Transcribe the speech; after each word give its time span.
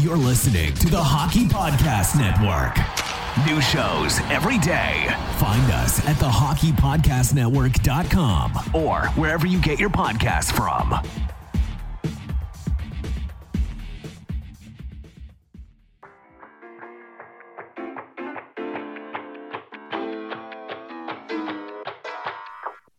You're 0.00 0.16
listening 0.16 0.72
to 0.76 0.88
the 0.88 1.02
Hockey 1.02 1.44
Podcast 1.44 2.16
Network. 2.16 2.78
New 3.46 3.60
shows 3.60 4.18
every 4.30 4.56
day. 4.56 5.04
Find 5.36 5.70
us 5.72 6.02
at 6.06 6.16
thehockeypodcastnetwork.com 6.16 8.52
or 8.72 9.02
wherever 9.20 9.46
you 9.46 9.60
get 9.60 9.78
your 9.78 9.90
podcasts 9.90 10.50
from. 10.50 10.94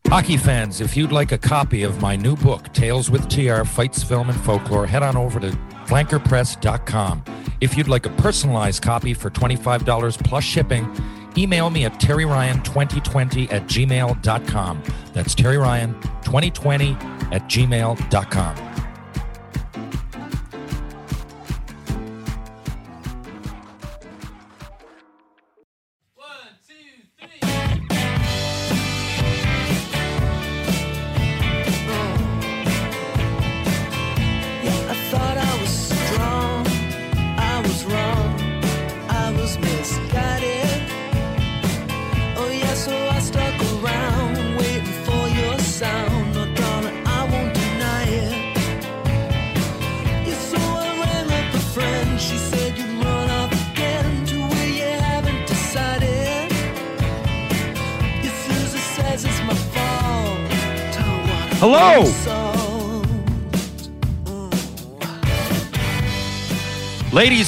Hockey 0.08 0.38
fans, 0.38 0.82
if 0.82 0.96
you'd 0.96 1.12
like 1.12 1.32
a 1.32 1.40
copy 1.40 1.82
of 1.82 2.00
my 2.00 2.16
new 2.16 2.36
book, 2.36 2.72
Tales 2.74 3.10
with 3.10 3.28
TR 3.28 3.64
Fights, 3.64 4.04
Film, 4.04 4.30
and 4.30 4.40
Folklore, 4.42 4.86
head 4.86 5.02
on 5.02 5.18
over 5.18 5.40
to 5.40 5.58
flankerpress.com. 5.92 7.24
If 7.60 7.76
you'd 7.78 7.90
like 7.90 8.06
a 8.06 8.10
personalized 8.12 8.82
copy 8.82 9.14
for 9.14 9.30
$25 9.30 10.24
plus 10.24 10.44
shipping, 10.44 10.90
email 11.38 11.70
me 11.70 11.84
at 11.84 12.00
terryryan2020 12.00 13.52
at 13.52 13.64
gmail.com. 13.64 14.84
That's 15.14 15.36
terryryan2020 15.36 17.34
at 17.34 17.44
gmail.com. 17.44 18.71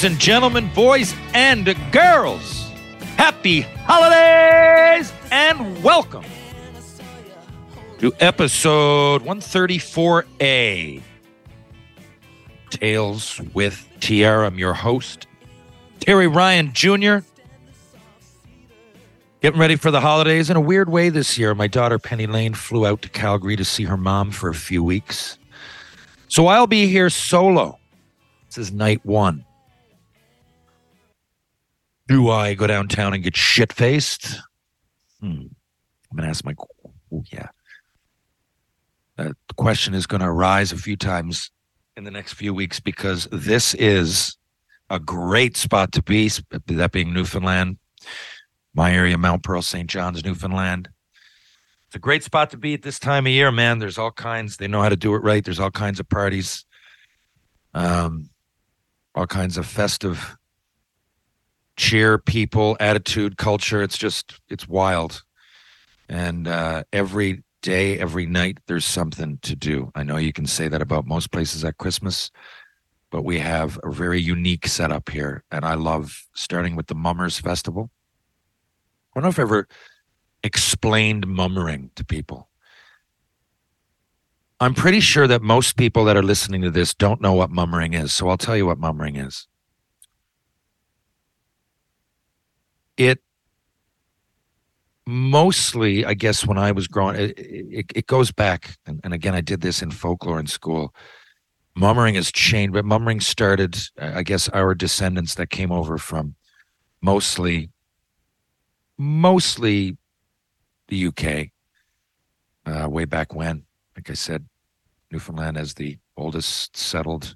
And 0.04 0.18
gentlemen, 0.18 0.70
boys 0.74 1.14
and 1.32 1.74
girls, 1.90 2.68
happy 3.16 3.62
holidays 3.62 5.10
and 5.32 5.82
welcome 5.82 6.26
to 8.00 8.12
episode 8.20 9.22
134A 9.22 11.00
Tales 12.68 13.40
with 13.54 13.88
TR. 14.00 14.44
I'm 14.44 14.58
your 14.58 14.74
host, 14.74 15.26
Terry 16.00 16.26
Ryan 16.26 16.74
Jr. 16.74 17.20
Getting 19.40 19.58
ready 19.58 19.76
for 19.76 19.90
the 19.90 20.02
holidays 20.02 20.50
in 20.50 20.58
a 20.58 20.60
weird 20.60 20.90
way 20.90 21.08
this 21.08 21.38
year. 21.38 21.54
My 21.54 21.66
daughter 21.66 21.98
Penny 21.98 22.26
Lane 22.26 22.52
flew 22.52 22.86
out 22.86 23.00
to 23.00 23.08
Calgary 23.08 23.56
to 23.56 23.64
see 23.64 23.84
her 23.84 23.96
mom 23.96 24.32
for 24.32 24.50
a 24.50 24.54
few 24.54 24.84
weeks. 24.84 25.38
So 26.28 26.48
I'll 26.48 26.66
be 26.66 26.88
here 26.88 27.08
solo. 27.08 27.78
This 28.48 28.58
is 28.58 28.70
night 28.70 29.00
one. 29.06 29.46
Do 32.06 32.30
I 32.30 32.54
go 32.54 32.66
downtown 32.66 33.14
and 33.14 33.22
get 33.22 33.36
shit 33.36 33.72
faced? 33.72 34.40
Hmm. 35.20 35.46
I'm 36.10 36.16
gonna 36.16 36.28
ask 36.28 36.44
my. 36.44 36.54
Oh 37.12 37.22
yeah. 37.32 37.48
Uh, 39.16 39.32
the 39.48 39.54
question 39.56 39.94
is 39.94 40.06
going 40.06 40.20
to 40.20 40.26
arise 40.26 40.72
a 40.72 40.76
few 40.76 40.96
times 40.96 41.50
in 41.96 42.02
the 42.04 42.10
next 42.10 42.32
few 42.32 42.52
weeks 42.52 42.80
because 42.80 43.28
this 43.30 43.74
is 43.74 44.36
a 44.90 44.98
great 44.98 45.56
spot 45.56 45.92
to 45.92 46.02
be. 46.02 46.28
That 46.66 46.90
being 46.90 47.14
Newfoundland, 47.14 47.78
my 48.74 48.92
area, 48.92 49.16
Mount 49.16 49.44
Pearl, 49.44 49.62
St. 49.62 49.88
John's, 49.88 50.24
Newfoundland. 50.24 50.88
It's 51.86 51.96
a 51.96 52.00
great 52.00 52.24
spot 52.24 52.50
to 52.50 52.56
be 52.56 52.74
at 52.74 52.82
this 52.82 52.98
time 52.98 53.26
of 53.26 53.32
year, 53.32 53.52
man. 53.52 53.78
There's 53.78 53.98
all 53.98 54.10
kinds. 54.10 54.56
They 54.56 54.66
know 54.66 54.82
how 54.82 54.88
to 54.88 54.96
do 54.96 55.14
it 55.14 55.18
right. 55.18 55.44
There's 55.44 55.60
all 55.60 55.70
kinds 55.70 56.00
of 56.00 56.08
parties. 56.08 56.64
Um, 57.72 58.30
all 59.14 59.28
kinds 59.28 59.56
of 59.56 59.66
festive 59.66 60.36
cheer 61.76 62.18
people 62.18 62.76
attitude 62.80 63.36
culture. 63.36 63.82
It's 63.82 63.98
just 63.98 64.40
it's 64.48 64.68
wild. 64.68 65.22
And 66.08 66.46
uh 66.46 66.84
every 66.92 67.42
day 67.62 67.98
every 67.98 68.26
night 68.26 68.58
there's 68.66 68.84
something 68.84 69.38
to 69.42 69.56
do. 69.56 69.90
I 69.94 70.02
know 70.02 70.16
you 70.16 70.32
can 70.32 70.46
say 70.46 70.68
that 70.68 70.82
about 70.82 71.06
most 71.06 71.30
places 71.32 71.64
at 71.64 71.78
christmas 71.78 72.30
but 73.10 73.22
we 73.22 73.38
have 73.38 73.78
a 73.84 73.90
very 73.90 74.20
unique 74.20 74.66
setup 74.66 75.08
here. 75.08 75.44
And 75.50 75.64
i 75.64 75.74
love 75.74 76.24
starting 76.34 76.76
with 76.76 76.88
the 76.88 76.94
mummers 76.94 77.38
festival. 77.38 77.90
I 79.14 79.20
don't 79.20 79.24
know 79.24 79.30
if 79.30 79.38
i 79.38 79.42
ever 79.42 79.68
explained 80.42 81.26
mummering 81.26 81.90
to 81.94 82.04
people. 82.04 82.48
I'm 84.60 84.74
pretty 84.74 85.00
sure 85.00 85.26
that 85.26 85.42
most 85.42 85.76
people 85.76 86.04
that 86.04 86.16
are 86.16 86.22
listening 86.22 86.62
to 86.62 86.70
this 86.70 86.94
don't 86.94 87.20
know 87.20 87.32
what 87.32 87.50
mummering 87.50 87.94
is. 87.94 88.12
So 88.12 88.28
i'll 88.28 88.36
tell 88.36 88.56
you 88.56 88.66
what 88.66 88.78
mummering 88.78 89.16
is 89.16 89.48
it 92.96 93.20
mostly 95.06 96.04
i 96.04 96.14
guess 96.14 96.46
when 96.46 96.56
i 96.56 96.72
was 96.72 96.88
growing 96.88 97.16
it, 97.16 97.38
it, 97.38 97.86
it 97.94 98.06
goes 98.06 98.32
back 98.32 98.76
and, 98.86 99.00
and 99.04 99.12
again 99.12 99.34
i 99.34 99.40
did 99.40 99.60
this 99.60 99.82
in 99.82 99.90
folklore 99.90 100.40
in 100.40 100.46
school. 100.46 100.94
Mummering 101.76 102.14
has 102.14 102.30
changed 102.30 102.72
but 102.72 102.84
mummering 102.84 103.20
started 103.20 103.76
i 104.00 104.22
guess 104.22 104.48
our 104.50 104.74
descendants 104.74 105.34
that 105.34 105.50
came 105.50 105.72
over 105.72 105.98
from 105.98 106.36
mostly 107.02 107.68
mostly 108.96 109.98
the 110.88 111.06
uk 111.06 111.24
uh, 112.66 112.88
way 112.88 113.04
back 113.04 113.34
when. 113.34 113.64
Like 113.96 114.08
i 114.08 114.14
said 114.14 114.46
newfoundland 115.10 115.58
as 115.58 115.74
the 115.74 115.98
oldest 116.16 116.76
settled 116.76 117.34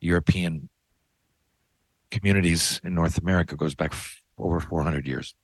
european 0.00 0.68
communities 2.10 2.80
in 2.84 2.94
north 2.94 3.16
america 3.16 3.56
goes 3.56 3.74
back 3.74 3.94
over 4.38 4.60
400 4.60 5.06
years 5.06 5.34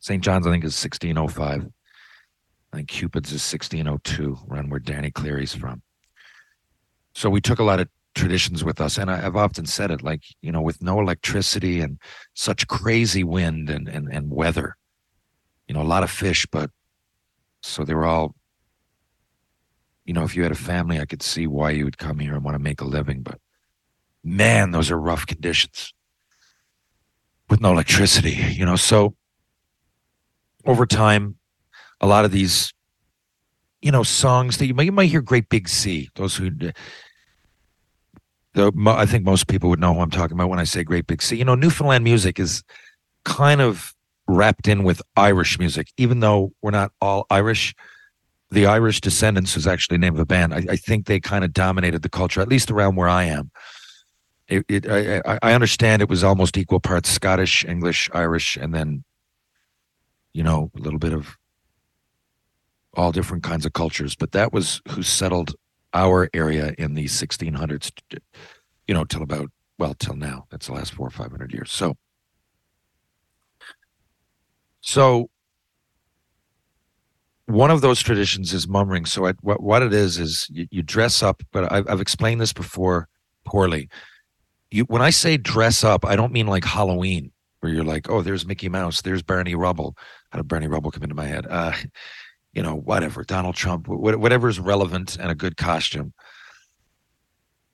St. 0.00 0.22
John's, 0.22 0.46
I 0.46 0.50
think, 0.50 0.64
is 0.64 0.82
1605. 0.82 1.70
I 2.72 2.76
think 2.76 2.88
Cupid's 2.88 3.32
is 3.32 3.52
1602, 3.52 4.38
around 4.50 4.70
where 4.70 4.80
Danny 4.80 5.10
Cleary's 5.10 5.54
from. 5.54 5.82
So 7.14 7.30
we 7.30 7.40
took 7.40 7.58
a 7.58 7.64
lot 7.64 7.80
of 7.80 7.88
traditions 8.14 8.62
with 8.62 8.80
us. 8.80 8.98
And 8.98 9.10
I, 9.10 9.24
I've 9.24 9.36
often 9.36 9.66
said 9.66 9.90
it 9.90 10.02
like, 10.02 10.22
you 10.40 10.52
know, 10.52 10.60
with 10.60 10.82
no 10.82 11.00
electricity 11.00 11.80
and 11.80 11.98
such 12.34 12.66
crazy 12.68 13.24
wind 13.24 13.70
and, 13.70 13.88
and, 13.88 14.08
and 14.08 14.30
weather, 14.30 14.76
you 15.66 15.74
know, 15.74 15.82
a 15.82 15.84
lot 15.84 16.02
of 16.02 16.10
fish, 16.10 16.46
but 16.50 16.70
so 17.62 17.84
they 17.84 17.94
were 17.94 18.06
all, 18.06 18.34
you 20.04 20.14
know, 20.14 20.22
if 20.22 20.36
you 20.36 20.42
had 20.42 20.52
a 20.52 20.56
family, 20.56 21.00
I 21.00 21.06
could 21.06 21.22
see 21.22 21.46
why 21.46 21.70
you 21.70 21.84
would 21.84 21.98
come 21.98 22.18
here 22.18 22.34
and 22.34 22.44
want 22.44 22.54
to 22.54 22.62
make 22.62 22.80
a 22.80 22.86
living. 22.86 23.22
But 23.22 23.40
man, 24.22 24.70
those 24.70 24.90
are 24.90 24.98
rough 24.98 25.26
conditions 25.26 25.92
with 27.50 27.60
no 27.60 27.72
electricity, 27.72 28.36
you 28.50 28.64
know. 28.64 28.76
So 28.76 29.14
over 30.64 30.86
time, 30.86 31.36
a 32.00 32.06
lot 32.06 32.24
of 32.24 32.30
these, 32.30 32.72
you 33.82 33.90
know, 33.90 34.02
songs 34.02 34.58
that 34.58 34.66
you 34.66 34.74
might, 34.74 34.84
you 34.84 34.92
might 34.92 35.10
hear 35.10 35.22
Great 35.22 35.48
Big 35.48 35.68
Sea. 35.68 36.08
Those 36.14 36.36
who, 36.36 36.50
the, 38.54 38.72
I 38.86 39.06
think 39.06 39.24
most 39.24 39.46
people 39.46 39.70
would 39.70 39.80
know 39.80 39.94
who 39.94 40.00
I'm 40.00 40.10
talking 40.10 40.36
about 40.36 40.48
when 40.48 40.58
I 40.58 40.64
say 40.64 40.82
Great 40.82 41.06
Big 41.06 41.22
Sea. 41.22 41.36
You 41.36 41.44
know, 41.44 41.54
Newfoundland 41.54 42.04
music 42.04 42.38
is 42.38 42.62
kind 43.24 43.60
of 43.60 43.94
wrapped 44.26 44.68
in 44.68 44.84
with 44.84 45.00
Irish 45.16 45.58
music, 45.58 45.88
even 45.96 46.20
though 46.20 46.52
we're 46.62 46.70
not 46.70 46.92
all 47.00 47.26
Irish. 47.30 47.74
The 48.50 48.66
Irish 48.66 49.02
Descendants 49.02 49.56
is 49.56 49.66
actually 49.66 49.96
the 49.96 50.00
name 50.00 50.14
of 50.14 50.20
a 50.20 50.26
band. 50.26 50.54
I, 50.54 50.64
I 50.70 50.76
think 50.76 51.06
they 51.06 51.20
kind 51.20 51.44
of 51.44 51.52
dominated 51.52 52.02
the 52.02 52.08
culture, 52.08 52.40
at 52.40 52.48
least 52.48 52.70
around 52.70 52.96
where 52.96 53.08
I 53.08 53.24
am. 53.24 53.50
It, 54.48 54.64
it 54.68 54.88
I, 54.88 55.38
I- 55.42 55.52
understand 55.52 56.00
it 56.02 56.08
was 56.08 56.24
almost 56.24 56.56
equal 56.56 56.80
parts 56.80 57.10
Scottish, 57.10 57.64
English, 57.64 58.08
Irish, 58.14 58.56
and 58.56 58.74
then 58.74 59.04
you 60.32 60.44
know, 60.44 60.70
a 60.76 60.80
little 60.80 60.98
bit 60.98 61.12
of 61.12 61.36
all 62.94 63.12
different 63.12 63.42
kinds 63.42 63.66
of 63.66 63.72
cultures. 63.72 64.14
But 64.14 64.32
that 64.32 64.52
was 64.52 64.80
who 64.90 65.02
settled 65.02 65.54
our 65.94 66.28
area 66.34 66.74
in 66.78 66.94
the 66.94 67.06
1600s, 67.06 67.90
you 68.86 68.94
know, 68.94 69.04
till 69.04 69.22
about, 69.22 69.50
well, 69.78 69.94
till 69.94 70.14
now. 70.14 70.46
That's 70.50 70.66
the 70.66 70.74
last 70.74 70.94
four 70.94 71.08
or 71.08 71.10
500 71.10 71.52
years. 71.52 71.72
So, 71.72 71.96
so 74.80 75.28
one 77.46 77.70
of 77.70 77.80
those 77.80 78.00
traditions 78.00 78.52
is 78.52 78.68
mummering. 78.68 79.06
So 79.06 79.26
I, 79.26 79.32
what, 79.40 79.62
what 79.62 79.82
it 79.82 79.94
is, 79.94 80.18
is 80.18 80.46
you, 80.50 80.68
you 80.70 80.82
dress 80.82 81.22
up, 81.22 81.42
but 81.50 81.72
I've, 81.72 81.88
I've 81.88 82.00
explained 82.00 82.40
this 82.40 82.52
before 82.52 83.08
poorly. 83.44 83.88
You 84.70 84.84
when 84.84 85.02
I 85.02 85.10
say 85.10 85.36
dress 85.36 85.84
up, 85.84 86.04
I 86.04 86.16
don't 86.16 86.32
mean 86.32 86.46
like 86.46 86.64
Halloween 86.64 87.32
where 87.60 87.72
you're 87.72 87.84
like, 87.84 88.08
oh, 88.08 88.22
there's 88.22 88.46
Mickey 88.46 88.68
Mouse, 88.68 89.02
there's 89.02 89.22
Barney 89.22 89.54
Rubble. 89.54 89.96
How 90.30 90.38
did 90.38 90.48
Barney 90.48 90.68
Rubble 90.68 90.90
come 90.90 91.02
into 91.02 91.14
my 91.14 91.26
head? 91.26 91.46
Uh, 91.48 91.72
you 92.52 92.62
know, 92.62 92.74
whatever, 92.74 93.24
Donald 93.24 93.54
Trump, 93.54 93.86
whatever 93.88 94.48
is 94.48 94.58
relevant 94.58 95.16
and 95.16 95.30
a 95.30 95.34
good 95.34 95.56
costume 95.56 96.12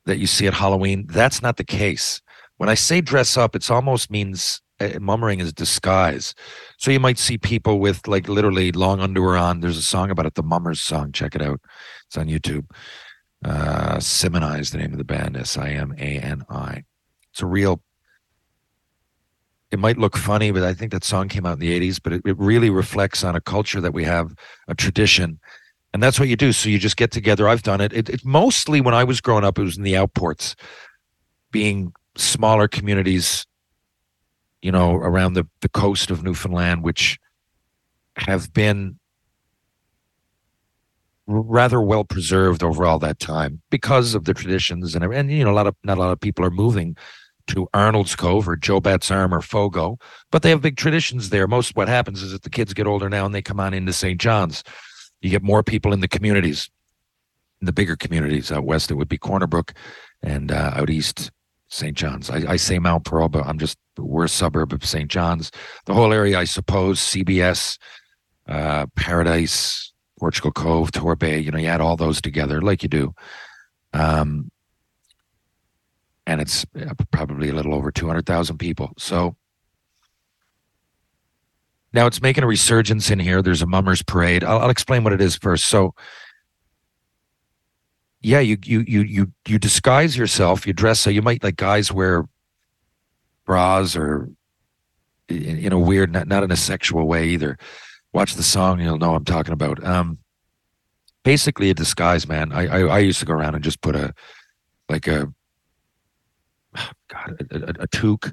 that 0.05 0.17
you 0.17 0.27
see 0.27 0.47
at 0.47 0.53
Halloween. 0.53 1.05
That's 1.07 1.41
not 1.41 1.57
the 1.57 1.63
case. 1.63 2.21
When 2.57 2.69
I 2.69 2.75
say 2.75 3.01
dress 3.01 3.37
up, 3.37 3.55
it 3.55 3.69
almost 3.71 4.11
means 4.11 4.61
uh, 4.79 4.99
mummering 4.99 5.39
is 5.39 5.53
disguise. 5.53 6.35
So 6.77 6.91
you 6.91 6.99
might 6.99 7.17
see 7.17 7.37
people 7.37 7.79
with 7.79 8.07
like 8.07 8.27
literally 8.27 8.71
long 8.73 8.99
underwear 8.99 9.37
on. 9.37 9.61
There's 9.61 9.77
a 9.77 9.81
song 9.81 10.11
about 10.11 10.25
it, 10.25 10.35
the 10.35 10.43
Mummers 10.43 10.81
song. 10.81 11.11
Check 11.11 11.35
it 11.35 11.41
out. 11.41 11.61
It's 12.07 12.17
on 12.17 12.27
YouTube. 12.27 12.65
Uh, 13.43 13.97
Simani 13.97 14.59
is 14.59 14.71
the 14.71 14.77
name 14.77 14.91
of 14.91 14.97
the 14.97 15.03
band. 15.03 15.37
S 15.37 15.57
I 15.57 15.69
M 15.69 15.93
A 15.97 16.19
N 16.19 16.45
I. 16.49 16.83
It's 17.31 17.41
a 17.41 17.45
real. 17.45 17.81
It 19.71 19.79
might 19.79 19.97
look 19.97 20.15
funny, 20.15 20.51
but 20.51 20.63
I 20.63 20.73
think 20.73 20.91
that 20.91 21.03
song 21.03 21.27
came 21.27 21.45
out 21.45 21.53
in 21.53 21.59
the 21.59 21.79
'80s. 21.79 21.99
But 22.01 22.13
it, 22.13 22.21
it 22.25 22.37
really 22.37 22.69
reflects 22.69 23.23
on 23.23 23.35
a 23.35 23.41
culture 23.41 23.81
that 23.81 23.93
we 23.93 24.03
have, 24.03 24.33
a 24.67 24.75
tradition, 24.75 25.39
and 25.93 26.01
that's 26.01 26.19
what 26.19 26.29
you 26.29 26.35
do. 26.35 26.51
So 26.51 26.69
you 26.69 26.79
just 26.79 26.97
get 26.97 27.11
together. 27.11 27.47
I've 27.47 27.63
done 27.63 27.81
it. 27.81 27.93
It, 27.93 28.09
it 28.09 28.25
mostly 28.25 28.81
when 28.81 28.93
I 28.93 29.03
was 29.03 29.21
growing 29.21 29.43
up, 29.43 29.59
it 29.59 29.63
was 29.63 29.77
in 29.77 29.83
the 29.83 29.93
outports, 29.93 30.55
being 31.51 31.93
smaller 32.15 32.67
communities 32.67 33.45
you 34.65 34.71
know, 34.71 34.95
around 34.95 35.33
the, 35.33 35.47
the 35.61 35.69
coast 35.69 36.09
of 36.09 36.23
Newfoundland, 36.23 36.83
which 36.83 37.19
have 38.17 38.51
been 38.51 38.97
rather 41.27 41.81
well 41.81 42.03
preserved 42.03 42.63
over 42.63 42.85
all 42.85 42.99
that 42.99 43.19
time 43.19 43.61
because 43.71 44.13
of 44.13 44.25
the 44.25 44.33
traditions 44.33 44.93
and 44.93 45.03
and 45.03 45.31
you 45.31 45.43
know 45.43 45.51
a 45.51 45.53
lot 45.53 45.65
of 45.65 45.75
not 45.83 45.97
a 45.97 46.01
lot 46.01 46.11
of 46.11 46.19
people 46.19 46.45
are 46.45 46.51
moving 46.51 46.95
to 47.47 47.67
Arnold's 47.73 48.15
Cove 48.15 48.47
or 48.47 48.55
Joe 48.55 48.79
Batt's 48.79 49.11
Arm 49.11 49.33
or 49.33 49.41
Fogo, 49.41 49.99
but 50.31 50.41
they 50.41 50.49
have 50.49 50.61
big 50.61 50.77
traditions 50.77 51.29
there. 51.29 51.47
Most 51.47 51.75
what 51.75 51.87
happens 51.87 52.23
is 52.23 52.31
that 52.31 52.41
the 52.41 52.49
kids 52.49 52.73
get 52.73 52.87
older 52.87 53.09
now 53.09 53.25
and 53.25 53.35
they 53.35 53.41
come 53.41 53.59
on 53.59 53.73
into 53.73 53.93
St. 53.93 54.19
John's. 54.19 54.63
You 55.21 55.29
get 55.29 55.43
more 55.43 55.63
people 55.63 55.93
in 55.93 55.99
the 55.99 56.07
communities, 56.07 56.69
in 57.61 57.65
the 57.65 57.73
bigger 57.73 57.95
communities 57.95 58.51
out 58.51 58.65
west. 58.65 58.91
It 58.91 58.95
would 58.95 59.09
be 59.09 59.17
Corner 59.17 59.47
Brook, 59.47 59.73
and 60.23 60.51
uh, 60.51 60.71
out 60.73 60.89
east 60.89 61.31
St. 61.69 61.95
John's. 61.95 62.29
I, 62.29 62.53
I, 62.53 62.55
say 62.57 62.79
Mount 62.79 63.05
Pearl, 63.05 63.29
but 63.29 63.45
I'm 63.45 63.59
just 63.59 63.77
we're 63.97 64.25
a 64.25 64.29
suburb 64.29 64.73
of 64.73 64.85
St. 64.85 65.09
John's. 65.09 65.51
The 65.85 65.93
whole 65.93 66.13
area, 66.13 66.37
I 66.37 66.43
suppose, 66.43 66.99
CBS, 66.99 67.77
uh, 68.47 68.85
Paradise, 68.95 69.93
Portugal 70.19 70.51
Cove, 70.51 70.91
Torbay. 70.91 71.43
You 71.43 71.51
know, 71.51 71.57
you 71.57 71.67
add 71.67 71.81
all 71.81 71.97
those 71.97 72.21
together, 72.21 72.61
like 72.61 72.83
you 72.83 72.89
do, 72.89 73.13
um, 73.93 74.49
and 76.25 76.41
it's 76.41 76.65
probably 77.11 77.49
a 77.49 77.53
little 77.53 77.73
over 77.73 77.91
two 77.91 78.07
hundred 78.07 78.25
thousand 78.25 78.57
people. 78.57 78.93
So 78.97 79.35
now 81.93 82.07
it's 82.07 82.21
making 82.21 82.43
a 82.43 82.47
resurgence 82.47 83.09
in 83.09 83.19
here. 83.19 83.41
There's 83.41 83.61
a 83.61 83.67
mummers 83.67 84.03
parade. 84.03 84.43
I'll, 84.43 84.59
I'll 84.59 84.69
explain 84.69 85.03
what 85.03 85.13
it 85.13 85.21
is 85.21 85.35
first. 85.35 85.65
So 85.65 85.93
yeah, 88.21 88.39
you 88.39 88.57
you 88.63 88.83
you 88.87 89.01
you 89.01 89.31
you 89.47 89.59
disguise 89.59 90.17
yourself. 90.17 90.65
You 90.65 90.73
dress 90.73 90.99
so 90.99 91.09
you 91.09 91.21
might 91.21 91.43
like 91.43 91.57
guys 91.57 91.91
wear 91.91 92.25
bras 93.45 93.95
or 93.95 94.29
in, 95.29 95.57
in 95.57 95.71
a 95.71 95.79
weird, 95.79 96.11
not 96.11 96.27
not 96.27 96.43
in 96.43 96.51
a 96.51 96.55
sexual 96.55 97.07
way 97.07 97.29
either. 97.29 97.57
Watch 98.15 98.35
the 98.35 98.43
song, 98.43 98.79
you'll 98.79 98.97
know 98.97 99.13
I'm 99.13 99.25
talking 99.25 99.51
about. 99.51 99.83
Um, 99.83 100.19
basically 101.25 101.69
a 101.69 101.73
disguise, 101.73 102.25
man. 102.29 102.53
I, 102.53 102.65
I 102.65 102.79
I 102.83 102.99
used 102.99 103.19
to 103.19 103.25
go 103.25 103.33
around 103.33 103.55
and 103.55 103.63
just 103.63 103.81
put 103.81 103.93
a 103.93 104.13
like 104.87 105.05
a 105.05 105.33
God 107.09 107.45
a, 107.51 107.55
a, 107.57 107.73
a 107.81 107.87
toque 107.87 108.31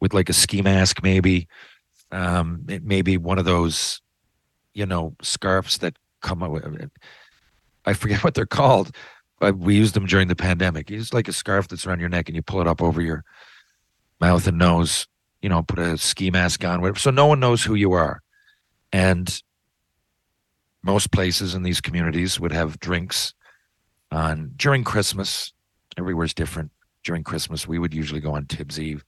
with 0.00 0.12
like 0.12 0.28
a 0.28 0.34
ski 0.34 0.60
mask, 0.60 1.02
maybe. 1.02 1.48
Um, 2.10 2.66
maybe 2.66 3.16
one 3.16 3.38
of 3.38 3.46
those, 3.46 4.02
you 4.74 4.84
know, 4.84 5.16
scarves 5.22 5.78
that 5.78 5.96
come 6.20 6.42
up. 6.42 6.52
I 7.86 7.94
forget 7.94 8.22
what 8.24 8.34
they're 8.34 8.44
called, 8.44 8.94
but 9.40 9.56
we 9.56 9.76
used 9.76 9.94
them 9.94 10.04
during 10.04 10.28
the 10.28 10.36
pandemic. 10.36 10.90
It's 10.90 11.14
like 11.14 11.28
a 11.28 11.32
scarf 11.32 11.68
that's 11.68 11.86
around 11.86 12.00
your 12.00 12.10
neck 12.10 12.28
and 12.28 12.36
you 12.36 12.42
pull 12.42 12.60
it 12.60 12.68
up 12.68 12.82
over 12.82 13.00
your 13.00 13.24
mouth 14.20 14.46
and 14.46 14.58
nose, 14.58 15.06
you 15.40 15.48
know, 15.48 15.62
put 15.62 15.78
a 15.78 15.96
ski 15.96 16.30
mask 16.30 16.62
on, 16.66 16.82
whatever. 16.82 16.98
So 16.98 17.10
no 17.10 17.24
one 17.24 17.40
knows 17.40 17.64
who 17.64 17.74
you 17.74 17.92
are. 17.92 18.20
And 18.92 19.42
most 20.82 21.12
places 21.12 21.54
in 21.54 21.62
these 21.62 21.80
communities 21.80 22.38
would 22.40 22.52
have 22.52 22.80
drinks 22.80 23.34
on 24.10 24.52
during 24.56 24.84
Christmas. 24.84 25.52
Everywhere's 25.96 26.34
different. 26.34 26.70
During 27.04 27.24
Christmas, 27.24 27.66
we 27.66 27.78
would 27.78 27.94
usually 27.94 28.20
go 28.20 28.34
on 28.34 28.46
Tibbs 28.46 28.78
Eve 28.78 29.04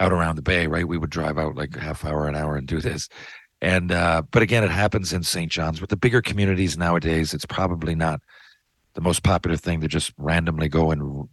out 0.00 0.12
around 0.12 0.36
the 0.36 0.42
bay, 0.42 0.66
right? 0.66 0.86
We 0.86 0.98
would 0.98 1.10
drive 1.10 1.38
out 1.38 1.56
like 1.56 1.76
a 1.76 1.80
half 1.80 2.04
hour, 2.04 2.28
an 2.28 2.36
hour 2.36 2.56
and 2.56 2.66
do 2.66 2.80
this. 2.80 3.08
And 3.60 3.90
uh, 3.90 4.22
but 4.30 4.42
again, 4.42 4.62
it 4.62 4.70
happens 4.70 5.12
in 5.12 5.22
St. 5.22 5.50
John's. 5.50 5.80
With 5.80 5.90
the 5.90 5.96
bigger 5.96 6.22
communities 6.22 6.76
nowadays, 6.76 7.34
it's 7.34 7.46
probably 7.46 7.94
not 7.94 8.20
the 8.94 9.00
most 9.00 9.22
popular 9.22 9.56
thing 9.56 9.80
to 9.80 9.88
just 9.88 10.12
randomly 10.16 10.68
go 10.68 10.90
and 10.90 11.28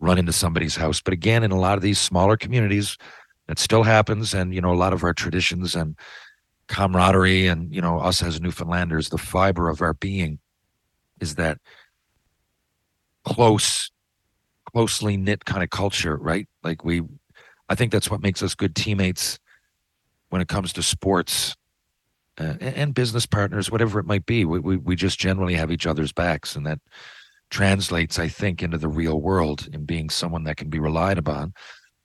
run 0.00 0.18
into 0.18 0.32
somebody's 0.32 0.76
house. 0.76 1.00
But 1.00 1.14
again, 1.14 1.42
in 1.42 1.50
a 1.50 1.58
lot 1.58 1.76
of 1.76 1.82
these 1.82 1.98
smaller 1.98 2.36
communities, 2.36 2.96
it 3.48 3.58
still 3.58 3.82
happens. 3.82 4.34
And, 4.34 4.54
you 4.54 4.60
know, 4.60 4.72
a 4.72 4.74
lot 4.74 4.92
of 4.92 5.04
our 5.04 5.14
traditions 5.14 5.74
and 5.74 5.96
camaraderie 6.68 7.46
and, 7.46 7.74
you 7.74 7.80
know, 7.80 7.98
us 7.98 8.22
as 8.22 8.40
Newfoundlanders, 8.40 9.10
the 9.10 9.18
fiber 9.18 9.68
of 9.68 9.80
our 9.80 9.94
being 9.94 10.38
is 11.20 11.36
that 11.36 11.58
close, 13.24 13.90
closely 14.72 15.16
knit 15.16 15.44
kind 15.44 15.62
of 15.62 15.70
culture, 15.70 16.16
right? 16.16 16.48
Like 16.62 16.84
we, 16.84 17.02
I 17.68 17.74
think 17.74 17.92
that's 17.92 18.10
what 18.10 18.22
makes 18.22 18.42
us 18.42 18.54
good 18.54 18.74
teammates 18.74 19.38
when 20.28 20.42
it 20.42 20.48
comes 20.48 20.72
to 20.74 20.82
sports 20.82 21.54
uh, 22.38 22.54
and 22.60 22.94
business 22.94 23.26
partners, 23.26 23.70
whatever 23.70 24.00
it 24.00 24.06
might 24.06 24.26
be. 24.26 24.44
We, 24.44 24.58
we, 24.58 24.76
we 24.76 24.96
just 24.96 25.18
generally 25.18 25.54
have 25.54 25.70
each 25.70 25.86
other's 25.86 26.12
backs, 26.12 26.56
and 26.56 26.66
that 26.66 26.80
translates, 27.50 28.18
I 28.18 28.28
think, 28.28 28.62
into 28.62 28.78
the 28.78 28.88
real 28.88 29.20
world 29.20 29.68
in 29.72 29.84
being 29.84 30.10
someone 30.10 30.44
that 30.44 30.56
can 30.56 30.68
be 30.68 30.80
relied 30.80 31.18
upon, 31.18 31.54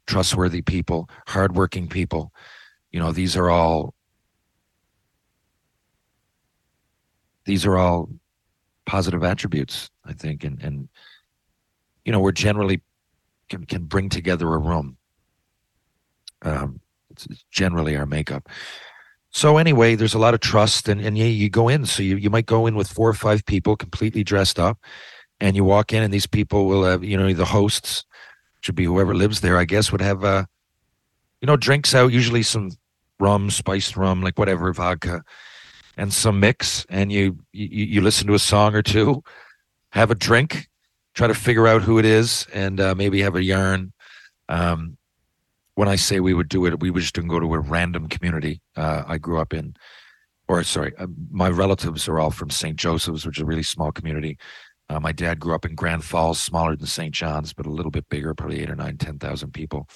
trustworthy 0.05 0.61
people, 0.61 1.09
hardworking 1.27 1.87
people. 1.87 2.31
You 2.91 2.99
know, 2.99 3.11
these 3.11 3.35
are 3.35 3.49
all 3.49 3.95
these 7.49 7.65
are 7.65 7.77
all 7.77 8.09
positive 8.85 9.23
attributes, 9.23 9.89
I 10.05 10.13
think, 10.13 10.43
and 10.43 10.61
and 10.61 10.87
you 12.05 12.11
know, 12.11 12.19
we're 12.19 12.31
generally 12.31 12.81
can 13.49 13.65
can 13.65 13.85
bring 13.85 14.09
together 14.09 14.53
a 14.53 14.57
room. 14.57 14.97
Um, 16.43 16.79
it's 17.09 17.27
generally 17.51 17.97
our 17.97 18.05
makeup. 18.05 18.47
So 19.31 19.57
anyway, 19.57 19.95
there's 19.95 20.13
a 20.13 20.19
lot 20.19 20.35
of 20.35 20.39
trust, 20.39 20.87
and 20.87 21.01
and 21.01 21.17
yeah, 21.17 21.25
you 21.25 21.49
go 21.49 21.67
in. 21.67 21.85
So 21.85 22.03
you 22.03 22.17
you 22.17 22.29
might 22.29 22.45
go 22.45 22.67
in 22.67 22.75
with 22.75 22.87
four 22.87 23.09
or 23.09 23.13
five 23.13 23.43
people, 23.45 23.75
completely 23.75 24.23
dressed 24.23 24.59
up, 24.59 24.77
and 25.39 25.55
you 25.55 25.63
walk 25.63 25.91
in, 25.91 26.03
and 26.03 26.13
these 26.13 26.27
people 26.27 26.67
will 26.67 26.83
have 26.83 27.03
you 27.03 27.17
know 27.17 27.33
the 27.33 27.45
hosts, 27.45 28.05
should 28.61 28.75
be 28.75 28.85
whoever 28.85 29.15
lives 29.15 29.41
there, 29.41 29.57
I 29.57 29.65
guess, 29.65 29.91
would 29.91 30.01
have 30.01 30.23
uh, 30.23 30.45
you 31.41 31.47
know, 31.47 31.57
drinks 31.57 31.95
out, 31.95 32.11
usually 32.11 32.43
some 32.43 32.71
rum, 33.19 33.49
spiced 33.49 33.97
rum, 33.97 34.21
like 34.21 34.37
whatever 34.37 34.71
vodka, 34.73 35.23
and 35.97 36.13
some 36.13 36.39
mix, 36.39 36.85
and 36.89 37.11
you 37.11 37.39
you 37.51 37.85
you 37.85 38.01
listen 38.01 38.27
to 38.27 38.33
a 38.33 38.39
song 38.39 38.75
or 38.75 38.81
two, 38.81 39.23
have 39.91 40.11
a 40.11 40.15
drink, 40.15 40.69
try 41.13 41.27
to 41.27 41.33
figure 41.33 41.67
out 41.67 41.81
who 41.81 41.99
it 41.99 42.05
is, 42.05 42.47
and 42.53 42.79
uh, 42.79 42.95
maybe 42.95 43.21
have 43.21 43.35
a 43.35 43.43
yarn. 43.43 43.93
Um, 44.47 44.97
when 45.75 45.87
I 45.87 45.95
say 45.95 46.19
we 46.19 46.33
would 46.33 46.49
do 46.49 46.65
it, 46.65 46.81
we 46.81 46.91
would 46.91 47.01
just 47.01 47.13
go 47.13 47.39
to 47.39 47.53
a 47.53 47.59
random 47.59 48.07
community. 48.09 48.61
Uh, 48.75 49.03
I 49.07 49.17
grew 49.17 49.39
up 49.39 49.53
in, 49.53 49.75
or 50.47 50.61
sorry, 50.63 50.93
uh, 50.97 51.07
my 51.31 51.49
relatives 51.49 52.07
are 52.09 52.19
all 52.19 52.31
from 52.31 52.49
St. 52.49 52.75
Joseph's, 52.75 53.25
which 53.25 53.37
is 53.37 53.43
a 53.43 53.45
really 53.45 53.63
small 53.63 53.91
community. 53.91 54.37
Uh, 54.89 54.99
my 54.99 55.11
dad 55.11 55.39
grew 55.39 55.53
up 55.53 55.65
in 55.65 55.75
Grand 55.75 56.03
Falls, 56.03 56.39
smaller 56.39 56.75
than 56.75 56.87
St. 56.87 57.13
John's, 57.13 57.53
but 57.53 57.65
a 57.65 57.69
little 57.69 57.91
bit 57.91 58.09
bigger, 58.09 58.33
probably 58.33 58.59
eight 58.59 58.69
or 58.69 58.75
nine, 58.75 58.97
10,000 58.97 59.53
people. 59.53 59.87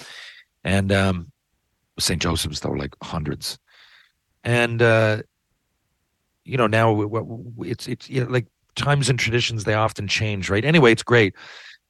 And 0.63 0.91
um, 0.91 1.31
St. 1.99 2.21
Joseph's, 2.21 2.59
though, 2.59 2.69
like 2.69 2.95
hundreds. 3.01 3.57
And, 4.43 4.81
uh, 4.81 5.23
you 6.45 6.57
know, 6.57 6.67
now 6.67 7.53
it's, 7.59 7.87
it's 7.87 8.09
you 8.09 8.23
know, 8.23 8.29
like 8.29 8.47
times 8.75 9.09
and 9.09 9.19
traditions, 9.19 9.63
they 9.63 9.73
often 9.73 10.07
change, 10.07 10.49
right? 10.49 10.65
Anyway, 10.65 10.91
it's 10.91 11.03
great. 11.03 11.35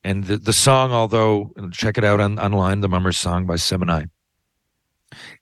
And 0.04 0.26
the, 0.26 0.38
the 0.38 0.54
song, 0.54 0.92
although 0.92 1.54
check 1.72 1.98
it 1.98 2.04
out 2.04 2.20
on, 2.20 2.38
online, 2.40 2.82
the 2.82 2.90
Mummers 2.90 3.18
song 3.18 3.46
by 3.46 3.56
Simani. 3.56 4.10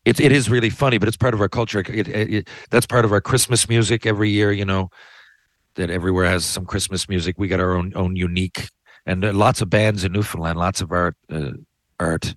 It, 0.06 0.20
it 0.20 0.32
is 0.32 0.50
really 0.50 0.70
funny, 0.70 0.98
but 0.98 1.08
it's 1.08 1.18
part 1.18 1.34
of 1.34 1.41
our 1.41 1.50
culture. 1.50 1.80
It, 1.80 2.08
it, 2.08 2.50
that's 2.70 2.86
part 2.86 3.06
of 3.06 3.12
our 3.12 3.22
Christmas 3.22 3.70
music 3.70 4.06
every 4.06 4.30
year, 4.30 4.51
you 4.51 4.65
know, 4.65 4.89
that 5.75 5.89
everywhere 5.89 6.25
has 6.25 6.46
some 6.46 6.65
Christmas 6.65 7.08
music. 7.08 7.36
We 7.38 7.48
got 7.48 7.60
our 7.60 7.75
own 7.75 7.94
own 7.96 8.15
unique, 8.15 8.68
and 9.06 9.24
lots 9.34 9.62
of 9.62 9.70
bands 9.70 10.03
in 10.03 10.12
Newfoundland, 10.12 10.60
lots 10.60 10.82
of 10.82 10.91
art, 10.91 11.15
uh, 11.32 11.51
art 12.00 12.36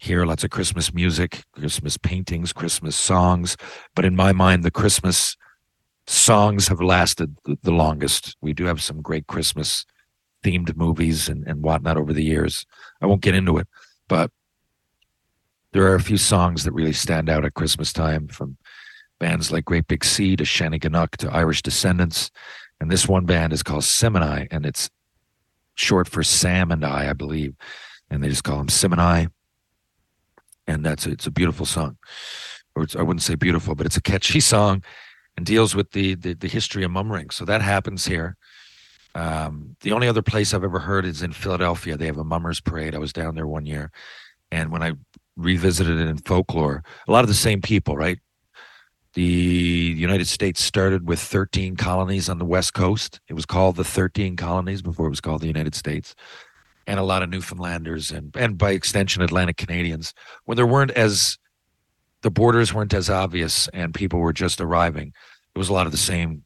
here, 0.00 0.26
lots 0.26 0.42
of 0.42 0.50
Christmas 0.50 0.92
music, 0.92 1.44
Christmas 1.52 1.96
paintings, 1.96 2.52
Christmas 2.52 2.96
songs. 2.96 3.56
But 3.94 4.04
in 4.04 4.16
my 4.16 4.32
mind, 4.32 4.64
the 4.64 4.70
Christmas 4.70 5.36
songs 6.06 6.68
have 6.68 6.80
lasted 6.80 7.36
the, 7.62 7.70
longest. 7.70 8.36
We 8.40 8.52
do 8.52 8.64
have 8.64 8.82
some 8.82 9.02
great 9.02 9.26
Christmas 9.26 9.84
themed 10.44 10.76
movies 10.76 11.28
and, 11.28 11.46
and 11.46 11.62
whatnot 11.62 11.96
over 11.96 12.12
the 12.12 12.22
years. 12.22 12.64
I 13.00 13.06
won't 13.06 13.22
get 13.22 13.34
into 13.34 13.58
it, 13.58 13.66
but 14.08 14.30
there 15.72 15.86
are 15.90 15.96
a 15.96 16.00
few 16.02 16.16
songs 16.16 16.64
that 16.64 16.72
really 16.72 16.92
stand 16.92 17.28
out 17.28 17.44
at 17.44 17.54
Christmas 17.54 17.92
time 17.92 18.28
from 18.28 18.56
bands 19.18 19.50
like 19.50 19.64
Great 19.64 19.88
Big 19.88 20.04
Sea 20.04 20.36
to 20.36 20.44
Shanneyganock 20.44 21.16
to 21.18 21.32
Irish 21.32 21.62
Descendants. 21.62 22.30
And 22.80 22.90
this 22.90 23.08
one 23.08 23.26
band 23.26 23.52
is 23.52 23.62
called 23.62 23.82
Simani, 23.82 24.46
and 24.50 24.64
it's 24.64 24.90
short 25.74 26.08
for 26.08 26.22
Sam 26.22 26.70
and 26.70 26.84
I, 26.84 27.10
I 27.10 27.12
believe. 27.14 27.54
And 28.10 28.22
they 28.22 28.28
just 28.28 28.44
call 28.44 28.58
them 28.58 28.68
Simani. 28.68 29.30
And 30.66 30.84
that's 30.84 31.06
it's 31.06 31.26
a 31.26 31.30
beautiful 31.30 31.66
song. 31.66 31.96
Or 32.74 32.86
I 32.96 33.02
wouldn't 33.02 33.22
say 33.22 33.34
beautiful, 33.34 33.74
but 33.74 33.86
it's 33.86 33.96
a 33.96 34.02
catchy 34.02 34.40
song 34.54 34.82
and 35.36 35.44
deals 35.46 35.74
with 35.74 35.92
the 35.92 36.14
the, 36.14 36.34
the 36.34 36.48
history 36.48 36.84
of 36.84 36.90
mummering. 36.90 37.30
So 37.30 37.44
that 37.44 37.62
happens 37.62 38.06
here. 38.06 38.36
Um, 39.14 39.76
the 39.80 39.92
only 39.92 40.08
other 40.08 40.22
place 40.22 40.52
I've 40.52 40.64
ever 40.64 40.80
heard 40.80 41.06
is 41.06 41.22
in 41.22 41.32
Philadelphia. 41.32 41.96
They 41.96 42.06
have 42.06 42.18
a 42.18 42.24
mummers 42.24 42.60
parade. 42.60 42.94
I 42.94 42.98
was 42.98 43.12
down 43.12 43.34
there 43.34 43.46
one 43.46 43.64
year, 43.66 43.90
and 44.50 44.70
when 44.70 44.82
I 44.82 44.92
revisited 45.36 45.98
it 45.98 46.08
in 46.08 46.18
folklore, 46.18 46.82
a 47.06 47.12
lot 47.12 47.24
of 47.24 47.28
the 47.28 47.34
same 47.34 47.60
people, 47.60 47.96
right? 47.96 48.18
The 49.16 49.22
United 49.22 50.28
States 50.28 50.62
started 50.62 51.08
with 51.08 51.18
13 51.18 51.76
colonies 51.76 52.28
on 52.28 52.36
the 52.36 52.44
West 52.44 52.74
Coast. 52.74 53.18
It 53.28 53.32
was 53.32 53.46
called 53.46 53.76
the 53.76 53.84
13 53.84 54.36
colonies 54.36 54.82
before 54.82 55.06
it 55.06 55.10
was 55.10 55.22
called 55.22 55.40
the 55.40 55.46
United 55.46 55.74
States. 55.74 56.14
And 56.86 57.00
a 57.00 57.02
lot 57.02 57.22
of 57.22 57.30
Newfoundlanders 57.30 58.10
and, 58.10 58.36
and 58.36 58.58
by 58.58 58.72
extension, 58.72 59.22
Atlantic 59.22 59.56
Canadians. 59.56 60.12
When 60.44 60.56
there 60.56 60.66
weren't 60.66 60.90
as, 60.90 61.38
the 62.26 62.30
borders 62.32 62.74
weren't 62.74 62.92
as 62.92 63.08
obvious 63.08 63.68
and 63.68 63.94
people 63.94 64.18
were 64.18 64.32
just 64.32 64.60
arriving, 64.60 65.12
it 65.54 65.58
was 65.58 65.68
a 65.68 65.72
lot 65.72 65.86
of 65.86 65.92
the 65.92 65.96
same 65.98 66.42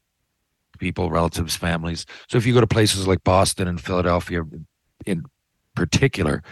people, 0.79 1.09
relatives, 1.09 1.57
families. 1.57 2.05
So 2.29 2.37
if 2.37 2.45
you 2.45 2.53
go 2.53 2.61
to 2.61 2.67
places 2.67 3.09
like 3.09 3.25
Boston 3.25 3.67
and 3.67 3.81
Philadelphia 3.81 4.43
in 5.07 5.25
particular, 5.75 6.43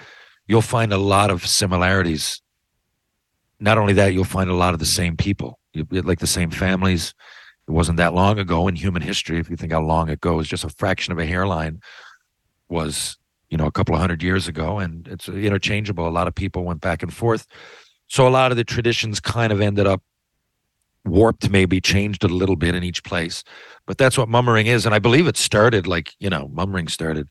you'll 0.47 0.63
find 0.63 0.95
a 0.95 0.97
lot 0.97 1.31
of 1.31 1.47
similarities. 1.47 2.41
Not 3.61 3.77
only 3.77 3.93
that, 3.93 4.15
you'll 4.15 4.25
find 4.25 4.49
a 4.49 4.55
lot 4.55 4.73
of 4.73 4.81
the 4.81 4.87
same 4.87 5.15
people, 5.15 5.59
like 5.91 6.21
the 6.21 6.27
same 6.27 6.51
families. 6.51 7.13
It 7.69 7.73
wasn't 7.73 7.99
that 7.99 8.15
long 8.15 8.39
ago 8.39 8.67
in 8.67 8.77
human 8.77 9.03
history. 9.03 9.39
If 9.39 9.51
you 9.51 9.57
think 9.57 9.73
how 9.73 9.83
long 9.83 10.09
it 10.09 10.23
goes, 10.23 10.49
just 10.49 10.65
a 10.65 10.71
fraction 10.71 11.13
of 11.13 11.19
a 11.19 11.27
hairline 11.27 11.81
was, 12.71 13.19
you 13.51 13.59
know, 13.59 13.67
a 13.67 13.73
couple 13.73 13.95
of 13.95 14.01
hundred 14.01 14.23
years 14.23 14.49
ago, 14.49 14.79
and 14.79 15.07
it's 15.07 15.29
interchangeable. 15.29 16.09
A 16.09 16.17
lot 16.19 16.29
of 16.29 16.35
people 16.35 16.65
went 16.65 16.81
back 16.81 17.03
and 17.03 17.13
forth. 17.13 17.47
So 18.09 18.27
a 18.27 18.31
lot 18.31 18.51
of 18.51 18.57
the 18.57 18.65
traditions 18.65 19.21
kind 19.21 19.53
of 19.53 19.61
ended 19.61 19.87
up 19.87 20.03
warped 21.05 21.51
maybe 21.51 21.81
changed 21.81 22.25
a 22.25 22.29
little 22.29 22.57
bit 22.57 22.75
in 22.75 22.83
each 22.83 23.05
place. 23.05 23.45
But 23.87 23.99
that's 23.99 24.19
what 24.19 24.29
mummering 24.29 24.67
is 24.67 24.85
and 24.85 24.95
i 24.95 24.99
believe 24.99 25.27
it 25.27 25.37
started 25.37 25.87
like 25.87 26.15
you 26.19 26.29
know 26.29 26.49
mummering 26.53 26.89
started 26.89 27.29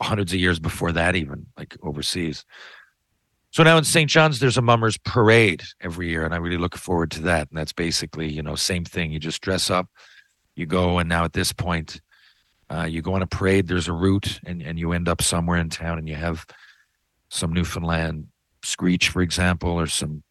hundreds 0.00 0.32
of 0.32 0.38
years 0.38 0.58
before 0.58 0.92
that 0.92 1.16
even 1.16 1.46
like 1.56 1.76
overseas. 1.82 2.44
So 3.50 3.62
now 3.62 3.78
in 3.78 3.84
st 3.84 4.10
john's 4.10 4.38
there's 4.38 4.58
a 4.58 4.62
mummers 4.62 4.98
parade 4.98 5.62
every 5.80 6.08
year 6.08 6.24
and 6.24 6.34
i 6.34 6.36
really 6.36 6.58
look 6.58 6.76
forward 6.76 7.10
to 7.12 7.22
that. 7.22 7.48
And 7.48 7.58
that's 7.58 7.72
basically 7.72 8.30
you 8.30 8.42
know 8.42 8.54
same 8.54 8.84
thing. 8.84 9.12
You 9.12 9.18
just 9.18 9.42
dress 9.42 9.70
up 9.70 9.88
you 10.54 10.66
go 10.66 10.98
and 10.98 11.08
now 11.08 11.24
at 11.24 11.32
this 11.32 11.52
point 11.52 12.00
uh, 12.68 12.82
you 12.82 13.00
go 13.00 13.14
on 13.14 13.22
a 13.22 13.26
parade 13.26 13.68
there's 13.68 13.88
a 13.88 13.92
route 13.92 14.40
and, 14.44 14.60
and 14.62 14.78
you 14.78 14.92
end 14.92 15.08
up 15.08 15.22
somewhere 15.22 15.58
in 15.58 15.68
town 15.68 15.98
and 15.98 16.08
you 16.08 16.16
have 16.16 16.44
some 17.28 17.52
newfoundland 17.52 18.26
screech 18.66 19.08
for 19.08 19.22
example 19.22 19.70
or 19.70 19.86
some 19.86 20.22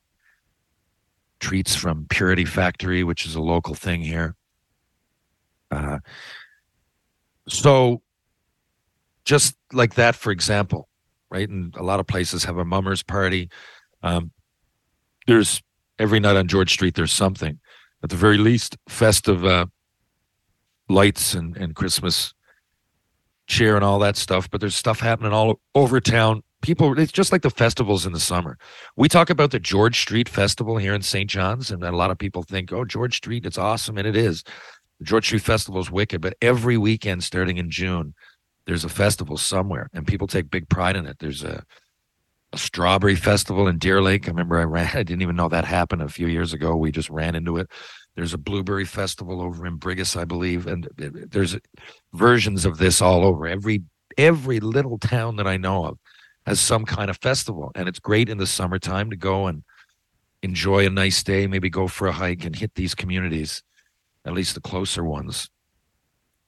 treats 1.39 1.75
from 1.75 2.07
Purity 2.09 2.45
Factory, 2.45 3.03
which 3.03 3.25
is 3.25 3.35
a 3.35 3.41
local 3.41 3.75
thing 3.75 4.01
here. 4.01 4.35
Uh, 5.71 5.99
so, 7.47 8.01
just 9.25 9.55
like 9.73 9.95
that, 9.95 10.15
for 10.15 10.31
example, 10.31 10.87
right? 11.29 11.47
And 11.47 11.75
a 11.75 11.83
lot 11.83 11.99
of 11.99 12.07
places 12.07 12.43
have 12.45 12.57
a 12.57 12.65
mummers 12.65 13.03
party. 13.03 13.49
Um, 14.01 14.31
there's 15.27 15.61
every 15.99 16.19
night 16.19 16.35
on 16.35 16.47
George 16.47 16.71
Street, 16.71 16.95
there's 16.95 17.13
something. 17.13 17.59
At 18.03 18.09
the 18.09 18.15
very 18.15 18.37
least, 18.37 18.77
festive 18.87 19.43
uh, 19.45 19.65
lights 20.89 21.33
and, 21.33 21.57
and 21.57 21.75
Christmas 21.75 22.33
cheer 23.47 23.75
and 23.75 23.83
all 23.83 23.99
that 23.99 24.17
stuff. 24.17 24.49
But 24.49 24.61
there's 24.61 24.75
stuff 24.75 24.99
happening 24.99 25.33
all 25.33 25.59
over 25.73 25.99
town 25.99 26.43
people 26.65 27.00
it's 27.00 27.12
just 27.12 27.31
like 27.31 27.43
the 27.43 27.50
festivals 27.51 28.07
in 28.07 28.12
the 28.12 28.19
summer. 28.19 28.57
We 28.95 29.07
talk 29.07 29.29
about 29.29 29.51
the 29.51 29.60
george 29.60 30.00
street 30.00 30.27
festival 30.27 30.77
here 30.77 30.95
in 30.95 31.03
st 31.03 31.29
john's 31.29 31.69
and 31.69 31.84
a 31.84 31.91
lot 31.91 32.10
of 32.10 32.17
people 32.17 32.41
think 32.41 32.74
oh 32.74 32.84
george 32.84 33.17
street 33.17 33.45
it's 33.45 33.60
awesome 33.60 34.00
and 34.00 34.07
it 34.07 34.17
is. 34.17 34.43
The 35.00 35.05
george 35.05 35.27
street 35.27 35.43
festival 35.43 35.79
is 35.79 35.91
wicked 35.91 36.22
but 36.22 36.36
every 36.41 36.77
weekend 36.77 37.24
starting 37.24 37.57
in 37.57 37.69
june 37.69 38.15
there's 38.65 38.84
a 38.84 38.89
festival 38.89 39.38
somewhere 39.38 39.91
and 39.93 40.07
people 40.07 40.25
take 40.25 40.50
big 40.50 40.67
pride 40.67 40.95
in 40.95 41.05
it. 41.05 41.17
There's 41.19 41.43
a, 41.43 41.63
a 42.51 42.57
strawberry 42.57 43.15
festival 43.15 43.67
in 43.67 43.77
deer 43.77 44.01
lake. 44.01 44.27
I 44.27 44.31
remember 44.31 44.60
i 44.60 44.63
ran 44.77 44.89
i 44.95 45.03
didn't 45.03 45.22
even 45.22 45.36
know 45.36 45.50
that 45.50 45.65
happened 45.65 46.01
a 46.01 46.10
few 46.10 46.27
years 46.27 46.51
ago. 46.51 46.75
We 46.75 46.91
just 46.91 47.12
ran 47.12 47.36
into 47.36 47.57
it. 47.57 47.69
There's 48.15 48.34
a 48.34 48.39
blueberry 48.39 48.86
festival 48.86 49.39
over 49.39 49.67
in 49.67 49.77
brigus 49.77 50.17
i 50.17 50.25
believe 50.25 50.65
and 50.65 50.88
there's 50.98 51.55
versions 52.13 52.65
of 52.65 52.79
this 52.79 53.03
all 53.03 53.24
over. 53.24 53.45
Every 53.45 53.84
every 54.17 54.60
little 54.60 54.98
town 54.98 55.36
that 55.36 55.45
i 55.45 55.57
know 55.57 55.86
of 55.86 56.00
has 56.45 56.59
some 56.59 56.85
kind 56.85 57.09
of 57.09 57.17
festival. 57.17 57.71
And 57.75 57.87
it's 57.87 57.99
great 57.99 58.29
in 58.29 58.37
the 58.37 58.47
summertime 58.47 59.09
to 59.09 59.15
go 59.15 59.47
and 59.47 59.63
enjoy 60.41 60.85
a 60.85 60.89
nice 60.89 61.23
day, 61.23 61.47
maybe 61.47 61.69
go 61.69 61.87
for 61.87 62.07
a 62.07 62.11
hike 62.11 62.45
and 62.45 62.55
hit 62.55 62.75
these 62.75 62.93
communities, 62.93 63.63
at 64.25 64.33
least 64.33 64.53
the 64.53 64.61
closer 64.61 65.03
ones. 65.03 65.49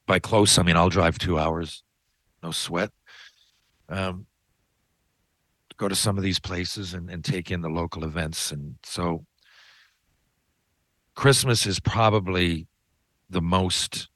By 0.06 0.20
close, 0.20 0.58
I 0.58 0.64
mean 0.64 0.78
I'll 0.78 0.90
drive 0.90 1.18
two 1.18 1.40
hours, 1.40 1.84
no 2.44 2.52
sweat. 2.52 2.92
Um, 3.90 4.28
go 5.78 5.88
to 5.88 5.96
some 5.96 6.18
of 6.18 6.24
these 6.24 6.40
places 6.40 6.94
and, 6.94 7.10
and 7.10 7.24
take 7.24 7.52
in 7.52 7.62
the 7.62 7.70
local 7.70 8.04
events. 8.04 8.52
And 8.52 8.76
so 8.84 9.26
Christmas 11.16 11.66
is 11.66 11.80
probably 11.80 12.68
the 13.30 13.42
most 13.42 14.10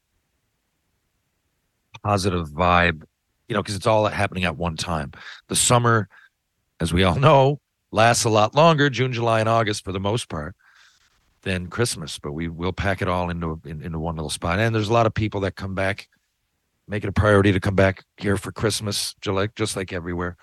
positive 2.04 2.50
vibe 2.50 3.04
you 3.52 3.56
know, 3.56 3.62
because 3.62 3.76
it's 3.76 3.86
all 3.86 4.06
happening 4.06 4.46
at 4.46 4.56
one 4.56 4.78
time. 4.78 5.12
The 5.50 5.58
summer, 5.58 6.08
as 6.80 6.94
we 6.94 7.04
all 7.04 7.16
know, 7.20 7.60
lasts 7.92 8.24
a 8.24 8.30
lot 8.30 8.56
longer, 8.56 8.90
June, 8.90 9.12
July, 9.12 9.42
and 9.42 9.50
August 9.50 9.84
for 9.84 9.92
the 9.92 10.00
most 10.00 10.30
part, 10.30 10.56
than 11.42 11.68
Christmas. 11.68 12.18
But 12.18 12.32
we 12.32 12.48
will 12.48 12.72
pack 12.72 13.02
it 13.02 13.10
all 13.10 13.30
into 13.30 13.60
in, 13.66 13.82
into 13.82 14.00
one 14.00 14.16
little 14.16 14.30
spot. 14.30 14.60
And 14.60 14.74
there's 14.74 14.88
a 14.88 14.94
lot 14.94 15.06
of 15.06 15.14
people 15.14 15.42
that 15.42 15.58
come 15.58 15.76
back, 15.76 16.08
make 16.88 17.04
it 17.04 17.10
a 17.10 17.12
priority 17.12 17.52
to 17.52 17.60
come 17.60 17.76
back 17.76 18.06
here 18.16 18.38
for 18.38 18.54
Christmas, 18.54 19.16
just 19.20 19.76
like 19.76 19.92
everywhere. 19.92 20.38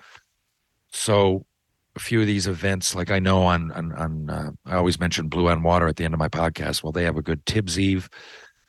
So 0.91 1.47
a 1.95 1.99
few 1.99 2.21
of 2.21 2.27
these 2.27 2.45
events, 2.45 2.93
like 2.93 3.09
I 3.09 3.17
know 3.17 3.41
on 3.41 3.71
on, 3.71 3.91
on 3.93 4.29
uh, 4.29 4.51
I 4.67 4.75
always 4.75 4.99
mention 4.99 5.29
Blue 5.29 5.49
on 5.49 5.63
Water 5.63 5.87
at 5.87 5.95
the 5.95 6.05
end 6.05 6.13
of 6.13 6.19
my 6.19 6.29
podcast. 6.29 6.83
Well, 6.83 6.91
they 6.91 7.05
have 7.05 7.17
a 7.17 7.23
good 7.23 7.43
Tibbs 7.47 7.79
Eve. 7.79 8.07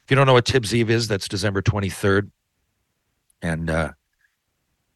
If 0.02 0.10
you 0.10 0.16
don't 0.16 0.26
know 0.26 0.32
what 0.32 0.46
Tibbs 0.46 0.74
Eve 0.74 0.88
is, 0.88 1.08
that's 1.08 1.28
December 1.28 1.60
23rd. 1.60 2.30
And 3.42 3.68
uh, 3.68 3.90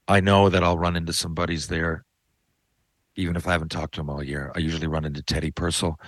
I 0.06 0.20
know 0.20 0.48
that 0.48 0.62
I'll 0.62 0.78
run 0.78 0.96
into 0.96 1.12
some 1.12 1.34
buddies 1.34 1.68
there, 1.68 2.04
even 3.16 3.36
if 3.36 3.46
I 3.46 3.52
haven't 3.52 3.70
talked 3.70 3.94
to 3.94 4.00
them 4.00 4.10
all 4.10 4.22
year. 4.22 4.52
I 4.54 4.58
usually 4.58 4.86
run 4.86 5.04
into 5.04 5.22
Teddy 5.22 5.50
Purcell, 5.50 5.98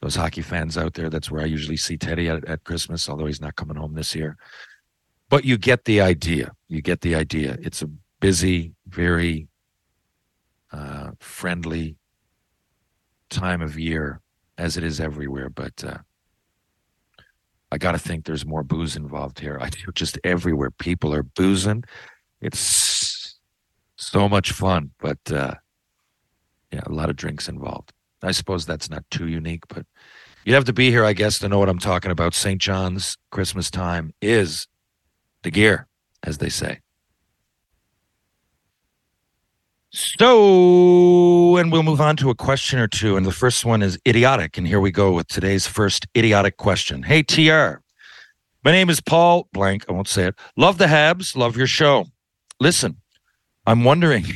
those 0.00 0.16
hockey 0.16 0.42
fans 0.42 0.76
out 0.76 0.94
there. 0.94 1.08
That's 1.08 1.30
where 1.30 1.42
I 1.42 1.46
usually 1.46 1.76
see 1.76 1.96
Teddy 1.96 2.28
at, 2.28 2.44
at 2.46 2.64
Christmas, 2.64 3.08
although 3.08 3.26
he's 3.26 3.40
not 3.40 3.56
coming 3.56 3.76
home 3.76 3.94
this 3.94 4.14
year. 4.14 4.36
But 5.30 5.44
you 5.44 5.56
get 5.56 5.84
the 5.84 6.00
idea. 6.00 6.52
You 6.68 6.82
get 6.82 7.00
the 7.00 7.14
idea. 7.14 7.56
It's 7.60 7.82
a 7.82 7.90
busy, 8.20 8.72
very 8.88 9.48
uh, 10.72 11.12
friendly 11.20 11.96
time 13.30 13.62
of 13.62 13.78
year, 13.78 14.20
as 14.58 14.76
it 14.76 14.84
is 14.84 15.00
everywhere. 15.00 15.48
But 15.48 15.84
uh, 15.84 15.98
I 17.70 17.78
got 17.78 17.92
to 17.92 17.98
think 17.98 18.24
there's 18.24 18.46
more 18.46 18.62
booze 18.62 18.96
involved 18.96 19.38
here. 19.38 19.58
I 19.60 19.68
do 19.68 19.92
just 19.94 20.18
everywhere. 20.24 20.70
People 20.70 21.14
are 21.14 21.22
boozing. 21.22 21.84
It's 22.40 22.58
so 24.04 24.28
much 24.28 24.52
fun, 24.52 24.90
but 25.00 25.18
uh, 25.30 25.54
yeah, 26.72 26.82
a 26.86 26.92
lot 26.92 27.10
of 27.10 27.16
drinks 27.16 27.48
involved. 27.48 27.92
I 28.22 28.32
suppose 28.32 28.66
that's 28.66 28.90
not 28.90 29.04
too 29.10 29.28
unique, 29.28 29.66
but 29.68 29.86
you'd 30.44 30.54
have 30.54 30.64
to 30.64 30.72
be 30.72 30.90
here, 30.90 31.04
I 31.04 31.12
guess, 31.12 31.38
to 31.40 31.48
know 31.48 31.58
what 31.58 31.68
I'm 31.68 31.78
talking 31.78 32.10
about. 32.10 32.34
St. 32.34 32.60
John's 32.60 33.16
Christmas 33.30 33.70
time 33.70 34.14
is 34.20 34.66
the 35.42 35.50
gear, 35.50 35.86
as 36.22 36.38
they 36.38 36.48
say. 36.48 36.80
So, 39.96 41.56
and 41.56 41.70
we'll 41.70 41.84
move 41.84 42.00
on 42.00 42.16
to 42.16 42.30
a 42.30 42.34
question 42.34 42.80
or 42.80 42.88
two. 42.88 43.16
And 43.16 43.24
the 43.24 43.30
first 43.30 43.64
one 43.64 43.80
is 43.80 43.96
idiotic. 44.08 44.58
And 44.58 44.66
here 44.66 44.80
we 44.80 44.90
go 44.90 45.12
with 45.12 45.28
today's 45.28 45.68
first 45.68 46.08
idiotic 46.16 46.56
question. 46.56 47.04
Hey, 47.04 47.22
TR. 47.22 47.80
My 48.64 48.72
name 48.72 48.90
is 48.90 49.00
Paul 49.00 49.46
Blank. 49.52 49.84
I 49.88 49.92
won't 49.92 50.08
say 50.08 50.26
it. 50.26 50.34
Love 50.56 50.78
the 50.78 50.86
Habs. 50.86 51.36
Love 51.36 51.56
your 51.56 51.68
show. 51.68 52.06
Listen, 52.58 52.96
I'm 53.66 53.84
wondering 53.84 54.26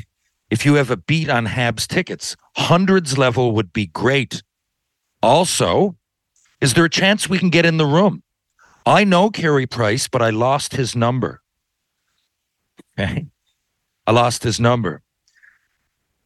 if 0.50 0.64
you 0.64 0.74
have 0.74 0.90
a 0.90 0.96
beat 0.96 1.28
on 1.28 1.46
Habs 1.46 1.86
tickets. 1.86 2.36
Hundreds 2.56 3.18
level 3.18 3.52
would 3.52 3.72
be 3.72 3.86
great. 3.86 4.42
Also, 5.22 5.96
is 6.60 6.74
there 6.74 6.86
a 6.86 6.90
chance 6.90 7.28
we 7.28 7.38
can 7.38 7.50
get 7.50 7.66
in 7.66 7.76
the 7.76 7.86
room? 7.86 8.22
I 8.86 9.04
know 9.04 9.30
Carey 9.30 9.66
Price, 9.66 10.08
but 10.08 10.22
I 10.22 10.30
lost 10.30 10.74
his 10.74 10.96
number. 10.96 11.42
Okay. 12.98 13.26
I 14.06 14.10
lost 14.12 14.42
his 14.42 14.58
number. 14.58 15.02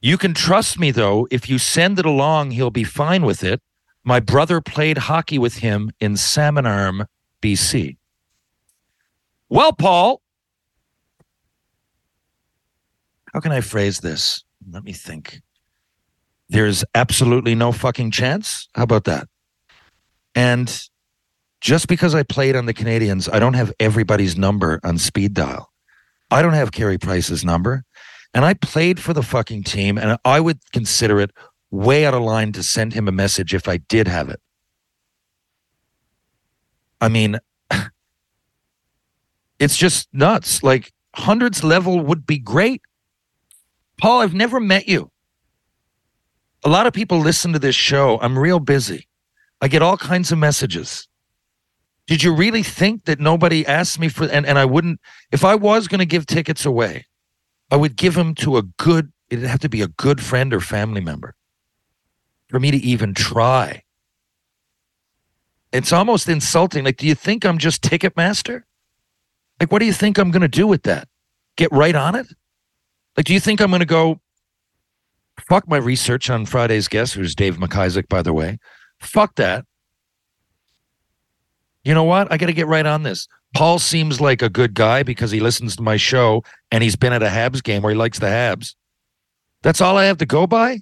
You 0.00 0.16
can 0.16 0.34
trust 0.34 0.78
me, 0.78 0.90
though. 0.90 1.26
If 1.30 1.48
you 1.48 1.58
send 1.58 1.98
it 1.98 2.06
along, 2.06 2.52
he'll 2.52 2.70
be 2.70 2.84
fine 2.84 3.24
with 3.24 3.42
it. 3.42 3.60
My 4.04 4.20
brother 4.20 4.60
played 4.60 4.98
hockey 4.98 5.38
with 5.38 5.58
him 5.58 5.90
in 6.00 6.16
Salmon 6.16 6.66
Arm, 6.66 7.06
BC. 7.40 7.96
Well, 9.48 9.72
Paul, 9.72 10.21
how 13.32 13.40
can 13.40 13.52
I 13.52 13.60
phrase 13.60 14.00
this? 14.00 14.44
Let 14.70 14.84
me 14.84 14.92
think. 14.92 15.40
There's 16.48 16.84
absolutely 16.94 17.54
no 17.54 17.72
fucking 17.72 18.10
chance. 18.10 18.68
How 18.74 18.82
about 18.82 19.04
that? 19.04 19.26
And 20.34 20.88
just 21.60 21.88
because 21.88 22.14
I 22.14 22.22
played 22.22 22.56
on 22.56 22.66
the 22.66 22.74
Canadiens, 22.74 23.32
I 23.32 23.38
don't 23.38 23.54
have 23.54 23.72
everybody's 23.80 24.36
number 24.36 24.80
on 24.84 24.98
speed 24.98 25.34
dial. 25.34 25.72
I 26.30 26.42
don't 26.42 26.52
have 26.54 26.72
Carey 26.72 26.98
Price's 26.98 27.44
number. 27.44 27.84
And 28.34 28.44
I 28.44 28.54
played 28.54 28.98
for 28.98 29.12
the 29.12 29.22
fucking 29.22 29.64
team, 29.64 29.98
and 29.98 30.16
I 30.24 30.40
would 30.40 30.58
consider 30.72 31.20
it 31.20 31.30
way 31.70 32.06
out 32.06 32.14
of 32.14 32.22
line 32.22 32.52
to 32.52 32.62
send 32.62 32.94
him 32.94 33.06
a 33.06 33.12
message 33.12 33.54
if 33.54 33.68
I 33.68 33.76
did 33.76 34.08
have 34.08 34.28
it. 34.28 34.40
I 37.00 37.08
mean, 37.08 37.38
it's 39.58 39.76
just 39.76 40.08
nuts. 40.12 40.62
Like 40.62 40.92
hundreds 41.14 41.62
level 41.62 42.00
would 42.00 42.26
be 42.26 42.38
great. 42.38 42.80
Paul, 44.02 44.20
I've 44.20 44.34
never 44.34 44.58
met 44.58 44.88
you. 44.88 45.12
A 46.64 46.68
lot 46.68 46.88
of 46.88 46.92
people 46.92 47.20
listen 47.20 47.52
to 47.52 47.60
this 47.60 47.76
show. 47.76 48.18
I'm 48.20 48.36
real 48.36 48.58
busy. 48.58 49.06
I 49.60 49.68
get 49.68 49.80
all 49.80 49.96
kinds 49.96 50.32
of 50.32 50.38
messages. 50.38 51.06
Did 52.08 52.24
you 52.24 52.34
really 52.34 52.64
think 52.64 53.04
that 53.04 53.20
nobody 53.20 53.64
asked 53.64 54.00
me 54.00 54.08
for 54.08 54.24
and, 54.24 54.44
and 54.44 54.58
I 54.58 54.64
wouldn't 54.64 54.98
if 55.30 55.44
I 55.44 55.54
was 55.54 55.86
going 55.86 56.00
to 56.00 56.04
give 56.04 56.26
tickets 56.26 56.66
away, 56.66 57.06
I 57.70 57.76
would 57.76 57.94
give 57.94 58.16
them 58.16 58.34
to 58.36 58.56
a 58.56 58.62
good 58.62 59.12
it'd 59.30 59.44
have 59.44 59.60
to 59.60 59.68
be 59.68 59.82
a 59.82 59.88
good 59.88 60.20
friend 60.20 60.52
or 60.52 60.58
family 60.58 61.00
member 61.00 61.36
for 62.48 62.58
me 62.58 62.72
to 62.72 62.78
even 62.78 63.14
try. 63.14 63.84
It's 65.72 65.92
almost 65.92 66.28
insulting. 66.28 66.84
Like, 66.84 66.96
do 66.96 67.06
you 67.06 67.14
think 67.14 67.44
I'm 67.44 67.58
just 67.58 67.82
Ticketmaster? 67.82 68.62
Like, 69.60 69.70
what 69.70 69.78
do 69.78 69.86
you 69.86 69.92
think 69.92 70.18
I'm 70.18 70.32
going 70.32 70.42
to 70.42 70.48
do 70.48 70.66
with 70.66 70.82
that? 70.82 71.06
Get 71.56 71.70
right 71.70 71.94
on 71.94 72.16
it? 72.16 72.26
Like, 73.16 73.26
do 73.26 73.34
you 73.34 73.40
think 73.40 73.60
I'm 73.60 73.70
going 73.70 73.80
to 73.80 73.86
go 73.86 74.20
fuck 75.48 75.68
my 75.68 75.76
research 75.76 76.30
on 76.30 76.46
Friday's 76.46 76.88
guest, 76.88 77.14
who's 77.14 77.34
Dave 77.34 77.58
McIsaac, 77.58 78.08
by 78.08 78.22
the 78.22 78.32
way? 78.32 78.58
Fuck 79.00 79.36
that. 79.36 79.64
You 81.84 81.94
know 81.94 82.04
what? 82.04 82.32
I 82.32 82.36
got 82.36 82.46
to 82.46 82.52
get 82.52 82.68
right 82.68 82.86
on 82.86 83.02
this. 83.02 83.26
Paul 83.54 83.78
seems 83.78 84.20
like 84.20 84.40
a 84.40 84.48
good 84.48 84.74
guy 84.74 85.02
because 85.02 85.30
he 85.30 85.40
listens 85.40 85.76
to 85.76 85.82
my 85.82 85.96
show 85.96 86.42
and 86.70 86.82
he's 86.82 86.96
been 86.96 87.12
at 87.12 87.22
a 87.22 87.26
Habs 87.26 87.62
game 87.62 87.82
where 87.82 87.92
he 87.92 87.98
likes 87.98 88.18
the 88.18 88.26
Habs. 88.26 88.74
That's 89.62 89.80
all 89.80 89.98
I 89.98 90.04
have 90.04 90.18
to 90.18 90.26
go 90.26 90.46
by? 90.46 90.80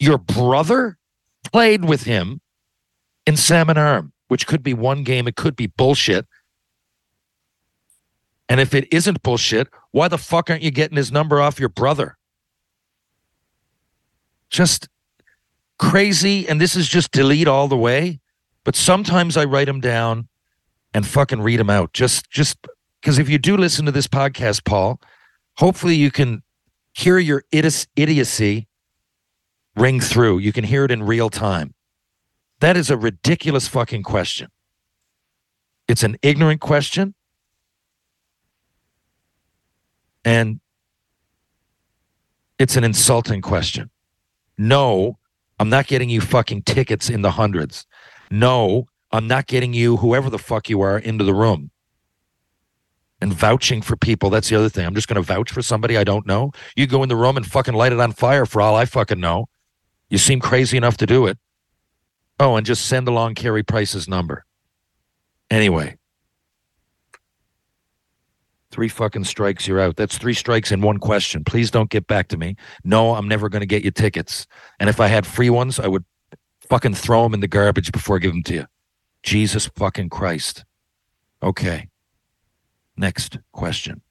Your 0.00 0.18
brother 0.18 0.98
played 1.52 1.84
with 1.84 2.02
him 2.02 2.40
in 3.26 3.36
Salmon 3.36 3.78
Arm, 3.78 4.12
which 4.28 4.46
could 4.46 4.62
be 4.62 4.74
one 4.74 5.04
game, 5.04 5.28
it 5.28 5.36
could 5.36 5.56
be 5.56 5.66
bullshit. 5.66 6.26
And 8.48 8.60
if 8.60 8.74
it 8.74 8.86
isn't 8.92 9.22
bullshit, 9.22 9.68
why 9.90 10.08
the 10.08 10.18
fuck 10.18 10.50
aren't 10.50 10.62
you 10.62 10.70
getting 10.70 10.96
his 10.96 11.10
number 11.10 11.40
off 11.40 11.58
your 11.58 11.68
brother? 11.68 12.16
Just 14.50 14.88
crazy. 15.78 16.48
And 16.48 16.60
this 16.60 16.76
is 16.76 16.88
just 16.88 17.10
delete 17.10 17.48
all 17.48 17.68
the 17.68 17.76
way. 17.76 18.20
But 18.64 18.76
sometimes 18.76 19.36
I 19.36 19.44
write 19.44 19.66
them 19.66 19.80
down 19.80 20.28
and 20.92 21.06
fucking 21.06 21.42
read 21.42 21.60
them 21.60 21.70
out. 21.70 21.92
Just, 21.92 22.30
just 22.30 22.56
because 23.00 23.18
if 23.18 23.28
you 23.28 23.38
do 23.38 23.56
listen 23.56 23.84
to 23.86 23.92
this 23.92 24.06
podcast, 24.06 24.64
Paul, 24.64 25.00
hopefully 25.56 25.96
you 25.96 26.10
can 26.10 26.42
hear 26.92 27.18
your 27.18 27.44
idiocy 27.50 28.68
ring 29.76 30.00
through. 30.00 30.38
You 30.38 30.52
can 30.52 30.64
hear 30.64 30.84
it 30.84 30.90
in 30.90 31.02
real 31.02 31.30
time. 31.30 31.74
That 32.60 32.76
is 32.76 32.90
a 32.90 32.96
ridiculous 32.96 33.68
fucking 33.68 34.04
question. 34.04 34.48
It's 35.88 36.02
an 36.02 36.16
ignorant 36.22 36.60
question. 36.60 37.14
And 40.24 40.60
it's 42.58 42.76
an 42.76 42.84
insulting 42.84 43.42
question. 43.42 43.90
No, 44.56 45.18
I'm 45.58 45.68
not 45.68 45.86
getting 45.86 46.08
you 46.08 46.20
fucking 46.20 46.62
tickets 46.62 47.10
in 47.10 47.22
the 47.22 47.32
hundreds. 47.32 47.86
No, 48.30 48.88
I'm 49.12 49.26
not 49.26 49.46
getting 49.46 49.72
you, 49.72 49.96
whoever 49.96 50.30
the 50.30 50.38
fuck 50.38 50.68
you 50.68 50.80
are, 50.80 50.98
into 50.98 51.24
the 51.24 51.34
room. 51.34 51.70
And 53.20 53.32
vouching 53.32 53.80
for 53.80 53.96
people, 53.96 54.30
that's 54.30 54.48
the 54.48 54.56
other 54.56 54.68
thing. 54.68 54.86
I'm 54.86 54.94
just 54.94 55.08
going 55.08 55.22
to 55.22 55.22
vouch 55.22 55.50
for 55.50 55.62
somebody 55.62 55.96
I 55.96 56.04
don't 56.04 56.26
know. 56.26 56.50
You 56.76 56.86
go 56.86 57.02
in 57.02 57.08
the 57.08 57.16
room 57.16 57.36
and 57.36 57.46
fucking 57.46 57.74
light 57.74 57.92
it 57.92 58.00
on 58.00 58.12
fire 58.12 58.44
for 58.44 58.60
all 58.60 58.76
I 58.76 58.84
fucking 58.84 59.20
know. 59.20 59.48
You 60.10 60.18
seem 60.18 60.40
crazy 60.40 60.76
enough 60.76 60.96
to 60.98 61.06
do 61.06 61.26
it. 61.26 61.38
Oh, 62.38 62.56
and 62.56 62.66
just 62.66 62.86
send 62.86 63.06
along 63.08 63.34
Carey 63.34 63.62
Price's 63.62 64.08
number. 64.08 64.44
Anyway, 65.50 65.96
three 68.74 68.88
fucking 68.88 69.22
strikes, 69.22 69.68
you're 69.68 69.78
out. 69.78 69.94
That's 69.94 70.18
three 70.18 70.34
strikes 70.34 70.72
in 70.72 70.80
one 70.80 70.98
question. 70.98 71.44
Please 71.44 71.70
don't 71.70 71.90
get 71.90 72.08
back 72.08 72.26
to 72.28 72.36
me. 72.36 72.56
No, 72.82 73.14
I'm 73.14 73.28
never 73.28 73.48
going 73.48 73.60
to 73.60 73.66
get 73.66 73.84
you 73.84 73.92
tickets. 73.92 74.48
And 74.80 74.90
if 74.90 74.98
I 74.98 75.06
had 75.06 75.24
free 75.24 75.48
ones, 75.48 75.78
I 75.78 75.86
would 75.86 76.04
fucking 76.68 76.94
throw 76.94 77.22
them 77.22 77.34
in 77.34 77.40
the 77.40 77.46
garbage 77.46 77.92
before 77.92 78.16
I 78.16 78.18
give 78.18 78.32
them 78.32 78.42
to 78.44 78.54
you. 78.54 78.66
Jesus 79.22 79.68
fucking 79.76 80.08
Christ. 80.08 80.64
Okay. 81.40 81.88
Next 82.96 83.38
question. 83.52 84.02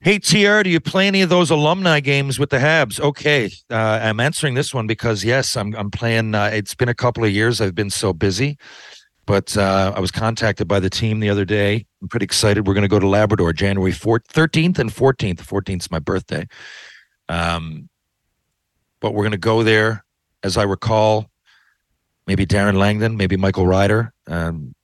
Hey 0.00 0.18
TR, 0.18 0.62
do 0.62 0.70
you 0.70 0.80
play 0.80 1.08
any 1.08 1.22
of 1.22 1.28
those 1.28 1.50
alumni 1.50 1.98
games 1.98 2.38
with 2.38 2.50
the 2.50 2.58
Habs? 2.58 3.00
Okay, 3.00 3.50
uh, 3.68 3.98
I'm 4.00 4.20
answering 4.20 4.54
this 4.54 4.72
one 4.72 4.86
because 4.86 5.24
yes, 5.24 5.56
I'm 5.56 5.74
I'm 5.74 5.90
playing. 5.90 6.36
Uh, 6.36 6.50
it's 6.52 6.72
been 6.72 6.88
a 6.88 6.94
couple 6.94 7.24
of 7.24 7.32
years. 7.32 7.60
I've 7.60 7.74
been 7.74 7.90
so 7.90 8.12
busy, 8.12 8.58
but 9.28 9.54
uh, 9.58 9.92
I 9.94 10.00
was 10.00 10.10
contacted 10.10 10.66
by 10.66 10.80
the 10.80 10.88
team 10.88 11.20
the 11.20 11.28
other 11.28 11.44
day. 11.44 11.84
I'm 12.00 12.08
pretty 12.08 12.24
excited. 12.24 12.66
We're 12.66 12.72
going 12.72 12.80
to 12.80 12.88
go 12.88 12.98
to 12.98 13.06
Labrador 13.06 13.52
January 13.52 13.92
4th, 13.92 14.24
13th 14.24 14.78
and 14.78 14.90
14th. 14.90 15.40
14th 15.40 15.80
is 15.80 15.90
my 15.90 15.98
birthday. 15.98 16.48
Um, 17.28 17.90
but 19.00 19.12
we're 19.12 19.24
going 19.24 19.32
to 19.32 19.36
go 19.36 19.62
there. 19.62 20.02
As 20.42 20.56
I 20.56 20.62
recall, 20.62 21.28
maybe 22.26 22.46
Darren 22.46 22.78
Langdon, 22.78 23.18
maybe 23.18 23.36
Michael 23.36 23.66
Ryder. 23.66 24.14
Um, 24.26 24.74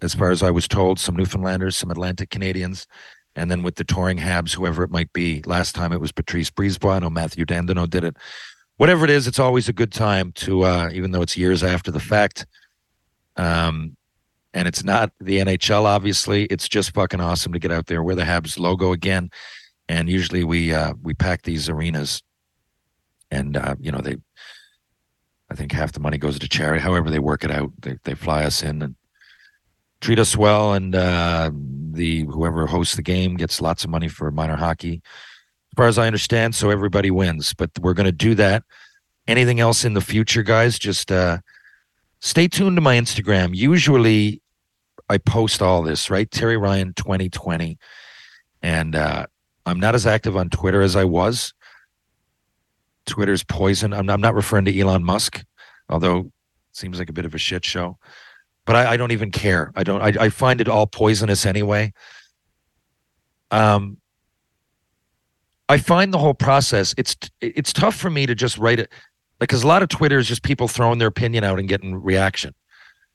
as 0.00 0.14
far 0.14 0.30
as 0.30 0.44
I 0.44 0.52
was 0.52 0.68
told, 0.68 1.00
some 1.00 1.16
Newfoundlanders, 1.16 1.74
some 1.74 1.90
Atlantic 1.90 2.30
Canadians, 2.30 2.86
and 3.34 3.50
then 3.50 3.64
with 3.64 3.74
the 3.74 3.84
touring 3.84 4.18
Habs, 4.18 4.54
whoever 4.54 4.84
it 4.84 4.92
might 4.92 5.12
be. 5.12 5.42
Last 5.44 5.74
time 5.74 5.92
it 5.92 6.00
was 6.00 6.12
Patrice 6.12 6.50
Brisebois. 6.50 6.94
I 6.94 6.98
know 7.00 7.10
Mathieu 7.10 7.44
Dandenault 7.44 7.90
did 7.90 8.04
it. 8.04 8.16
Whatever 8.76 9.04
it 9.06 9.10
is, 9.10 9.26
it's 9.26 9.40
always 9.40 9.68
a 9.68 9.72
good 9.72 9.90
time 9.90 10.30
to, 10.36 10.62
uh, 10.62 10.90
even 10.92 11.10
though 11.10 11.22
it's 11.22 11.36
years 11.36 11.64
after 11.64 11.90
the 11.90 11.98
fact. 11.98 12.46
Um, 13.38 13.96
and 14.54 14.66
it's 14.66 14.82
not 14.82 15.12
the 15.20 15.38
NHL, 15.38 15.84
obviously. 15.84 16.44
It's 16.46 16.68
just 16.68 16.92
fucking 16.92 17.20
awesome 17.20 17.52
to 17.52 17.58
get 17.58 17.70
out 17.70 17.86
there, 17.86 18.02
wear 18.02 18.14
the 18.14 18.22
Habs 18.22 18.58
logo 18.58 18.92
again. 18.92 19.30
And 19.88 20.08
usually 20.08 20.44
we 20.44 20.74
uh, 20.74 20.94
we 21.02 21.14
pack 21.14 21.42
these 21.42 21.68
arenas, 21.68 22.22
and 23.30 23.56
uh, 23.56 23.76
you 23.80 23.90
know 23.90 24.00
they, 24.00 24.16
I 25.50 25.54
think 25.54 25.72
half 25.72 25.92
the 25.92 26.00
money 26.00 26.18
goes 26.18 26.38
to 26.38 26.48
charity. 26.48 26.80
However, 26.82 27.10
they 27.10 27.20
work 27.20 27.42
it 27.42 27.50
out. 27.50 27.72
They 27.80 27.96
they 28.04 28.14
fly 28.14 28.44
us 28.44 28.62
in 28.62 28.82
and 28.82 28.96
treat 30.02 30.18
us 30.18 30.36
well, 30.36 30.74
and 30.74 30.94
uh, 30.94 31.50
the 31.92 32.24
whoever 32.24 32.66
hosts 32.66 32.96
the 32.96 33.02
game 33.02 33.36
gets 33.36 33.62
lots 33.62 33.84
of 33.84 33.90
money 33.90 34.08
for 34.08 34.30
minor 34.30 34.56
hockey, 34.56 35.00
as 35.04 35.76
far 35.76 35.86
as 35.86 35.96
I 35.98 36.06
understand. 36.06 36.54
So 36.54 36.68
everybody 36.68 37.10
wins. 37.10 37.54
But 37.54 37.70
we're 37.80 37.94
going 37.94 38.06
to 38.06 38.12
do 38.12 38.34
that. 38.34 38.64
Anything 39.26 39.58
else 39.60 39.84
in 39.84 39.94
the 39.94 40.02
future, 40.02 40.42
guys? 40.42 40.78
Just 40.78 41.10
uh, 41.10 41.38
stay 42.20 42.48
tuned 42.48 42.76
to 42.76 42.80
my 42.80 42.96
Instagram. 42.96 43.54
Usually, 43.54 44.42
I 45.08 45.18
post 45.18 45.62
all 45.62 45.82
this. 45.82 46.10
Right, 46.10 46.30
Terry 46.30 46.56
Ryan 46.56 46.92
2020, 46.94 47.78
and 48.62 48.96
uh, 48.96 49.26
I'm 49.66 49.80
not 49.80 49.94
as 49.94 50.06
active 50.06 50.36
on 50.36 50.50
Twitter 50.50 50.82
as 50.82 50.96
I 50.96 51.04
was. 51.04 51.54
Twitter's 53.06 53.44
poison. 53.44 53.92
I'm, 53.92 54.08
I'm 54.10 54.20
not 54.20 54.34
referring 54.34 54.66
to 54.66 54.78
Elon 54.78 55.04
Musk, 55.04 55.44
although 55.88 56.18
it 56.18 56.32
seems 56.72 56.98
like 56.98 57.08
a 57.08 57.14
bit 57.14 57.24
of 57.24 57.34
a 57.34 57.38
shit 57.38 57.64
show 57.64 57.98
but 58.68 58.76
I, 58.76 58.92
I, 58.92 58.96
don't 58.98 59.12
even 59.12 59.30
care. 59.30 59.72
I 59.76 59.82
don't. 59.82 60.02
I, 60.02 60.26
I, 60.26 60.28
find 60.28 60.60
it 60.60 60.68
all 60.68 60.86
poisonous 60.86 61.46
anyway. 61.46 61.94
Um, 63.50 63.96
I 65.70 65.78
find 65.78 66.12
the 66.12 66.18
whole 66.18 66.34
process. 66.34 66.94
It's 66.98 67.16
it's 67.40 67.72
tough 67.72 67.94
for 67.96 68.10
me 68.10 68.26
to 68.26 68.34
just 68.34 68.58
write 68.58 68.78
it, 68.78 68.92
because 69.38 69.62
a 69.62 69.66
lot 69.66 69.82
of 69.82 69.88
Twitter 69.88 70.18
is 70.18 70.26
just 70.26 70.42
people 70.42 70.68
throwing 70.68 70.98
their 70.98 71.08
opinion 71.08 71.44
out 71.44 71.58
and 71.58 71.68
getting 71.68 71.94
reaction. 71.94 72.54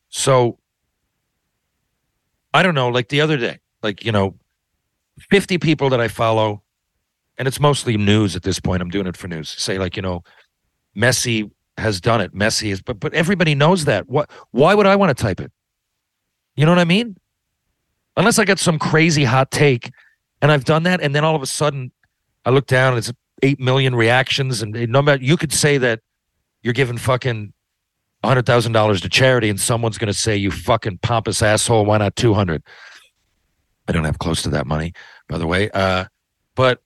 So 0.09 0.59
I 2.53 2.63
don't 2.63 2.75
know. 2.75 2.89
Like 2.89 3.09
the 3.09 3.21
other 3.21 3.37
day, 3.37 3.59
like 3.81 4.05
you 4.05 4.11
know, 4.11 4.35
fifty 5.29 5.57
people 5.57 5.89
that 5.89 5.99
I 5.99 6.07
follow, 6.07 6.61
and 7.37 7.47
it's 7.47 7.59
mostly 7.59 7.97
news 7.97 8.35
at 8.35 8.43
this 8.43 8.59
point. 8.59 8.81
I'm 8.81 8.89
doing 8.89 9.07
it 9.07 9.17
for 9.17 9.27
news. 9.27 9.49
Say 9.49 9.77
like 9.77 9.95
you 9.95 10.01
know, 10.01 10.23
Messi 10.95 11.49
has 11.77 11.99
done 11.99 12.21
it. 12.21 12.33
Messi 12.33 12.71
is, 12.71 12.81
but 12.81 12.99
but 12.99 13.13
everybody 13.13 13.55
knows 13.55 13.85
that. 13.85 14.07
What? 14.07 14.29
Why 14.51 14.75
would 14.75 14.85
I 14.85 14.95
want 14.95 15.15
to 15.15 15.21
type 15.21 15.41
it? 15.41 15.51
You 16.55 16.65
know 16.65 16.71
what 16.71 16.79
I 16.79 16.85
mean? 16.85 17.17
Unless 18.15 18.37
I 18.37 18.45
get 18.45 18.59
some 18.59 18.77
crazy 18.77 19.23
hot 19.23 19.49
take, 19.49 19.91
and 20.41 20.51
I've 20.51 20.65
done 20.65 20.83
that, 20.83 21.01
and 21.01 21.15
then 21.15 21.23
all 21.23 21.35
of 21.35 21.41
a 21.41 21.47
sudden, 21.47 21.91
I 22.45 22.51
look 22.51 22.67
down 22.67 22.93
and 22.93 22.99
it's 22.99 23.11
eight 23.41 23.59
million 23.59 23.95
reactions, 23.95 24.61
and 24.61 24.73
no 24.89 25.01
matter 25.01 25.23
you 25.23 25.35
could 25.35 25.51
say 25.51 25.79
that 25.79 26.01
you're 26.63 26.73
giving 26.73 26.97
fucking 26.97 27.53
hundred 28.23 28.45
thousand 28.45 28.71
dollars 28.71 29.01
to 29.01 29.09
charity, 29.09 29.49
and 29.49 29.59
someone's 29.59 29.97
going 29.97 30.07
to 30.07 30.17
say 30.17 30.35
you 30.35 30.49
fucking 30.49 30.99
pompous 31.01 31.41
asshole. 31.41 31.85
Why 31.85 31.97
not 31.97 32.15
two 32.15 32.33
hundred? 32.33 32.63
I 33.87 33.91
don't 33.91 34.05
have 34.05 34.19
close 34.19 34.41
to 34.43 34.49
that 34.49 34.65
money, 34.65 34.93
by 35.27 35.37
the 35.37 35.45
way. 35.45 35.69
Uh, 35.71 36.05
but 36.55 36.81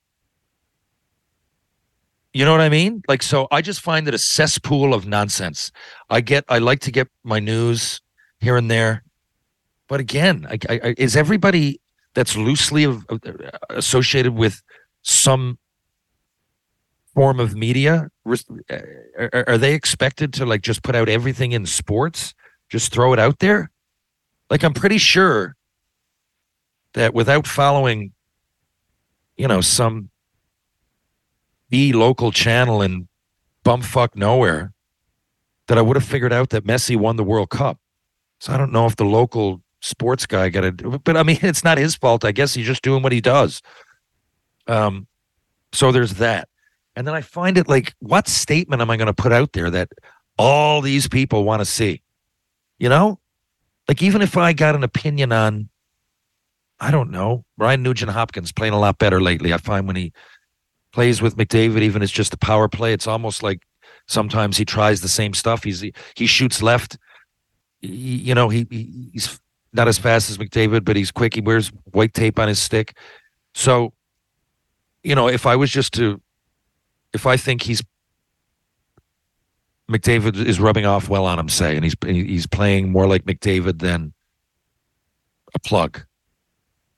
you 2.32 2.44
know 2.44 2.52
what 2.52 2.60
I 2.60 2.68
mean? 2.68 3.02
Like, 3.08 3.22
so 3.22 3.48
I 3.50 3.62
just 3.62 3.80
find 3.80 4.06
it 4.06 4.14
a 4.14 4.18
cesspool 4.18 4.94
of 4.94 5.06
nonsense. 5.06 5.72
I 6.10 6.20
get, 6.20 6.44
I 6.48 6.58
like 6.58 6.80
to 6.80 6.90
get 6.90 7.08
my 7.24 7.38
news 7.38 8.00
here 8.40 8.56
and 8.56 8.70
there, 8.70 9.04
but 9.88 10.00
again, 10.00 10.46
I, 10.48 10.58
I, 10.68 10.94
is 10.98 11.16
everybody 11.16 11.80
that's 12.14 12.36
loosely 12.36 12.84
uh, 12.84 12.98
associated 13.70 14.32
with 14.32 14.62
some 15.02 15.58
form 17.18 17.40
of 17.40 17.56
media 17.56 18.08
uh, 18.70 18.78
are, 19.48 19.58
they 19.58 19.74
expected 19.74 20.32
to 20.32 20.46
like 20.46 20.62
just 20.62 20.84
put 20.84 20.94
out 20.94 21.08
everything 21.08 21.50
in 21.50 21.66
sports? 21.66 22.32
Just 22.68 22.92
throw 22.92 23.12
it 23.12 23.18
out 23.18 23.40
there? 23.40 23.72
Like 24.50 24.62
i'm 24.62 24.72
pretty 24.72 24.98
sure 24.98 25.56
that 26.94 27.14
without 27.14 27.44
following 27.44 28.12
you 29.36 29.48
know 29.48 29.60
some 29.60 30.10
the 31.70 31.92
local 31.92 32.30
channel 32.30 32.82
in 32.82 33.08
bumfuck 33.64 34.14
nowhere 34.14 34.72
that 35.66 35.76
i 35.76 35.82
would 35.82 35.96
have 35.96 36.04
figured 36.04 36.32
out 36.32 36.50
that 36.50 36.64
messi 36.64 36.96
won 36.96 37.16
the 37.16 37.24
world 37.24 37.50
cup. 37.50 37.78
So 38.38 38.52
i 38.52 38.56
don't 38.56 38.72
know 38.72 38.86
if 38.86 38.94
the 38.94 39.04
local 39.04 39.60
sports 39.80 40.24
guy 40.24 40.50
got 40.50 40.64
it 40.64 41.04
but 41.04 41.16
i 41.16 41.24
mean 41.24 41.38
it's 41.42 41.64
not 41.64 41.78
his 41.78 41.96
fault. 41.96 42.24
I 42.24 42.30
guess 42.30 42.54
he's 42.54 42.66
just 42.66 42.82
doing 42.82 43.02
what 43.02 43.12
he 43.12 43.20
does. 43.20 43.60
Um 44.68 45.08
so 45.72 45.90
there's 45.90 46.14
that 46.14 46.48
and 46.98 47.06
then 47.06 47.14
I 47.14 47.20
find 47.20 47.56
it 47.56 47.68
like, 47.68 47.94
what 48.00 48.26
statement 48.26 48.82
am 48.82 48.90
I 48.90 48.96
going 48.96 49.06
to 49.06 49.14
put 49.14 49.30
out 49.30 49.52
there 49.52 49.70
that 49.70 49.88
all 50.36 50.80
these 50.80 51.06
people 51.06 51.44
want 51.44 51.60
to 51.60 51.64
see? 51.64 52.02
You 52.80 52.88
know, 52.88 53.20
like 53.86 54.02
even 54.02 54.20
if 54.20 54.36
I 54.36 54.52
got 54.52 54.74
an 54.74 54.82
opinion 54.82 55.30
on, 55.30 55.68
I 56.80 56.90
don't 56.90 57.12
know, 57.12 57.44
Ryan 57.56 57.84
Nugent 57.84 58.10
Hopkins 58.10 58.50
playing 58.50 58.72
a 58.72 58.80
lot 58.80 58.98
better 58.98 59.20
lately. 59.20 59.54
I 59.54 59.58
find 59.58 59.86
when 59.86 59.94
he 59.94 60.12
plays 60.92 61.22
with 61.22 61.36
McDavid, 61.36 61.82
even 61.82 62.02
it's 62.02 62.10
just 62.10 62.34
a 62.34 62.36
power 62.36 62.66
play, 62.66 62.92
it's 62.92 63.06
almost 63.06 63.44
like 63.44 63.60
sometimes 64.08 64.56
he 64.56 64.64
tries 64.64 65.00
the 65.00 65.08
same 65.08 65.34
stuff. 65.34 65.62
He's 65.62 65.84
he 66.16 66.26
shoots 66.26 66.62
left. 66.64 66.98
He, 67.80 68.16
you 68.16 68.34
know, 68.34 68.48
he, 68.48 68.66
he 68.70 69.10
he's 69.12 69.38
not 69.72 69.86
as 69.86 69.98
fast 69.98 70.30
as 70.30 70.38
McDavid, 70.38 70.84
but 70.84 70.96
he's 70.96 71.12
quick. 71.12 71.36
He 71.36 71.42
wears 71.42 71.70
white 71.92 72.12
tape 72.12 72.40
on 72.40 72.48
his 72.48 72.58
stick. 72.58 72.96
So, 73.54 73.92
you 75.04 75.14
know, 75.14 75.28
if 75.28 75.46
I 75.46 75.54
was 75.54 75.70
just 75.70 75.94
to 75.94 76.20
if 77.12 77.26
I 77.26 77.36
think 77.36 77.62
he's 77.62 77.82
McDavid 79.90 80.36
is 80.36 80.60
rubbing 80.60 80.84
off 80.84 81.08
well 81.08 81.24
on 81.24 81.38
him, 81.38 81.48
say, 81.48 81.74
and 81.74 81.84
he's 81.84 81.94
he's 82.04 82.46
playing 82.46 82.92
more 82.92 83.06
like 83.06 83.24
McDavid 83.24 83.78
than 83.80 84.12
a 85.54 85.58
plug. 85.58 86.04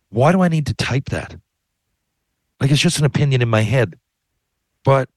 Why 0.08 0.32
do 0.32 0.40
I 0.40 0.48
need 0.48 0.66
to 0.66 0.74
type 0.74 1.06
that? 1.10 1.36
Like 2.60 2.70
it's 2.70 2.80
just 2.80 2.98
an 2.98 3.04
opinion 3.04 3.42
in 3.42 3.48
my 3.48 3.62
head. 3.62 3.94
But 4.84 5.08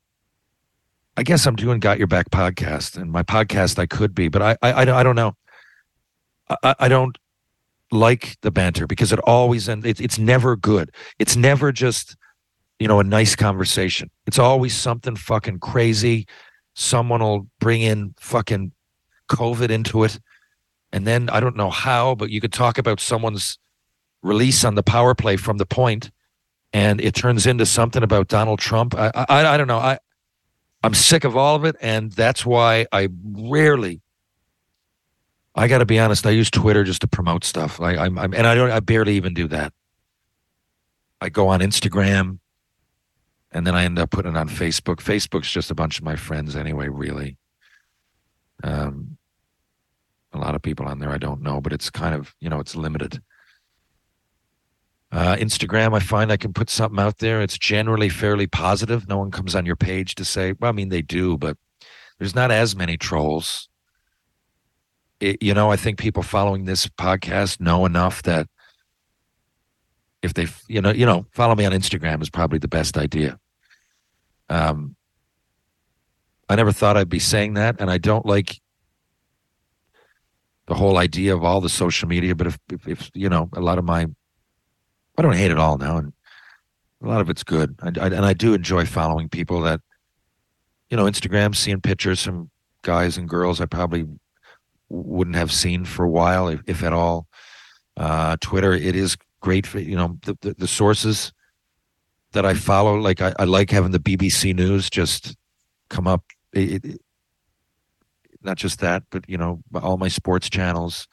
I 1.17 1.23
guess 1.23 1.45
I'm 1.45 1.55
doing 1.55 1.79
Got 1.79 1.97
Your 1.97 2.07
Back 2.07 2.29
podcast, 2.29 2.95
and 2.95 3.11
my 3.11 3.23
podcast 3.23 3.79
I 3.79 3.87
could 3.87 4.13
be, 4.13 4.27
but 4.27 4.41
I 4.41 4.57
I, 4.61 4.91
I 4.91 5.03
don't 5.03 5.15
know. 5.15 5.35
I, 6.63 6.75
I 6.79 6.87
don't 6.87 7.17
like 7.91 8.37
the 8.41 8.51
banter 8.51 8.85
because 8.87 9.11
it 9.11 9.19
always 9.19 9.67
and 9.67 9.85
it, 9.85 9.99
it's 9.99 10.19
never 10.19 10.55
good. 10.55 10.91
It's 11.17 11.35
never 11.35 11.71
just 11.71 12.15
you 12.79 12.87
know, 12.87 12.99
a 12.99 13.03
nice 13.03 13.35
conversation. 13.35 14.09
It's 14.25 14.39
always 14.39 14.75
something 14.75 15.15
fucking 15.15 15.59
crazy. 15.59 16.27
Someone 16.75 17.21
will 17.21 17.47
bring 17.59 17.81
in 17.81 18.13
fucking 18.19 18.71
COVID 19.29 19.69
into 19.69 20.03
it. 20.03 20.19
And 20.91 21.07
then 21.07 21.29
I 21.29 21.39
don't 21.39 21.55
know 21.55 21.69
how, 21.69 22.15
but 22.15 22.29
you 22.29 22.41
could 22.41 22.53
talk 22.53 22.77
about 22.77 22.99
someone's 22.99 23.57
release 24.21 24.63
on 24.63 24.75
the 24.75 24.83
power 24.83 25.15
play 25.15 25.37
from 25.37 25.57
the 25.57 25.65
point 25.65 26.11
and 26.71 26.99
it 27.01 27.13
turns 27.13 27.45
into 27.45 27.65
something 27.65 28.01
about 28.01 28.27
Donald 28.27 28.59
Trump. 28.59 28.95
I, 28.95 29.11
I, 29.15 29.45
I 29.45 29.57
don't 29.57 29.67
know. 29.67 29.77
I, 29.77 29.99
I'm 30.83 30.93
sick 30.93 31.23
of 31.23 31.37
all 31.37 31.55
of 31.55 31.65
it. 31.65 31.75
And 31.79 32.11
that's 32.11 32.45
why 32.45 32.87
I 32.91 33.09
rarely, 33.23 34.01
I 35.55 35.67
got 35.67 35.77
to 35.77 35.85
be 35.85 35.99
honest, 35.99 36.25
I 36.25 36.31
use 36.31 36.49
Twitter 36.49 36.83
just 36.83 37.01
to 37.01 37.07
promote 37.07 37.43
stuff. 37.43 37.79
I, 37.79 37.95
I'm, 37.95 38.17
I'm, 38.17 38.33
and 38.33 38.47
I 38.47 38.55
don't, 38.55 38.71
I 38.71 38.79
barely 38.79 39.15
even 39.15 39.33
do 39.33 39.47
that. 39.49 39.71
I 41.21 41.29
go 41.29 41.47
on 41.47 41.61
Instagram 41.61 42.39
and 43.53 43.65
then 43.65 43.75
I 43.75 43.85
end 43.85 43.99
up 43.99 44.11
putting 44.11 44.35
it 44.35 44.37
on 44.37 44.49
Facebook. 44.49 44.97
Facebook's 44.97 45.51
just 45.51 45.71
a 45.71 45.75
bunch 45.75 45.97
of 45.97 46.03
my 46.03 46.15
friends 46.15 46.55
anyway, 46.55 46.87
really. 46.89 47.37
Um, 48.63 49.17
a 50.33 50.39
lot 50.39 50.55
of 50.55 50.61
people 50.61 50.87
on 50.87 50.99
there 50.99 51.11
I 51.11 51.17
don't 51.17 51.41
know, 51.41 51.61
but 51.61 51.73
it's 51.73 51.89
kind 51.89 52.15
of 52.15 52.33
you 52.39 52.49
know 52.49 52.59
it's 52.59 52.75
limited. 52.75 53.21
Uh, 55.11 55.35
Instagram, 55.35 55.95
I 55.95 55.99
find 55.99 56.31
I 56.31 56.37
can 56.37 56.53
put 56.53 56.71
something 56.71 56.99
out 56.99 57.19
there. 57.19 57.39
It's 57.43 57.57
generally 57.57 58.09
fairly 58.09 58.47
positive. 58.47 59.07
No 59.07 59.19
one 59.19 59.29
comes 59.29 59.53
on 59.53 59.63
your 59.63 59.75
page 59.75 60.15
to 60.15 60.25
say, 60.25 60.53
well, 60.59 60.69
I 60.69 60.71
mean, 60.71 60.89
they 60.89 61.03
do, 61.03 61.37
but 61.37 61.55
there's 62.17 62.33
not 62.33 62.49
as 62.49 62.75
many 62.75 62.97
trolls. 62.97 63.69
It, 65.19 65.43
you 65.43 65.53
know, 65.53 65.69
I 65.69 65.75
think 65.75 65.99
people 65.99 66.23
following 66.23 66.65
this 66.65 66.87
podcast 66.87 67.61
know 67.61 67.85
enough 67.85 68.23
that 68.23 68.47
if 70.23 70.33
they, 70.33 70.47
you 70.67 70.81
know, 70.81 70.91
you 70.91 71.05
know, 71.05 71.27
follow 71.29 71.53
me 71.53 71.65
on 71.65 71.73
Instagram 71.73 72.19
is 72.23 72.31
probably 72.31 72.57
the 72.57 72.67
best 72.67 72.97
idea. 72.97 73.39
Um, 74.49 74.95
I 76.49 76.55
never 76.55 76.71
thought 76.71 76.97
I'd 76.97 77.09
be 77.09 77.19
saying 77.19 77.55
that, 77.55 77.77
and 77.79 77.89
I 77.89 77.97
don't 77.97 78.25
like 78.25 78.61
the 80.67 80.75
whole 80.75 80.97
idea 80.97 81.35
of 81.35 81.43
all 81.43 81.61
the 81.61 81.69
social 81.69 82.07
media. 82.07 82.35
But 82.35 82.47
if, 82.47 82.59
if, 82.71 82.87
if 82.87 83.11
you 83.13 83.29
know, 83.29 83.49
a 83.53 83.61
lot 83.61 83.77
of 83.77 83.85
my, 83.85 84.07
I 85.17 85.21
don't 85.21 85.35
hate 85.35 85.51
it 85.51 85.57
all 85.57 85.77
now, 85.77 85.97
and 85.97 86.13
a 87.01 87.07
lot 87.07 87.21
of 87.21 87.29
it's 87.29 87.43
good. 87.43 87.75
I, 87.81 87.87
I, 87.87 88.07
and 88.07 88.25
I 88.25 88.33
do 88.33 88.53
enjoy 88.53 88.85
following 88.85 89.29
people 89.29 89.61
that, 89.61 89.81
you 90.89 90.97
know, 90.97 91.05
Instagram, 91.05 91.55
seeing 91.55 91.81
pictures 91.81 92.23
from 92.23 92.49
guys 92.81 93.17
and 93.17 93.27
girls 93.27 93.61
I 93.61 93.65
probably 93.65 94.05
wouldn't 94.89 95.35
have 95.35 95.51
seen 95.51 95.85
for 95.85 96.05
a 96.05 96.09
while, 96.09 96.47
if, 96.47 96.61
if 96.67 96.83
at 96.83 96.93
all. 96.93 97.27
Uh, 97.97 98.37
Twitter, 98.41 98.73
it 98.73 98.95
is 98.95 99.17
great 99.43 99.67
for 99.67 99.79
you 99.79 99.95
know 99.95 100.17
the, 100.23 100.37
the, 100.41 100.53
the 100.57 100.67
sources 100.67 101.31
that 102.33 102.45
I 102.45 102.53
follow. 102.53 102.95
Like 102.95 103.21
I, 103.21 103.33
I 103.39 103.45
like 103.45 103.71
having 103.71 103.91
the 103.91 103.99
BBC 103.99 104.53
News 104.55 104.89
just 104.89 105.35
come 105.89 106.07
up. 106.07 106.23
It, 106.51 106.85
it, 106.85 107.01
not 108.41 108.57
just 108.57 108.79
that, 108.79 109.03
but 109.09 109.27
you 109.27 109.37
know, 109.37 109.63
all 109.81 109.97
my 109.97 110.09
sports 110.09 110.49
channels. 110.49 111.07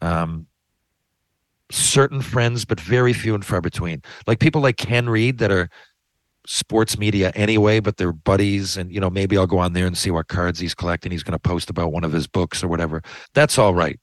Um, 0.00 0.46
certain 1.70 2.22
friends, 2.22 2.64
but 2.64 2.80
very 2.80 3.12
few 3.12 3.34
and 3.34 3.44
far 3.44 3.60
between. 3.60 4.02
Like 4.26 4.38
people 4.38 4.62
like 4.62 4.76
Ken 4.76 5.08
Reid 5.08 5.38
that 5.38 5.50
are 5.50 5.68
sports 6.46 6.96
media 6.96 7.32
anyway, 7.34 7.80
but 7.80 7.96
they're 7.96 8.12
buddies, 8.12 8.76
and 8.76 8.92
you 8.92 9.00
know, 9.00 9.10
maybe 9.10 9.36
I'll 9.36 9.46
go 9.46 9.58
on 9.58 9.72
there 9.72 9.86
and 9.86 9.96
see 9.96 10.10
what 10.10 10.28
cards 10.28 10.58
he's 10.58 10.74
collecting. 10.74 11.12
He's 11.12 11.22
going 11.22 11.32
to 11.32 11.38
post 11.38 11.70
about 11.70 11.92
one 11.92 12.04
of 12.04 12.12
his 12.12 12.26
books 12.26 12.62
or 12.62 12.68
whatever. 12.68 13.02
That's 13.34 13.58
all 13.58 13.74
right, 13.74 13.98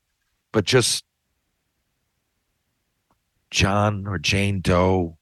but 0.51 0.65
just 0.65 1.03
John 3.49 4.07
or 4.07 4.17
Jane 4.17 4.61
Doe 4.61 5.17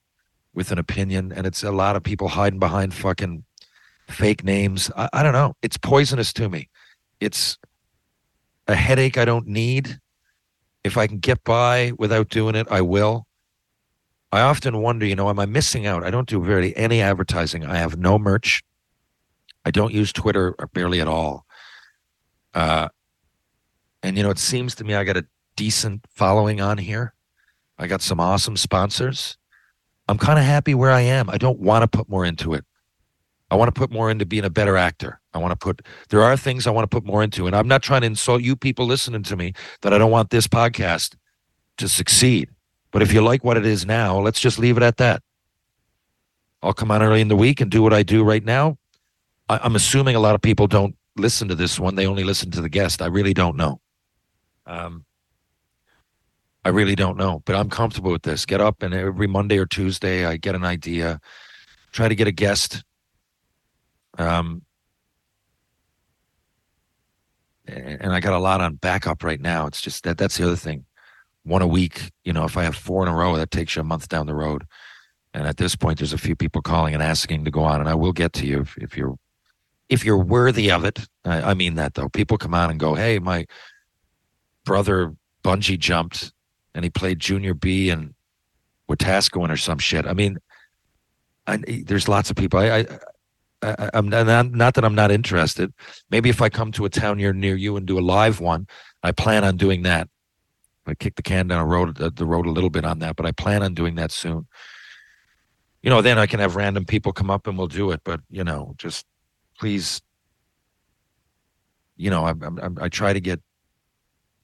with 0.54 0.72
an 0.72 0.78
opinion, 0.78 1.32
and 1.32 1.48
it's 1.48 1.64
a 1.64 1.72
lot 1.72 1.96
of 1.96 2.04
people 2.04 2.30
hiding 2.30 2.60
behind 2.60 2.94
fucking 2.94 3.44
fake 4.08 4.44
names. 4.44 4.92
I, 4.96 5.10
I 5.14 5.24
don't 5.24 5.34
know. 5.34 5.56
It's 5.62 5.78
poisonous 5.78 6.34
to 6.34 6.50
me. 6.50 6.70
It's 7.20 7.58
a 8.68 8.76
headache 8.76 9.18
I 9.18 9.26
don't 9.26 9.48
need. 9.48 10.00
If 10.84 10.98
I 10.98 11.08
can 11.08 11.20
get 11.20 11.44
by 11.44 11.94
without 11.98 12.30
doing 12.30 12.56
it, 12.56 12.68
I 12.70 12.82
will. 12.82 13.28
I 14.32 14.42
often 14.42 14.82
wonder, 14.82 15.06
you 15.06 15.16
know, 15.16 15.30
am 15.30 15.40
I 15.40 15.46
missing 15.46 15.86
out? 15.86 16.04
I 16.04 16.10
don't 16.10 16.28
do 16.28 16.42
very 16.44 16.76
any 16.78 17.02
advertising. 17.02 17.66
I 17.66 17.78
have 17.78 17.98
no 17.98 18.18
merch. 18.18 18.64
I 19.66 19.72
don't 19.72 19.94
use 19.94 20.14
Twitter 20.14 20.56
or 20.58 20.68
barely 20.68 21.02
at 21.02 21.08
all. 21.08 21.46
Uh, 22.54 22.88
and 24.02 24.18
you 24.18 24.24
know, 24.24 24.30
it 24.30 24.40
seems 24.40 24.74
to 24.76 24.84
me 24.84 24.96
I 24.96 25.04
got 25.04 25.18
a 25.18 25.26
decent 25.56 26.06
following 26.10 26.62
on 26.62 26.78
here. 26.78 27.14
I 27.78 27.88
got 27.88 28.02
some 28.02 28.20
awesome 28.20 28.58
sponsors. 28.58 29.38
I'm 30.12 30.17
kind 30.17 30.38
of 30.38 30.43
happy 30.43 30.74
where 30.74 30.91
I 30.91 31.00
am. 31.00 31.30
I 31.30 31.38
don't 31.38 31.60
want 31.60 31.84
to 31.84 31.88
put 31.88 32.10
more 32.10 32.26
into 32.26 32.54
it. 32.54 32.65
I 33.50 33.56
want 33.56 33.74
to 33.74 33.80
put 33.80 33.91
more 33.91 34.12
into 34.12 34.26
being 34.26 34.43
a 34.43 34.50
better 34.50 34.76
actor. 34.76 35.21
I 35.34 35.38
want 35.38 35.54
to 35.54 35.56
put, 35.56 35.84
there 36.10 36.21
are 36.21 36.36
things 36.36 36.67
I 36.67 36.71
want 36.71 36.84
to 36.84 36.93
put 36.93 37.06
more 37.06 37.24
into. 37.24 37.47
And 37.47 37.56
I'm 37.56 37.67
not 37.69 37.82
trying 37.82 38.02
to 38.02 38.08
insult 38.08 38.41
you 38.41 38.58
people 38.58 38.86
listening 38.86 39.24
to 39.24 39.38
me 39.38 39.54
that 39.84 39.93
I 39.93 39.97
don't 39.97 40.12
want 40.12 40.30
this 40.30 40.47
podcast 40.47 41.15
to 41.78 41.88
succeed. 41.88 42.50
But 42.91 43.02
if 43.02 43.13
you 43.13 43.21
like 43.21 43.45
what 43.45 43.56
it 43.56 43.65
is 43.65 43.86
now, 43.86 44.19
let's 44.19 44.41
just 44.41 44.60
leave 44.60 44.76
it 44.76 44.84
at 44.84 44.97
that. 44.97 45.24
I'll 46.62 46.74
come 46.74 46.91
on 46.91 47.02
early 47.02 47.21
in 47.21 47.30
the 47.30 47.38
week 47.38 47.62
and 47.62 47.71
do 47.71 47.82
what 47.82 47.93
I 47.93 48.04
do 48.04 48.21
right 48.21 48.43
now. 48.43 48.78
I, 49.47 49.65
am 49.65 49.78
assuming 49.78 50.17
a 50.17 50.19
lot 50.19 50.36
of 50.36 50.41
people 50.41 50.67
don't 50.67 50.97
listen 51.15 51.47
to 51.47 51.56
this 51.56 51.80
one. 51.80 51.95
They 51.95 52.06
only 52.06 52.26
listen 52.26 52.52
to 52.52 52.62
the 52.62 52.67
guest. 52.67 53.02
I 53.02 53.06
really 53.06 53.34
don't 53.34 53.56
know. 53.56 53.80
Um, 54.65 55.06
I 56.63 56.69
really 56.69 56.95
don't 56.95 57.17
know, 57.17 57.41
but 57.45 57.56
I'm 57.56 57.69
comfortable 57.69 58.12
with 58.12 58.21
this. 58.21 58.45
Get 58.45 58.62
up 58.62 58.84
and 58.84 58.93
every 58.93 59.28
Monday 59.28 59.58
or 59.58 59.65
Tuesday, 59.65 60.26
I 60.26 60.38
get 60.38 60.54
an 60.56 60.63
idea, 60.63 61.19
try 61.91 62.08
to 62.08 62.15
get 62.15 62.28
a 62.28 62.32
guest. 62.32 62.84
Um, 64.17 64.62
and 67.67 68.13
I 68.13 68.19
got 68.19 68.34
a 68.34 68.39
lot 68.39 68.62
on 68.62 68.76
backup 68.76 69.24
right 69.24 69.39
now. 69.39 69.65
It's 69.65 69.82
just 69.82 70.04
that 70.04 70.17
that's 70.17 70.38
the 70.38 70.45
other 70.45 70.56
thing. 70.56 70.86
One 71.43 71.63
a 71.63 71.67
week, 71.67 72.12
you 72.24 72.34
know, 72.34 72.43
if 72.43 72.58
I 72.58 72.63
have 72.63 72.76
four 72.76 73.02
in 73.02 73.10
a 73.10 73.15
row, 73.15 73.36
that 73.38 73.50
takes 73.50 73.76
you 73.76 73.82
a 73.82 73.86
month 73.86 74.08
down 74.10 74.28
the 74.28 74.36
road. 74.36 74.65
And 75.34 75.47
at 75.47 75.58
this 75.58 75.76
point, 75.76 75.97
there's 75.97 76.13
a 76.13 76.17
few 76.17 76.36
people 76.36 76.62
calling 76.62 76.93
and 76.93 77.02
asking 77.02 77.45
to 77.45 77.52
go 77.52 77.63
on, 77.63 77.80
and 77.80 77.89
I 77.89 77.95
will 77.95 78.12
get 78.12 78.34
to 78.34 78.45
you 78.45 78.62
if, 78.62 78.78
if 78.78 78.97
you're 78.97 79.15
if 79.89 80.06
you're 80.06 80.17
worthy 80.17 80.69
of 80.69 80.86
it. 80.86 81.08
I, 81.26 81.41
I 81.41 81.54
mean 81.54 81.76
that 81.76 81.93
though. 81.95 82.10
People 82.10 82.38
come 82.38 82.54
on 82.54 82.69
and 82.69 82.80
go, 82.80 82.95
"Hey, 82.95 83.17
my 83.17 83.45
brother 84.65 85.15
bungee 85.43 85.80
jumped 85.80 86.34
and 86.73 86.84
he 86.84 86.89
played 86.89 87.19
junior 87.19 87.53
B 87.53 87.89
and 87.89 88.13
Wetaskiwin 88.89 89.51
or 89.51 89.57
some 89.57 89.79
shit." 89.79 90.05
I 90.05 90.13
mean, 90.13 90.38
I, 91.47 91.57
there's 91.86 92.07
lots 92.07 92.29
of 92.29 92.36
people. 92.36 92.60
I, 92.60 92.79
I 92.79 92.86
I, 93.63 93.89
am 93.93 94.10
not, 94.10 94.51
not 94.51 94.73
that 94.73 94.84
I'm 94.84 94.95
not 94.95 95.12
interested. 95.12 95.73
Maybe 96.10 96.29
if 96.29 96.41
I 96.41 96.49
come 96.49 96.71
to 96.73 96.86
a 96.86 96.89
town 96.89 97.17
near 97.17 97.34
near 97.34 97.55
you 97.55 97.77
and 97.77 97.86
do 97.86 97.99
a 97.99 98.01
live 98.01 98.39
one, 98.39 98.67
I 99.03 99.12
plan 99.12 99.43
on 99.43 99.57
doing 99.57 99.84
that. 99.84 100.10
I 100.88 100.95
kick 100.95 101.15
the 101.15 101.21
can 101.21 101.47
down 101.47 101.60
the 101.60 101.65
road, 101.65 101.95
the 101.97 102.25
road 102.25 102.47
a 102.47 102.51
little 102.51 102.71
bit 102.71 102.86
on 102.86 102.99
that, 102.99 103.15
but 103.15 103.25
I 103.25 103.31
plan 103.31 103.62
on 103.62 103.75
doing 103.75 103.95
that 103.95 104.12
soon. 104.12 104.47
You 105.84 105.89
know, 105.89 106.01
then 106.01 106.17
I 106.17 106.25
can 106.25 106.39
have 106.39 106.55
random 106.55 106.86
people 106.86 107.13
come 107.13 107.29
up 107.29 107.47
and 107.47 107.57
we'll 107.57 107.67
do 107.67 107.91
it. 107.91 108.01
But 108.03 108.21
you 108.29 108.43
know, 108.43 108.73
just 108.77 109.05
please, 109.60 110.01
you 111.97 112.10
know, 112.10 112.25
I, 112.25 112.31
I, 112.31 112.86
I 112.86 112.89
try 112.89 113.13
to 113.13 113.21
get 113.21 113.41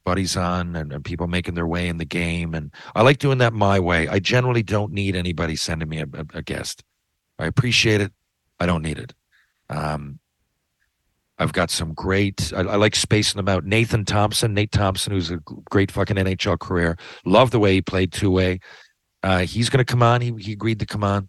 buddies 0.08 0.38
on 0.38 0.74
and, 0.78 0.93
and, 0.93 1.04
people 1.04 1.28
making 1.28 1.54
their 1.54 1.67
way 1.67 1.89
in 1.89 1.98
the 1.98 2.06
game, 2.06 2.54
and 2.54 2.72
I 2.96 3.02
like 3.02 3.17
doing 3.17 3.39
that 3.39 3.52
my 3.52 3.78
way. 3.78 4.08
I 4.08 4.20
generally 4.20 4.63
don't 4.63 4.93
need 4.93 5.17
anybody 5.17 5.58
sending 5.58 5.89
me 5.89 6.00
a, 6.00 6.06
a, 6.13 6.26
a 6.36 6.41
guest. 6.41 6.82
I 7.38 7.46
appreciate 7.46 8.00
it. 8.00 8.13
I 8.58 8.67
don't 8.67 8.84
need 8.84 9.00
it. 9.00 9.13
Um, 9.70 10.20
I've 11.38 11.52
got 11.52 11.70
some 11.70 11.93
great. 11.93 12.54
I, 12.56 12.60
I, 12.60 12.76
like 12.78 12.96
spacing 12.96 13.38
them 13.38 13.50
out. 13.50 13.65
Nathan 13.65 14.06
Thompson, 14.06 14.54
Nate 14.54 14.72
Thompson, 14.72 15.12
who's 15.12 15.30
a 15.30 15.39
great 15.70 15.91
fucking 15.91 16.15
NHL 16.15 16.58
career. 16.58 16.98
Love 17.26 17.52
the 17.52 17.60
way 17.60 17.74
he 17.74 17.82
played 17.82 18.13
two 18.13 18.32
way. 18.32 18.62
Uh, 19.24 19.39
he's 19.39 19.70
going 19.70 19.86
to 19.86 19.91
come 19.91 20.02
on. 20.02 20.22
He 20.22 20.34
he 20.39 20.54
agreed 20.54 20.80
to 20.80 20.86
come 20.86 21.04
on. 21.04 21.28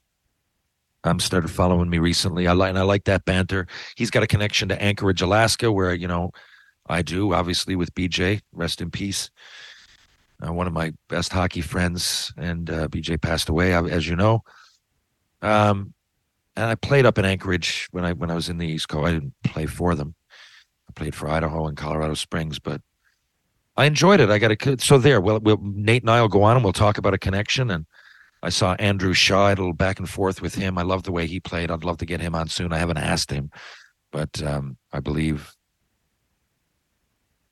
Um, 1.03 1.19
started 1.19 1.51
following 1.51 1.91
me 1.91 1.99
recently. 1.99 2.47
I 2.47 2.53
like 2.53 2.69
and 2.69 2.79
I 2.79 2.83
like 2.83 3.05
that 3.05 3.25
banter. 3.25 3.67
He's 3.97 4.11
got 4.11 4.23
a 4.23 4.29
connection 4.29 4.69
to 4.69 4.81
Anchorage, 4.81 5.21
Alaska, 5.21 5.73
where 5.73 5.93
you 5.95 6.07
know 6.07 6.31
I 6.88 7.03
do. 7.03 7.35
Obviously, 7.35 7.77
with 7.77 7.94
BJ, 7.94 8.40
rest 8.53 8.81
in 8.81 8.90
peace. 8.90 9.31
Uh, 10.44 10.53
one 10.53 10.66
of 10.66 10.72
my 10.72 10.92
best 11.09 11.33
hockey 11.33 11.61
friends, 11.61 12.33
and 12.37 12.70
uh, 12.70 12.88
BJ 12.88 13.20
passed 13.20 13.48
away, 13.48 13.72
as 13.74 14.07
you 14.07 14.16
know. 14.16 14.42
Um, 15.42 15.94
and 16.57 16.66
I 16.66 16.74
played 16.74 17.07
up 17.07 17.18
in 17.18 17.24
Anchorage 17.24 17.88
when 17.92 18.05
I 18.05 18.12
when 18.12 18.31
I 18.31 18.35
was 18.35 18.48
in 18.48 18.59
the 18.59 18.66
East 18.66 18.88
Coast. 18.88 19.07
I 19.07 19.12
didn't 19.12 19.35
play 19.44 19.66
for 19.66 19.94
them. 19.94 20.14
I 20.88 20.92
played 20.92 21.14
for 21.14 21.29
Idaho 21.29 21.66
and 21.66 21.77
Colorado 21.77 22.14
Springs, 22.14 22.59
but 22.59 22.81
I 23.77 23.85
enjoyed 23.85 24.20
it. 24.20 24.29
I 24.31 24.38
got 24.38 24.51
a 24.51 24.77
so 24.81 24.98
there. 24.98 25.20
Well, 25.20 25.38
we'll, 25.38 25.61
Nate 25.62 26.03
and 26.03 26.11
I 26.11 26.20
will 26.20 26.29
go 26.29 26.42
on 26.42 26.57
and 26.57 26.64
we'll 26.64 26.72
talk 26.72 26.98
about 26.98 27.14
a 27.14 27.18
connection. 27.18 27.70
And 27.70 27.87
I 28.42 28.48
saw 28.48 28.74
Andrew 28.74 29.12
Shaw. 29.12 29.46
I 29.46 29.48
had 29.51 29.59
a 29.59 29.62
little 29.62 29.72
back 29.72 30.01
and 30.01 30.09
forth 30.09 30.42
with 30.42 30.57
him. 30.57 30.79
I 30.79 30.83
love 30.83 31.05
the 31.05 31.12
way 31.12 31.27
he 31.27 31.38
played. 31.38 31.70
I'd 31.70 31.85
love 31.85 31.98
to 31.98 32.07
get 32.07 32.20
him 32.20 32.35
on 32.35 32.48
soon. 32.48 32.72
I 32.72 32.79
haven't 32.79 32.98
asked 32.98 33.31
him, 33.31 33.51
but 34.11 34.42
um, 34.42 34.79
I 34.92 35.01
believe. 35.01 35.55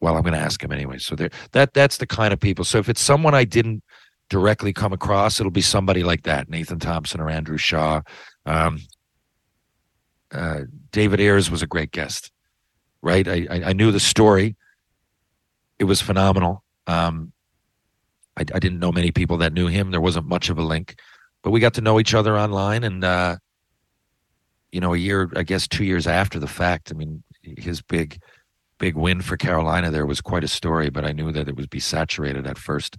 Well, 0.01 0.17
I'm 0.17 0.23
going 0.23 0.35
to 0.35 0.39
ask 0.39 0.63
him 0.63 0.73
anyway. 0.73 0.99
So 0.99 1.15
there, 1.15 1.31
that 1.53 1.73
that's 1.73 1.97
the 1.97 2.07
kind 2.07 2.33
of 2.33 2.41
people. 2.41 2.65
So 2.65 2.79
if 2.79 2.89
it's 2.89 3.01
someone 3.01 3.35
I 3.35 3.45
didn't 3.45 3.83
directly 4.29 4.73
come 4.73 4.93
across, 4.93 5.41
it'll 5.41 5.51
be 5.51 5.63
somebody 5.63 6.03
like 6.03 6.25
that, 6.25 6.49
Nathan 6.49 6.79
Thompson 6.79 7.21
or 7.21 7.31
Andrew 7.31 7.57
Shaw. 7.57 8.03
Um, 8.45 8.81
uh, 10.33 10.63
David 10.91 11.21
Ayres 11.21 11.51
was 11.51 11.63
a 11.63 11.67
great 11.67 11.93
guest, 11.93 12.31
right? 13.01 13.27
I, 13.27 13.47
I, 13.51 13.63
I 13.67 13.73
knew 13.73 13.93
the 13.93 14.01
story. 14.01 14.57
It 15.79 15.85
was 15.85 16.01
phenomenal. 16.01 16.65
Um, 16.87 17.33
I, 18.37 18.43
I, 18.43 18.59
didn't 18.59 18.79
know 18.79 18.93
many 18.93 19.11
people 19.11 19.39
that 19.39 19.53
knew 19.53 19.67
him. 19.67 19.91
There 19.91 20.01
wasn't 20.01 20.27
much 20.27 20.51
of 20.51 20.59
a 20.59 20.63
link, 20.63 20.97
but 21.43 21.51
we 21.51 21.61
got 21.61 21.75
to 21.75 21.81
know 21.81 21.99
each 21.99 22.15
other 22.15 22.37
online. 22.37 22.85
And, 22.85 23.03
uh, 23.03 23.37
you 24.71 24.81
know, 24.81 24.95
a 24.95 24.99
year, 24.99 25.31
I 25.37 25.43
guess 25.43 25.67
two 25.67 25.85
years 25.85 26.07
after 26.07 26.39
the 26.39 26.47
fact, 26.47 26.93
I 26.93 26.95
mean, 26.97 27.23
his 27.43 27.83
big, 27.83 28.21
big 28.79 28.97
win 28.97 29.21
for 29.21 29.37
Carolina 29.37 29.91
there 29.91 30.07
was 30.07 30.21
quite 30.21 30.45
a 30.45 30.49
story, 30.49 30.91
but 30.91 31.05
I 31.05 31.13
knew 31.13 31.33
that 31.33 31.49
it 31.49 31.57
would 31.57 31.71
be 31.71 31.81
saturated 31.81 32.47
at 32.47 32.59
first. 32.59 32.97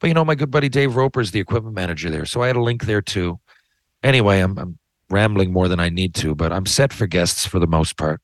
But, 0.00 0.08
you 0.08 0.14
know, 0.14 0.24
my 0.24 0.34
good 0.34 0.50
buddy 0.50 0.68
Dave 0.68 0.96
Roper 0.96 1.20
is 1.20 1.30
the 1.30 1.40
equipment 1.40 1.74
manager 1.74 2.10
there. 2.10 2.24
So 2.24 2.42
I 2.42 2.46
had 2.46 2.56
a 2.56 2.62
link 2.62 2.84
there 2.84 3.02
too. 3.02 3.38
Anyway, 4.02 4.40
I'm, 4.40 4.58
I'm 4.58 4.78
rambling 5.10 5.52
more 5.52 5.68
than 5.68 5.80
I 5.80 5.90
need 5.90 6.14
to, 6.16 6.34
but 6.34 6.52
I'm 6.52 6.66
set 6.66 6.92
for 6.92 7.06
guests 7.06 7.46
for 7.46 7.58
the 7.58 7.66
most 7.66 7.96
part. 7.96 8.20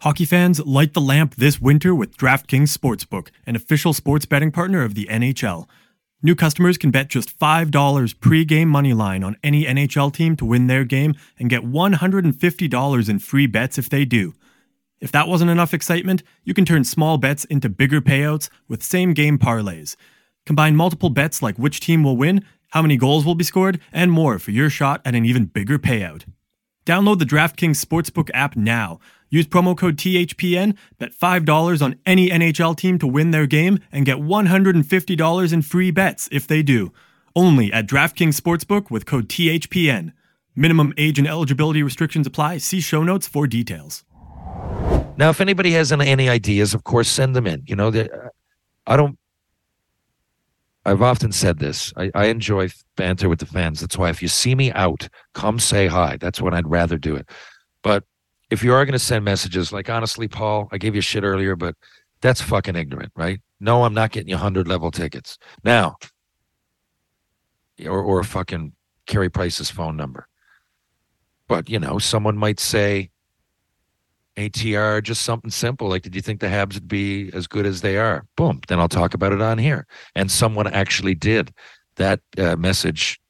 Hockey 0.00 0.24
fans, 0.24 0.60
light 0.60 0.94
the 0.94 1.00
lamp 1.00 1.34
this 1.34 1.60
winter 1.60 1.94
with 1.94 2.16
DraftKings 2.16 2.76
Sportsbook, 2.76 3.28
an 3.46 3.56
official 3.56 3.92
sports 3.92 4.24
betting 4.24 4.52
partner 4.52 4.82
of 4.82 4.94
the 4.94 5.06
NHL. 5.06 5.66
New 6.22 6.34
customers 6.34 6.78
can 6.78 6.90
bet 6.90 7.08
just 7.08 7.38
$5 7.38 8.20
pre-game 8.20 8.68
money 8.68 8.94
line 8.94 9.22
on 9.22 9.36
any 9.42 9.64
NHL 9.64 10.12
team 10.12 10.36
to 10.36 10.44
win 10.44 10.66
their 10.66 10.84
game 10.84 11.14
and 11.38 11.50
get 11.50 11.62
$150 11.62 13.08
in 13.08 13.18
free 13.18 13.46
bets 13.46 13.78
if 13.78 13.90
they 13.90 14.04
do. 14.04 14.34
If 15.00 15.12
that 15.12 15.28
wasn't 15.28 15.50
enough 15.50 15.74
excitement, 15.74 16.22
you 16.44 16.54
can 16.54 16.64
turn 16.64 16.84
small 16.84 17.18
bets 17.18 17.44
into 17.44 17.68
bigger 17.68 18.00
payouts 18.00 18.48
with 18.68 18.82
same 18.82 19.12
game 19.12 19.38
parlays. 19.38 19.96
Combine 20.46 20.76
multiple 20.76 21.10
bets 21.10 21.42
like 21.42 21.58
which 21.58 21.80
team 21.80 22.02
will 22.02 22.16
win 22.16 22.44
how 22.70 22.82
many 22.82 22.96
goals 22.96 23.24
will 23.24 23.34
be 23.34 23.44
scored, 23.44 23.80
and 23.92 24.10
more 24.12 24.38
for 24.38 24.50
your 24.50 24.70
shot 24.70 25.00
at 25.04 25.14
an 25.14 25.24
even 25.24 25.46
bigger 25.46 25.78
payout. 25.78 26.24
Download 26.84 27.18
the 27.18 27.24
DraftKings 27.24 27.82
Sportsbook 27.82 28.30
app 28.34 28.56
now. 28.56 29.00
Use 29.28 29.46
promo 29.46 29.76
code 29.76 29.96
THPN, 29.96 30.76
bet 30.98 31.12
$5 31.12 31.82
on 31.82 31.96
any 32.06 32.28
NHL 32.28 32.76
team 32.76 32.98
to 32.98 33.06
win 33.06 33.30
their 33.30 33.46
game, 33.46 33.78
and 33.90 34.06
get 34.06 34.18
$150 34.18 35.52
in 35.52 35.62
free 35.62 35.90
bets 35.90 36.28
if 36.30 36.46
they 36.46 36.62
do. 36.62 36.92
Only 37.34 37.72
at 37.72 37.88
DraftKings 37.88 38.40
Sportsbook 38.40 38.90
with 38.90 39.06
code 39.06 39.28
THPN. 39.28 40.12
Minimum 40.54 40.94
age 40.96 41.18
and 41.18 41.26
eligibility 41.28 41.82
restrictions 41.82 42.26
apply. 42.26 42.58
See 42.58 42.80
show 42.80 43.02
notes 43.02 43.26
for 43.26 43.46
details. 43.46 44.04
Now, 45.18 45.30
if 45.30 45.40
anybody 45.40 45.72
has 45.72 45.92
any 45.92 46.28
ideas, 46.28 46.74
of 46.74 46.84
course, 46.84 47.08
send 47.08 47.34
them 47.34 47.46
in. 47.46 47.62
You 47.66 47.76
know, 47.76 47.90
I 48.86 48.96
don't 48.96 49.18
I've 50.86 51.02
often 51.02 51.32
said 51.32 51.58
this. 51.58 51.92
I, 51.96 52.12
I, 52.14 52.26
enjoy 52.26 52.68
banter 52.94 53.28
with 53.28 53.40
the 53.40 53.46
fans. 53.46 53.80
That's 53.80 53.98
why 53.98 54.08
if 54.08 54.22
you 54.22 54.28
see 54.28 54.54
me 54.54 54.70
out, 54.70 55.08
come 55.34 55.58
say 55.58 55.88
hi. 55.88 56.16
That's 56.16 56.40
when 56.40 56.54
I'd 56.54 56.68
rather 56.68 56.96
do 56.96 57.16
it. 57.16 57.28
But 57.82 58.04
if 58.50 58.62
you 58.62 58.72
are 58.72 58.84
going 58.84 58.92
to 58.92 59.00
send 59.00 59.24
messages, 59.24 59.72
like 59.72 59.90
honestly, 59.90 60.28
Paul, 60.28 60.68
I 60.70 60.78
gave 60.78 60.94
you 60.94 61.00
shit 61.00 61.24
earlier, 61.24 61.56
but 61.56 61.74
that's 62.20 62.40
fucking 62.40 62.76
ignorant, 62.76 63.10
right? 63.16 63.40
No, 63.58 63.82
I'm 63.82 63.94
not 63.94 64.12
getting 64.12 64.28
you 64.28 64.36
hundred 64.36 64.68
level 64.68 64.92
tickets 64.92 65.38
now, 65.64 65.96
or 67.84 68.00
or 68.00 68.22
fucking 68.22 68.72
Carey 69.06 69.28
Price's 69.28 69.70
phone 69.70 69.96
number. 69.96 70.28
But 71.48 71.68
you 71.68 71.80
know, 71.80 71.98
someone 71.98 72.36
might 72.36 72.60
say, 72.60 73.10
ATR, 74.36 75.02
just 75.02 75.22
something 75.22 75.50
simple. 75.50 75.88
Like, 75.88 76.02
did 76.02 76.14
you 76.14 76.20
think 76.20 76.40
the 76.40 76.46
Habs 76.46 76.74
would 76.74 76.88
be 76.88 77.30
as 77.32 77.46
good 77.46 77.66
as 77.66 77.80
they 77.80 77.96
are? 77.96 78.26
Boom. 78.36 78.60
Then 78.68 78.78
I'll 78.78 78.88
talk 78.88 79.14
about 79.14 79.32
it 79.32 79.40
on 79.40 79.58
here. 79.58 79.86
And 80.14 80.30
someone 80.30 80.66
actually 80.66 81.14
did 81.14 81.52
that 81.96 82.20
uh, 82.38 82.56
message. 82.56 83.20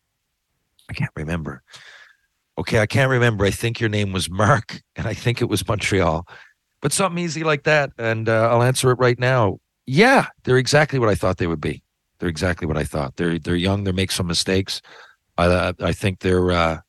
I 0.90 0.95
can't 0.95 1.11
remember. 1.16 1.62
Okay, 2.59 2.81
I 2.81 2.87
can't 2.87 3.11
remember. 3.11 3.45
I 3.45 3.51
think 3.51 3.81
your 3.81 3.88
name 3.88 4.12
was 4.12 4.31
Mark, 4.31 4.81
and 4.97 5.07
I 5.07 5.14
think 5.14 5.40
it 5.40 5.49
was 5.49 5.66
Montreal. 5.66 6.27
But 6.81 6.92
something 6.92 7.23
easy 7.23 7.45
like 7.45 7.64
that, 7.64 7.90
and 7.99 8.29
uh, 8.29 8.49
I'll 8.51 8.62
answer 8.62 8.90
it 8.90 8.99
right 8.99 9.19
now. 9.19 9.59
Yeah, 9.87 10.27
they're 10.45 10.59
exactly 10.59 10.99
what 10.99 11.09
I 11.09 11.14
thought 11.14 11.38
they 11.38 11.47
would 11.47 11.61
be. 11.61 11.83
They're 12.19 12.29
exactly 12.29 12.66
what 12.66 12.77
I 12.77 12.85
thought. 12.85 13.16
They're 13.16 13.38
they're 13.38 13.57
young. 13.57 13.85
They 13.85 13.92
make 13.92 14.11
some 14.11 14.27
mistakes. 14.27 14.83
I 15.38 15.73
I 15.81 15.92
think 15.92 16.21
they're 16.21 16.51
uh, 16.51 16.81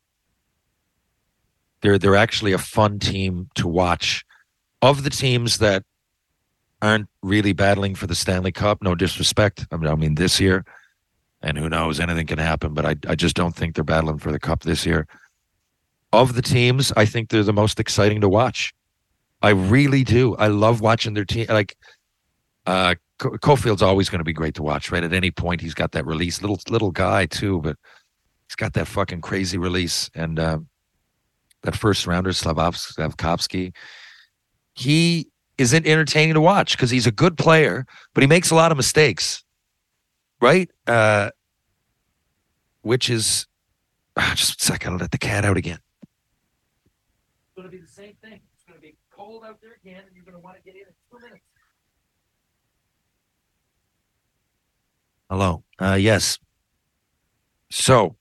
they're 1.81 1.97
they're 1.97 2.15
actually 2.15 2.53
a 2.53 2.57
fun 2.57 2.99
team 2.99 3.49
to 3.55 3.67
watch. 3.67 4.23
Of 4.81 5.03
the 5.03 5.09
teams 5.09 5.57
that 5.57 5.83
aren't 6.81 7.07
really 7.23 7.53
battling 7.53 7.95
for 7.95 8.05
the 8.05 8.15
Stanley 8.15 8.51
Cup, 8.51 8.81
no 8.81 8.93
disrespect. 8.93 9.65
I 9.71 9.77
mean, 9.77 9.89
I 9.89 9.95
mean 9.95 10.15
this 10.15 10.39
year, 10.39 10.65
and 11.41 11.57
who 11.57 11.69
knows, 11.69 11.99
anything 11.99 12.27
can 12.27 12.39
happen. 12.39 12.73
But 12.73 12.85
I 12.85 12.95
I 13.07 13.15
just 13.15 13.35
don't 13.35 13.55
think 13.55 13.75
they're 13.75 13.83
battling 13.83 14.19
for 14.19 14.31
the 14.31 14.39
cup 14.39 14.61
this 14.61 14.85
year. 14.85 15.07
Of 16.13 16.35
the 16.35 16.41
teams, 16.41 16.93
I 16.95 17.05
think 17.05 17.29
they're 17.29 17.43
the 17.43 17.53
most 17.53 17.79
exciting 17.79 18.21
to 18.21 18.29
watch. 18.29 18.73
I 19.41 19.49
really 19.49 20.03
do. 20.03 20.35
I 20.37 20.47
love 20.47 20.81
watching 20.81 21.13
their 21.13 21.25
team. 21.25 21.47
Like 21.49 21.75
uh, 22.65 22.95
Caufield's 23.17 23.81
always 23.81 24.09
going 24.09 24.19
to 24.19 24.25
be 24.25 24.33
great 24.33 24.55
to 24.55 24.63
watch. 24.63 24.91
Right 24.91 25.03
at 25.03 25.13
any 25.13 25.31
point, 25.31 25.61
he's 25.61 25.73
got 25.73 25.91
that 25.93 26.05
release. 26.05 26.41
Little 26.41 26.59
little 26.69 26.91
guy 26.91 27.25
too, 27.25 27.61
but 27.61 27.77
he's 28.47 28.55
got 28.55 28.73
that 28.73 28.87
fucking 28.87 29.21
crazy 29.21 29.57
release. 29.57 30.09
And 30.13 30.39
um, 30.39 30.67
that 31.63 31.75
first 31.75 32.05
rounder, 32.07 32.31
Slafkovsky, 32.31 33.73
he 34.73 35.27
isn't 35.57 35.87
entertaining 35.87 36.35
to 36.35 36.41
watch 36.41 36.77
because 36.77 36.89
he's 36.91 37.07
a 37.07 37.11
good 37.11 37.37
player, 37.37 37.85
but 38.13 38.21
he 38.23 38.27
makes 38.27 38.51
a 38.51 38.55
lot 38.55 38.71
of 38.71 38.77
mistakes. 38.77 39.43
right? 40.41 40.69
Uh, 40.85 41.31
which 42.81 43.09
is 43.09 43.47
ah, 44.15 44.33
just 44.35 44.61
a 44.61 44.65
second. 44.65 44.93
I'll 44.93 44.99
let 44.99 45.11
the 45.11 45.17
cat 45.17 45.43
out 45.45 45.57
again. 45.57 45.79
It's 46.03 47.55
going 47.55 47.65
to 47.69 47.71
be 47.71 47.81
the 47.81 47.87
same 47.91 48.13
thing. 48.21 48.39
It's 48.53 48.63
going 48.63 48.75
to 48.77 48.81
be 48.81 48.95
cold 49.11 49.43
out 49.45 49.59
there 49.61 49.77
again, 49.83 50.03
and 50.05 50.15
you're 50.15 50.23
going 50.23 50.35
to 50.35 50.39
want 50.39 50.57
to 50.57 50.63
get 50.63 50.75
in 50.75 50.81
in 50.81 50.93
two 51.11 51.19
minutes. 51.25 51.43
Hello. 55.29 55.63
Uh, 55.79 55.95
yes. 55.99 56.39
So, 57.69 58.15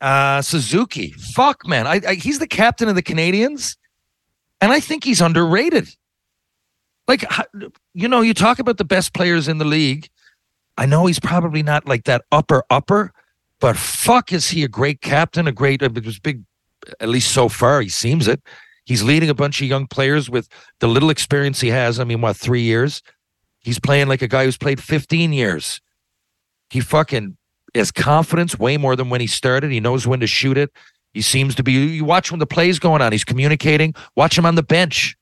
uh, 0.00 0.42
Suzuki. 0.42 1.12
Fuck, 1.34 1.66
man. 1.66 1.86
I, 1.86 2.00
I 2.06 2.14
he's 2.14 2.38
the 2.38 2.46
captain 2.46 2.88
of 2.88 2.94
the 2.94 3.02
Canadiens, 3.02 3.76
and 4.60 4.72
I 4.72 4.80
think 4.80 5.04
he's 5.04 5.20
underrated. 5.20 5.88
Like, 7.08 7.24
you 7.92 8.08
know, 8.08 8.20
you 8.20 8.34
talk 8.34 8.58
about 8.58 8.76
the 8.76 8.84
best 8.84 9.14
players 9.14 9.48
in 9.48 9.58
the 9.58 9.64
league. 9.64 10.08
I 10.78 10.86
know 10.86 11.06
he's 11.06 11.18
probably 11.18 11.62
not 11.62 11.86
like 11.86 12.04
that 12.04 12.24
upper 12.30 12.62
upper, 12.70 13.12
but 13.58 13.76
fuck, 13.76 14.32
is 14.32 14.48
he 14.48 14.62
a 14.62 14.68
great 14.68 15.00
captain? 15.00 15.46
A 15.46 15.52
great, 15.52 15.80
big, 16.22 16.42
at 17.00 17.08
least 17.08 17.32
so 17.32 17.48
far. 17.48 17.80
He 17.80 17.88
seems 17.88 18.28
it. 18.28 18.40
He's 18.84 19.02
leading 19.02 19.28
a 19.28 19.34
bunch 19.34 19.60
of 19.60 19.68
young 19.68 19.86
players 19.86 20.30
with 20.30 20.48
the 20.78 20.88
little 20.88 21.10
experience 21.10 21.60
he 21.60 21.68
has. 21.68 22.00
I 22.00 22.04
mean, 22.04 22.20
what 22.20 22.36
three 22.36 22.62
years? 22.62 23.02
He's 23.60 23.78
playing 23.78 24.08
like 24.08 24.22
a 24.22 24.28
guy 24.28 24.44
who's 24.44 24.56
played 24.56 24.82
15 24.82 25.32
years. 25.32 25.80
He 26.70 26.80
fucking 26.80 27.36
has 27.74 27.90
confidence 27.90 28.58
way 28.58 28.76
more 28.76 28.96
than 28.96 29.10
when 29.10 29.20
he 29.20 29.26
started. 29.26 29.70
He 29.70 29.80
knows 29.80 30.06
when 30.06 30.20
to 30.20 30.26
shoot 30.26 30.58
it. 30.58 30.72
He 31.12 31.22
seems 31.22 31.54
to 31.56 31.62
be. 31.62 31.72
You 31.72 32.04
watch 32.04 32.30
when 32.30 32.38
the 32.38 32.46
play's 32.46 32.78
going 32.78 33.02
on. 33.02 33.12
He's 33.12 33.24
communicating. 33.24 33.94
Watch 34.16 34.38
him 34.38 34.46
on 34.46 34.54
the 34.54 34.62
bench, 34.62 35.16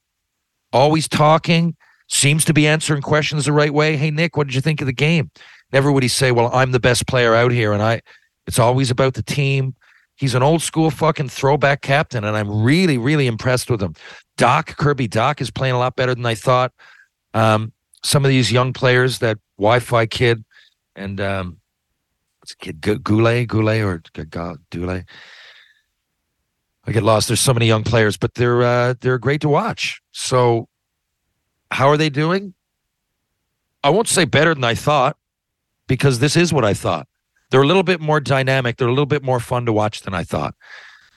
always 0.72 1.08
talking. 1.08 1.76
Seems 2.08 2.44
to 2.46 2.54
be 2.54 2.66
answering 2.66 3.02
questions 3.02 3.44
the 3.44 3.52
right 3.52 3.72
way. 3.72 3.96
Hey 3.96 4.10
Nick, 4.10 4.36
what 4.36 4.46
did 4.46 4.54
you 4.54 4.60
think 4.60 4.80
of 4.80 4.86
the 4.86 4.92
game? 4.92 5.30
Never 5.72 5.92
would 5.92 6.02
he 6.02 6.08
say, 6.08 6.32
"Well, 6.32 6.50
I'm 6.54 6.72
the 6.72 6.80
best 6.80 7.06
player 7.06 7.34
out 7.34 7.52
here," 7.52 7.72
and 7.72 7.82
I. 7.82 8.00
It's 8.46 8.58
always 8.58 8.90
about 8.90 9.12
the 9.12 9.22
team. 9.22 9.74
He's 10.16 10.34
an 10.34 10.42
old 10.42 10.62
school 10.62 10.90
fucking 10.90 11.28
throwback 11.28 11.82
captain, 11.82 12.24
and 12.24 12.36
I'm 12.36 12.62
really, 12.62 12.96
really 12.98 13.26
impressed 13.26 13.70
with 13.70 13.82
him. 13.82 13.94
Dach 14.38 14.66
Kirby 14.76 15.06
Dach 15.06 15.40
is 15.40 15.50
playing 15.50 15.74
a 15.74 15.78
lot 15.78 15.96
better 15.96 16.14
than 16.14 16.24
I 16.26 16.34
thought. 16.34 16.72
Um, 17.34 17.72
some 18.02 18.24
of 18.24 18.30
these 18.30 18.50
young 18.50 18.72
players, 18.72 19.18
that 19.18 19.38
Wi-Fi 19.58 20.06
kid, 20.06 20.44
and 20.96 21.20
um, 21.20 21.58
what's 22.48 23.02
Goulet, 23.02 23.48
Goulet 23.48 23.82
or 23.82 24.02
G- 24.14 24.24
G- 24.24 24.54
Dule. 24.70 25.02
I 26.86 26.92
get 26.92 27.02
lost. 27.02 27.28
There's 27.28 27.40
so 27.40 27.52
many 27.52 27.66
young 27.66 27.84
players, 27.84 28.16
but 28.16 28.34
they're 28.34 28.62
uh, 28.62 28.94
they're 29.00 29.18
great 29.18 29.40
to 29.42 29.48
watch. 29.48 30.00
So, 30.12 30.68
how 31.70 31.88
are 31.88 31.96
they 31.96 32.08
doing? 32.08 32.54
I 33.84 33.90
won't 33.90 34.08
say 34.08 34.24
better 34.24 34.54
than 34.54 34.64
I 34.64 34.74
thought, 34.74 35.16
because 35.86 36.18
this 36.18 36.36
is 36.36 36.52
what 36.52 36.64
I 36.64 36.74
thought. 36.74 37.06
They're 37.50 37.62
a 37.62 37.66
little 37.66 37.82
bit 37.82 38.00
more 38.00 38.20
dynamic. 38.20 38.76
They're 38.76 38.88
a 38.88 38.92
little 38.92 39.06
bit 39.06 39.22
more 39.22 39.40
fun 39.40 39.66
to 39.66 39.72
watch 39.72 40.02
than 40.02 40.14
I 40.14 40.24
thought, 40.24 40.54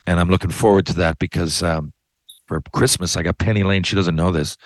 and 0.05 0.19
I'm 0.19 0.29
looking 0.29 0.51
forward 0.51 0.85
to 0.87 0.93
that 0.95 1.19
because 1.19 1.63
um, 1.63 1.93
for 2.47 2.61
Christmas 2.73 3.15
I 3.15 3.23
got 3.23 3.37
Penny 3.37 3.63
Lane. 3.63 3.83
She 3.83 3.95
doesn't 3.95 4.15
know 4.15 4.31
this. 4.31 4.57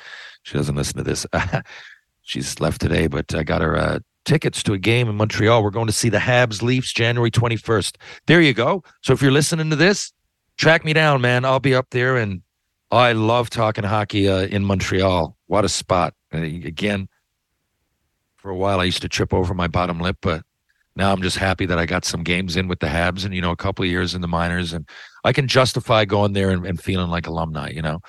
She 0.43 0.58
doesn't 0.58 0.75
listen 0.75 0.97
to 0.97 1.04
this. 1.04 1.25
She's 2.23 2.60
left 2.60 2.82
today, 2.82 3.06
but 3.06 3.34
I 3.36 3.43
got 3.43 3.62
her 3.62 3.78
uh, 3.78 3.99
tickets 4.25 4.61
to 4.63 4.73
a 4.73 4.77
game 4.77 5.07
in 5.07 5.15
Montreal. 5.15 5.63
We're 5.63 5.69
going 5.69 5.88
to 5.88 5.93
see 5.93 6.09
the 6.09 6.17
Habs 6.17 6.61
Leafs 6.61 6.91
January 6.91 7.31
21st. 7.31 7.95
There 8.25 8.41
you 8.41 8.53
go. 8.53 8.83
So 9.01 9.13
if 9.13 9.21
you're 9.21 9.31
listening 9.31 9.69
to 9.69 9.75
this, 9.75 10.11
track 10.57 10.83
me 10.83 10.93
down, 10.93 11.21
man. 11.21 11.45
I'll 11.45 11.59
be 11.59 11.75
up 11.75 11.88
there, 11.91 12.17
and 12.17 12.41
I 12.91 13.13
love 13.13 13.49
talking 13.49 13.83
hockey 13.83 14.27
uh, 14.27 14.41
in 14.47 14.63
Montreal. 14.63 15.38
What 15.47 15.65
a 15.65 15.69
spot! 15.69 16.13
Uh, 16.33 16.39
again, 16.39 17.07
for 18.35 18.49
a 18.49 18.55
while 18.55 18.79
I 18.79 18.83
used 18.83 19.01
to 19.01 19.09
trip 19.09 19.33
over 19.33 19.53
my 19.53 19.67
bottom 19.67 19.99
lip, 19.99 20.17
but 20.21 20.43
now 20.95 21.11
I'm 21.11 21.21
just 21.21 21.38
happy 21.38 21.65
that 21.65 21.77
I 21.77 21.85
got 21.85 22.05
some 22.05 22.23
games 22.23 22.55
in 22.55 22.67
with 22.67 22.79
the 22.79 22.88
Habs, 22.88 23.25
and 23.25 23.33
you 23.33 23.41
know, 23.41 23.51
a 23.51 23.57
couple 23.57 23.83
of 23.83 23.91
years 23.91 24.15
in 24.15 24.21
the 24.21 24.27
minors, 24.27 24.73
and 24.73 24.88
I 25.23 25.33
can 25.33 25.47
justify 25.47 26.05
going 26.05 26.33
there 26.33 26.51
and, 26.51 26.65
and 26.65 26.81
feeling 26.81 27.09
like 27.09 27.27
alumni. 27.27 27.69
You 27.69 27.81
know, 27.81 27.99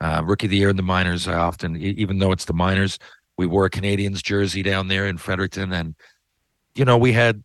uh, 0.00 0.22
rookie 0.24 0.46
of 0.46 0.50
the 0.50 0.56
year 0.56 0.70
in 0.70 0.76
the 0.76 0.82
minors. 0.82 1.26
I 1.26 1.34
often, 1.34 1.76
even 1.76 2.18
though 2.18 2.32
it's 2.32 2.44
the 2.44 2.52
minors, 2.52 2.98
we 3.38 3.46
wore 3.46 3.64
a 3.64 3.70
Canadiens 3.70 4.22
jersey 4.22 4.62
down 4.62 4.88
there 4.88 5.06
in 5.06 5.18
Fredericton, 5.18 5.72
and 5.72 5.94
you 6.74 6.84
know, 6.84 6.96
we 6.98 7.12
had 7.12 7.42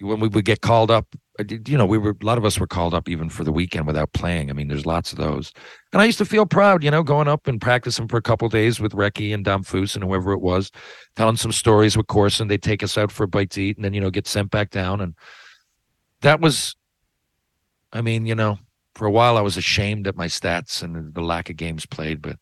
when 0.00 0.20
we 0.20 0.28
would 0.28 0.44
get 0.44 0.60
called 0.60 0.90
up. 0.90 1.06
uh, 1.40 1.44
You 1.48 1.78
know, 1.78 1.86
we 1.86 1.98
were 1.98 2.16
a 2.20 2.24
lot 2.24 2.38
of 2.38 2.44
us 2.44 2.58
were 2.58 2.66
called 2.66 2.92
up 2.94 3.08
even 3.08 3.28
for 3.30 3.44
the 3.44 3.52
weekend 3.52 3.86
without 3.86 4.12
playing. 4.12 4.50
I 4.50 4.52
mean, 4.52 4.68
there's 4.68 4.86
lots 4.86 5.12
of 5.12 5.18
those, 5.18 5.52
and 5.92 6.02
I 6.02 6.04
used 6.04 6.18
to 6.18 6.24
feel 6.24 6.46
proud. 6.46 6.82
You 6.84 6.90
know, 6.90 7.02
going 7.02 7.28
up 7.28 7.46
and 7.46 7.60
practicing 7.60 8.08
for 8.08 8.16
a 8.18 8.22
couple 8.22 8.48
days 8.48 8.80
with 8.80 8.92
Recchi 8.92 9.32
and 9.32 9.44
Damphousse 9.44 9.94
and 9.94 10.04
whoever 10.04 10.32
it 10.32 10.40
was, 10.40 10.70
telling 11.16 11.36
some 11.36 11.52
stories 11.52 11.96
with 11.96 12.06
Corson. 12.06 12.48
They'd 12.48 12.62
take 12.62 12.82
us 12.82 12.98
out 12.98 13.10
for 13.10 13.24
a 13.24 13.28
bite 13.28 13.50
to 13.50 13.62
eat, 13.62 13.76
and 13.76 13.84
then 13.84 13.94
you 13.94 14.00
know 14.00 14.10
get 14.10 14.26
sent 14.26 14.50
back 14.50 14.70
down, 14.70 15.00
and 15.00 15.14
that 16.22 16.40
was, 16.40 16.76
I 17.92 18.00
mean, 18.00 18.26
you 18.26 18.34
know, 18.34 18.58
for 18.94 19.06
a 19.06 19.10
while 19.10 19.36
I 19.36 19.42
was 19.42 19.56
ashamed 19.56 20.06
at 20.06 20.16
my 20.16 20.26
stats 20.26 20.82
and 20.82 21.14
the 21.14 21.20
lack 21.20 21.50
of 21.50 21.56
games 21.56 21.86
played, 21.86 22.22
but 22.22 22.36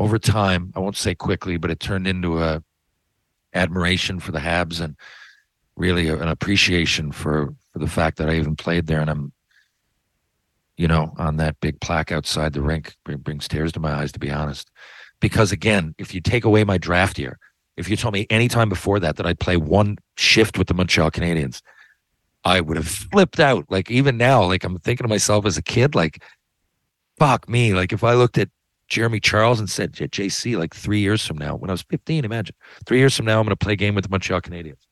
over 0.00 0.18
time, 0.18 0.72
I 0.74 0.80
won't 0.80 0.96
say 0.96 1.14
quickly, 1.14 1.58
but 1.58 1.70
it 1.70 1.78
turned 1.78 2.08
into 2.08 2.42
a 2.42 2.62
admiration 3.52 4.18
for 4.18 4.32
the 4.32 4.38
Habs 4.38 4.80
and 4.80 4.96
really 5.76 6.08
an 6.08 6.26
appreciation 6.26 7.12
for 7.12 7.54
for 7.72 7.78
the 7.78 7.86
fact 7.86 8.16
that 8.16 8.30
I 8.30 8.36
even 8.36 8.56
played 8.56 8.86
there, 8.86 9.00
and 9.00 9.10
I'm, 9.10 9.32
you 10.78 10.88
know, 10.88 11.12
on 11.18 11.36
that 11.36 11.60
big 11.60 11.80
plaque 11.80 12.10
outside 12.10 12.54
the 12.54 12.62
rink 12.62 12.94
bring, 13.04 13.18
brings 13.18 13.46
tears 13.46 13.72
to 13.72 13.80
my 13.80 13.92
eyes, 13.92 14.10
to 14.12 14.18
be 14.18 14.30
honest. 14.30 14.70
Because 15.20 15.52
again, 15.52 15.94
if 15.98 16.14
you 16.14 16.22
take 16.22 16.46
away 16.46 16.64
my 16.64 16.78
draft 16.78 17.18
year, 17.18 17.38
if 17.76 17.90
you 17.90 17.94
told 17.94 18.14
me 18.14 18.26
any 18.30 18.48
time 18.48 18.70
before 18.70 19.00
that 19.00 19.16
that 19.16 19.26
I'd 19.26 19.38
play 19.38 19.58
one 19.58 19.98
shift 20.16 20.56
with 20.56 20.68
the 20.68 20.74
Montreal 20.74 21.10
Canadiens, 21.10 21.60
I 22.42 22.62
would 22.62 22.78
have 22.78 22.88
flipped 22.88 23.38
out. 23.38 23.66
Like 23.68 23.90
even 23.90 24.16
now, 24.16 24.44
like 24.44 24.64
I'm 24.64 24.78
thinking 24.78 25.04
to 25.04 25.08
myself 25.08 25.44
as 25.44 25.58
a 25.58 25.62
kid, 25.62 25.94
like, 25.94 26.22
fuck 27.18 27.50
me. 27.50 27.74
Like 27.74 27.92
if 27.92 28.02
I 28.02 28.14
looked 28.14 28.38
at 28.38 28.48
Jeremy 28.90 29.20
Charles 29.20 29.60
and 29.60 29.70
said, 29.70 29.92
"J- 29.94 30.08
JC, 30.08 30.58
like 30.58 30.74
three 30.74 30.98
years 30.98 31.24
from 31.24 31.38
now, 31.38 31.54
when 31.54 31.70
I 31.70 31.72
was 31.72 31.82
15, 31.82 32.24
imagine 32.24 32.54
three 32.84 32.98
years 32.98 33.16
from 33.16 33.24
now, 33.24 33.38
I'm 33.38 33.46
going 33.46 33.56
to 33.56 33.64
play 33.64 33.72
a 33.72 33.76
game 33.76 33.94
with 33.94 34.04
the 34.04 34.10
Montreal 34.10 34.42
Canadiens. 34.42 34.86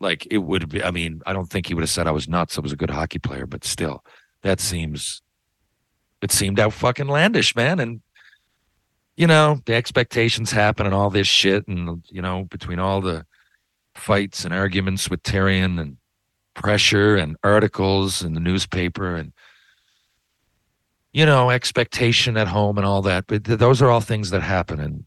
Like 0.00 0.26
it 0.30 0.38
would 0.38 0.68
be, 0.68 0.84
I 0.84 0.90
mean, 0.90 1.22
I 1.26 1.32
don't 1.32 1.46
think 1.50 1.66
he 1.66 1.74
would 1.74 1.82
have 1.82 1.90
said 1.90 2.06
I 2.06 2.12
was 2.12 2.28
nuts. 2.28 2.58
I 2.58 2.60
was 2.60 2.72
a 2.72 2.76
good 2.76 2.90
hockey 2.90 3.18
player, 3.18 3.46
but 3.46 3.64
still, 3.64 4.04
that 4.42 4.60
seems, 4.60 5.22
it 6.20 6.30
seemed 6.30 6.60
out 6.60 6.74
fucking 6.74 7.06
landish, 7.06 7.56
man. 7.56 7.80
And, 7.80 8.02
you 9.16 9.26
know, 9.26 9.60
the 9.64 9.74
expectations 9.74 10.50
happen 10.50 10.84
and 10.84 10.94
all 10.94 11.08
this 11.08 11.26
shit. 11.26 11.66
And, 11.66 12.04
you 12.10 12.20
know, 12.20 12.44
between 12.44 12.78
all 12.78 13.00
the 13.00 13.24
fights 13.94 14.44
and 14.44 14.52
arguments 14.52 15.08
with 15.08 15.22
Therrien 15.22 15.80
and 15.80 15.96
pressure 16.54 17.16
and 17.16 17.36
articles 17.42 18.22
in 18.22 18.34
the 18.34 18.40
newspaper 18.40 19.14
and, 19.14 19.32
you 21.14 21.24
know, 21.24 21.48
expectation 21.48 22.36
at 22.36 22.48
home 22.48 22.76
and 22.76 22.84
all 22.84 23.00
that. 23.02 23.28
But 23.28 23.44
th- 23.44 23.60
those 23.60 23.80
are 23.80 23.88
all 23.88 24.00
things 24.00 24.30
that 24.30 24.42
happen. 24.42 24.80
And 24.80 25.06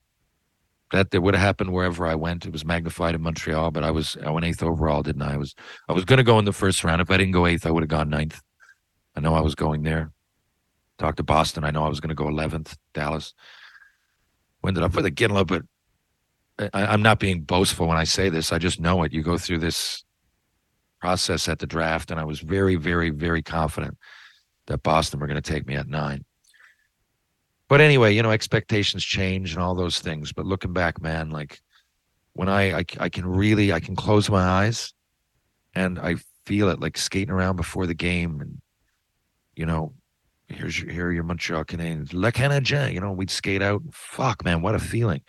that, 0.94 1.12
that 1.12 1.22
would 1.22 1.36
have 1.36 1.44
happened 1.44 1.74
wherever 1.74 2.08
I 2.08 2.16
went. 2.16 2.46
It 2.46 2.54
was 2.54 2.64
magnified 2.64 3.14
in 3.14 3.22
Montreal, 3.22 3.72
but 3.72 3.84
I 3.84 3.92
was, 3.92 4.16
I 4.26 4.32
went 4.32 4.46
eighth 4.46 4.64
overall, 4.64 5.04
didn't 5.04 5.22
I? 5.22 5.34
I 5.34 5.38
was, 5.38 5.54
I 5.90 5.92
was 5.92 6.06
going 6.06 6.18
to 6.18 6.24
go 6.24 6.40
in 6.40 6.46
the 6.46 6.54
first 6.54 6.86
round. 6.86 7.02
If 7.02 7.12
I 7.12 7.18
didn't 7.18 7.34
go 7.34 7.46
eighth, 7.46 7.66
I 7.66 7.72
would 7.72 7.84
have 7.84 7.90
gone 7.90 8.10
ninth. 8.10 8.42
I 9.18 9.20
know 9.20 9.36
I 9.36 9.42
was 9.42 9.54
going 9.54 9.84
there. 9.84 10.12
Talked 10.98 11.18
to 11.18 11.24
Boston. 11.24 11.66
I 11.66 11.72
know 11.72 11.84
I 11.84 11.90
was 11.90 12.00
going 12.00 12.10
to 12.10 12.16
go 12.16 12.26
11th, 12.26 12.78
Dallas. 12.94 13.34
We 14.64 14.70
ended 14.70 14.84
up 14.84 14.96
with 14.96 15.06
Iginla, 15.06 15.46
but 15.46 15.64
I, 16.74 16.86
I'm 16.86 17.02
not 17.02 17.20
being 17.20 17.42
boastful 17.42 17.86
when 17.86 17.98
I 17.98 18.06
say 18.06 18.30
this. 18.30 18.54
I 18.54 18.60
just 18.60 18.80
know 18.80 19.04
it. 19.04 19.12
You 19.12 19.24
go 19.24 19.38
through 19.38 19.60
this 19.60 20.06
process 21.02 21.50
at 21.50 21.60
the 21.60 21.68
draft, 21.68 22.12
and 22.12 22.20
I 22.20 22.24
was 22.24 22.40
very, 22.40 22.78
very, 22.78 23.10
very 23.10 23.44
confident 23.44 23.98
that 24.68 24.84
Boston 24.84 25.20
were 25.20 25.28
going 25.28 25.42
to 25.42 25.52
take 25.54 25.66
me 25.66 25.76
at 25.76 25.88
nine. 25.88 26.24
But 27.70 27.82
anyway, 27.82 28.16
you 28.16 28.24
know, 28.24 28.32
expectations 28.32 29.04
change 29.04 29.54
and 29.54 29.62
all 29.62 29.76
those 29.76 30.00
things. 30.00 30.32
But 30.32 30.46
looking 30.46 30.74
back, 30.74 31.02
man, 31.02 31.32
like 31.32 31.60
when 32.34 32.48
I, 32.48 32.80
I, 32.80 32.86
I 33.00 33.10
can 33.10 33.26
really, 33.26 33.74
I 33.74 33.80
can 33.80 33.96
close 33.96 34.30
my 34.30 34.44
eyes 34.44 34.94
and 35.76 36.00
I 36.00 36.16
feel 36.46 36.70
it 36.70 36.80
like 36.80 36.98
skating 36.98 37.34
around 37.34 37.58
before 37.58 37.86
the 37.86 37.94
game. 37.94 38.40
And, 38.40 38.62
you 39.56 39.66
know, 39.66 39.94
here's 40.48 40.80
your, 40.80 40.92
here 40.92 41.08
are 41.08 41.12
your 41.12 41.24
Montreal 41.24 41.66
Canadiens, 41.66 42.14
Le 42.14 42.32
Canadien, 42.32 42.94
you 42.94 43.02
know, 43.02 43.12
we'd 43.12 43.30
skate 43.30 43.62
out. 43.62 43.82
Fuck, 43.92 44.46
man, 44.46 44.62
what 44.62 44.76
a 44.76 44.80
feeling. 44.80 45.22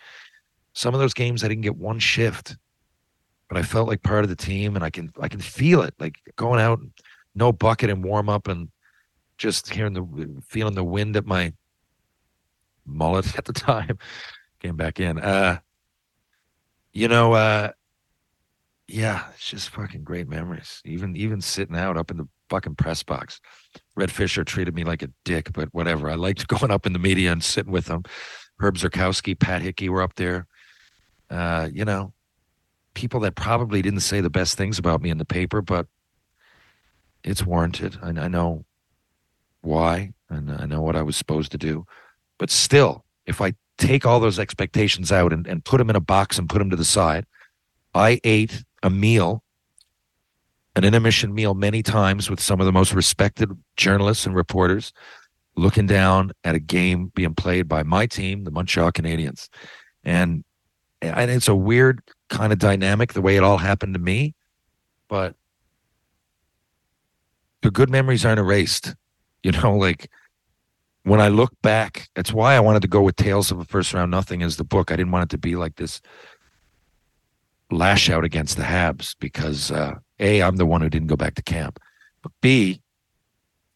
Some 0.73 0.93
of 0.93 1.01
those 1.01 1.13
games 1.13 1.43
I 1.43 1.49
didn't 1.49 1.63
get 1.63 1.75
one 1.75 1.99
shift, 1.99 2.55
but 3.49 3.57
I 3.57 3.63
felt 3.63 3.89
like 3.89 4.01
part 4.01 4.23
of 4.23 4.29
the 4.29 4.35
team 4.35 4.75
and 4.75 4.85
I 4.85 4.89
can, 4.89 5.11
I 5.19 5.27
can 5.27 5.41
feel 5.41 5.81
it 5.81 5.93
like 5.99 6.19
going 6.37 6.61
out, 6.61 6.79
and 6.79 6.91
no 7.35 7.51
bucket 7.51 7.89
and 7.89 8.03
warm 8.03 8.29
up 8.29 8.47
and 8.47 8.69
just 9.39 9.73
hearing 9.73 9.93
the, 9.93 10.43
feeling 10.47 10.75
the 10.75 10.83
wind 10.83 11.17
at 11.17 11.25
my, 11.25 11.53
mullet 12.85 13.35
at 13.37 13.45
the 13.45 13.53
time. 13.53 13.97
Came 14.59 14.75
back 14.75 14.99
in. 14.99 15.17
Uh 15.19 15.59
you 16.93 17.07
know, 17.07 17.33
uh 17.33 17.71
yeah, 18.87 19.25
it's 19.35 19.49
just 19.49 19.69
fucking 19.69 20.03
great 20.03 20.27
memories. 20.27 20.81
Even 20.85 21.15
even 21.15 21.41
sitting 21.41 21.75
out 21.77 21.97
up 21.97 22.11
in 22.11 22.17
the 22.17 22.27
fucking 22.49 22.75
press 22.75 23.03
box. 23.03 23.39
Red 23.95 24.11
Fisher 24.11 24.43
treated 24.43 24.75
me 24.75 24.83
like 24.83 25.03
a 25.03 25.09
dick, 25.23 25.53
but 25.53 25.69
whatever. 25.73 26.09
I 26.09 26.15
liked 26.15 26.47
going 26.59 26.71
up 26.71 26.85
in 26.85 26.93
the 26.93 26.99
media 26.99 27.31
and 27.31 27.43
sitting 27.43 27.71
with 27.71 27.85
them. 27.85 28.03
Herb 28.59 28.75
Zurkowsky, 28.77 29.39
Pat 29.39 29.61
Hickey 29.61 29.89
were 29.89 30.01
up 30.01 30.15
there. 30.15 30.47
uh, 31.29 31.69
you 31.71 31.85
know, 31.85 32.13
people 32.95 33.19
that 33.21 33.35
probably 33.35 33.81
didn't 33.81 34.01
say 34.01 34.19
the 34.21 34.29
best 34.29 34.57
things 34.57 34.79
about 34.79 35.01
me 35.01 35.09
in 35.09 35.19
the 35.19 35.25
paper, 35.25 35.61
but 35.61 35.87
it's 37.23 37.45
warranted. 37.45 37.97
I, 38.01 38.09
I 38.09 38.27
know 38.27 38.65
why, 39.61 40.13
and 40.29 40.51
I 40.51 40.65
know 40.65 40.81
what 40.81 40.95
I 40.95 41.01
was 41.01 41.17
supposed 41.17 41.51
to 41.51 41.57
do. 41.57 41.85
But 42.37 42.49
still, 42.49 43.05
if 43.25 43.41
I 43.41 43.53
take 43.77 44.05
all 44.05 44.19
those 44.19 44.39
expectations 44.39 45.11
out 45.11 45.33
and, 45.33 45.47
and 45.47 45.63
put 45.63 45.77
them 45.77 45.89
in 45.89 45.95
a 45.95 46.01
box 46.01 46.37
and 46.37 46.49
put 46.49 46.59
them 46.59 46.69
to 46.69 46.75
the 46.75 46.85
side, 46.85 47.25
I 47.93 48.19
ate 48.23 48.63
a 48.83 48.89
meal, 48.89 49.43
an 50.75 50.83
intermission 50.83 51.33
meal, 51.33 51.53
many 51.53 51.83
times 51.83 52.29
with 52.29 52.39
some 52.39 52.59
of 52.59 52.65
the 52.65 52.71
most 52.71 52.93
respected 52.93 53.49
journalists 53.75 54.25
and 54.25 54.35
reporters, 54.35 54.93
looking 55.55 55.87
down 55.87 56.31
at 56.43 56.55
a 56.55 56.59
game 56.59 57.11
being 57.15 57.35
played 57.35 57.67
by 57.67 57.83
my 57.83 58.05
team, 58.05 58.43
the 58.43 58.51
Montreal 58.51 58.91
Canadiens. 58.91 59.49
And 60.03 60.43
and 61.01 61.31
it's 61.31 61.47
a 61.47 61.55
weird 61.55 62.01
kind 62.29 62.51
of 62.51 62.59
dynamic 62.59 63.13
the 63.13 63.21
way 63.21 63.37
it 63.37 63.43
all 63.43 63.57
happened 63.57 63.93
to 63.93 63.99
me, 63.99 64.35
but 65.07 65.35
the 67.61 67.71
good 67.71 67.89
memories 67.89 68.25
aren't 68.25 68.39
erased. 68.39 68.95
You 69.43 69.51
know, 69.51 69.75
like 69.75 70.09
when 71.03 71.21
I 71.21 71.29
look 71.29 71.53
back, 71.61 72.09
that's 72.15 72.33
why 72.33 72.55
I 72.55 72.59
wanted 72.59 72.81
to 72.81 72.87
go 72.87 73.01
with 73.01 73.15
Tales 73.15 73.51
of 73.51 73.59
a 73.59 73.65
First 73.65 73.93
Round 73.93 74.11
Nothing 74.11 74.43
as 74.43 74.57
the 74.57 74.63
book. 74.63 74.91
I 74.91 74.95
didn't 74.95 75.11
want 75.11 75.23
it 75.23 75.29
to 75.35 75.37
be 75.37 75.55
like 75.55 75.75
this 75.75 76.01
lash 77.71 78.09
out 78.09 78.25
against 78.25 78.57
the 78.57 78.63
Habs 78.63 79.15
because 79.19 79.71
uh, 79.71 79.95
A, 80.19 80.41
I'm 80.41 80.57
the 80.57 80.65
one 80.65 80.81
who 80.81 80.89
didn't 80.89 81.07
go 81.07 81.15
back 81.15 81.35
to 81.35 81.41
camp. 81.41 81.79
But 82.21 82.31
B, 82.41 82.81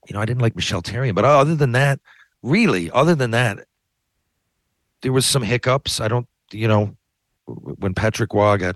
you 0.08 0.14
know, 0.14 0.20
I 0.20 0.26
didn't 0.26 0.42
like 0.42 0.56
Michel 0.56 0.82
Therrien. 0.82 1.16
But 1.16 1.26
other 1.26 1.56
than 1.56 1.72
that, 1.74 2.00
really, 2.42 2.92
other 2.92 3.16
than 3.16 3.32
that, 3.32 3.60
there 5.02 5.14
was 5.14 5.26
some 5.26 5.44
hiccups. 5.44 6.02
I 6.02 6.08
don't, 6.08 6.28
you 6.52 6.68
know, 6.68 6.96
when 7.46 7.94
Patrick 7.94 8.34
Roy 8.34 8.58
got 8.58 8.76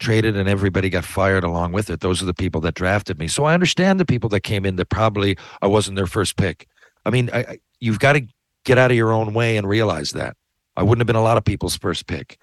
traded 0.00 0.36
and 0.36 0.48
everybody 0.48 0.90
got 0.90 1.04
fired 1.04 1.44
along 1.44 1.72
with 1.72 1.90
it, 1.90 2.00
those 2.00 2.20
are 2.20 2.26
the 2.26 2.34
people 2.34 2.60
that 2.62 2.74
drafted 2.74 3.18
me. 3.18 3.28
So 3.28 3.44
I 3.44 3.54
understand 3.54 4.00
the 4.00 4.04
people 4.04 4.28
that 4.30 4.40
came 4.40 4.66
in 4.66 4.76
that 4.76 4.86
probably 4.86 5.36
I 5.62 5.68
wasn't 5.68 5.96
their 5.96 6.06
first 6.06 6.36
pick. 6.36 6.66
I 7.04 7.10
mean, 7.10 7.30
I, 7.32 7.58
you've 7.78 8.00
got 8.00 8.14
to 8.14 8.26
get 8.64 8.78
out 8.78 8.90
of 8.90 8.96
your 8.96 9.12
own 9.12 9.32
way 9.32 9.56
and 9.56 9.68
realize 9.68 10.10
that. 10.12 10.36
I 10.76 10.82
wouldn't 10.82 11.00
have 11.00 11.06
been 11.06 11.16
a 11.16 11.22
lot 11.22 11.36
of 11.36 11.44
people's 11.44 11.76
first 11.76 12.06
pick. 12.06 12.38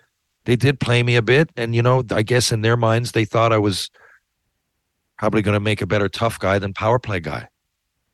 They 0.46 0.56
did 0.56 0.80
play 0.80 1.04
me 1.04 1.16
a 1.16 1.22
bit, 1.22 1.50
and 1.58 1.76
you 1.76 1.82
know, 1.82 2.04
I 2.12 2.24
guess 2.24 2.52
in 2.52 2.62
their 2.62 2.78
minds 2.78 3.12
they 3.12 3.26
thought 3.26 3.52
I 3.52 3.58
was 3.58 3.90
probably 5.18 5.42
going 5.42 5.56
to 5.56 5.60
make 5.60 5.82
a 5.82 5.88
better 5.88 6.08
tough 6.08 6.40
guy 6.40 6.60
than 6.60 6.74
power 6.74 7.00
play 7.00 7.20
guy. 7.20 7.50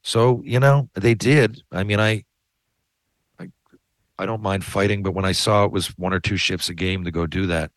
So 0.02 0.42
you 0.46 0.60
know, 0.60 0.90
they 0.96 1.14
did. 1.14 1.62
I 1.72 1.84
mean, 1.84 2.00
I, 2.00 2.24
I, 3.40 3.50
I 4.18 4.26
don't 4.26 4.42
mind 4.42 4.66
fighting, 4.66 5.04
but 5.04 5.14
when 5.14 5.26
I 5.26 5.32
saw 5.32 5.66
it 5.66 5.72
was 5.72 5.88
one 5.98 6.14
or 6.14 6.20
two 6.20 6.38
shifts 6.38 6.70
a 6.70 6.74
game 6.74 7.04
to 7.04 7.12
go 7.12 7.28
do 7.28 7.46
that, 7.48 7.72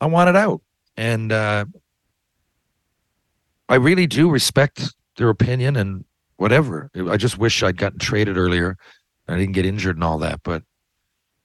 I 0.00 0.06
wanted 0.06 0.36
out, 0.36 0.62
and 0.96 1.32
uh, 1.32 1.66
I 3.68 3.74
really 3.76 4.06
do 4.06 4.30
respect 4.30 4.94
their 5.16 5.28
opinion 5.28 5.76
and 5.76 6.04
whatever. 6.36 6.90
I 7.08 7.16
just 7.16 7.38
wish 7.38 7.62
I'd 7.62 7.76
gotten 7.76 7.98
traded 7.98 8.36
earlier. 8.36 8.76
I 9.28 9.36
didn't 9.36 9.54
get 9.54 9.66
injured 9.66 9.96
and 9.96 10.04
all 10.04 10.18
that, 10.18 10.40
but 10.42 10.62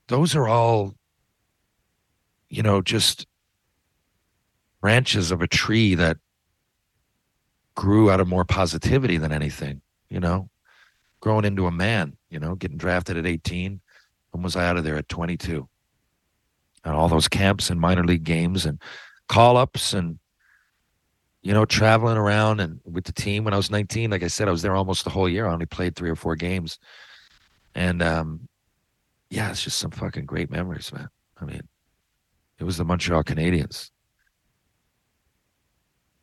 those 0.08 0.36
are 0.36 0.48
all, 0.48 0.94
you 2.50 2.62
know, 2.62 2.82
just 2.82 3.26
branches 4.82 5.32
of 5.32 5.42
a 5.42 5.48
tree 5.48 5.96
that 5.96 6.18
grew 7.76 8.12
out 8.12 8.20
of 8.20 8.28
more 8.28 8.46
positivity 8.46 9.18
than 9.18 9.32
anything, 9.32 9.82
you 10.10 10.20
know, 10.20 10.50
growing 11.22 11.46
into 11.46 11.66
a 11.66 11.72
man, 11.72 12.18
you 12.30 12.40
know, 12.40 12.56
getting 12.56 12.78
drafted 12.78 13.18
at 13.18 13.26
18. 13.26 13.82
When 14.32 14.44
was 14.44 14.56
I 14.56 14.66
out 14.68 14.78
of 14.78 14.84
there 14.84 14.98
at 14.98 15.10
22? 15.10 15.68
And 16.84 16.96
all 16.96 17.08
those 17.08 17.28
camps 17.28 17.70
and 17.70 17.80
minor 17.80 18.04
league 18.04 18.24
games 18.24 18.66
and 18.66 18.82
call 19.32 19.56
ups 19.56 19.94
and 19.94 20.20
you 21.42 21.54
know, 21.54 21.66
traveling 21.66 22.18
around 22.18 22.60
and 22.60 22.80
with 22.86 23.06
the 23.06 23.12
team 23.12 23.44
when 23.44 23.54
I 23.54 23.58
was 23.58 23.72
19. 23.72 24.12
Like 24.12 24.24
I 24.24 24.28
said, 24.28 24.48
I 24.48 24.52
was 24.52 24.62
there 24.62 24.76
almost 24.76 25.04
the 25.04 25.10
whole 25.10 25.28
year. 25.28 25.48
I 25.48 25.54
only 25.54 25.66
played 25.66 25.96
three 25.96 26.10
or 26.10 26.16
four 26.16 26.36
games. 26.36 26.78
And 27.74 28.04
um, 28.04 28.48
yeah, 29.30 29.50
it's 29.50 29.64
just 29.64 29.80
some 29.80 29.92
fucking 29.92 30.26
great 30.26 30.52
memories, 30.52 30.94
man. 30.94 31.10
I 31.42 31.46
mean, 31.46 31.62
it 32.60 32.64
was 32.64 32.78
the 32.78 32.86
Montreal 32.86 33.24
Canadiens. 33.24 33.90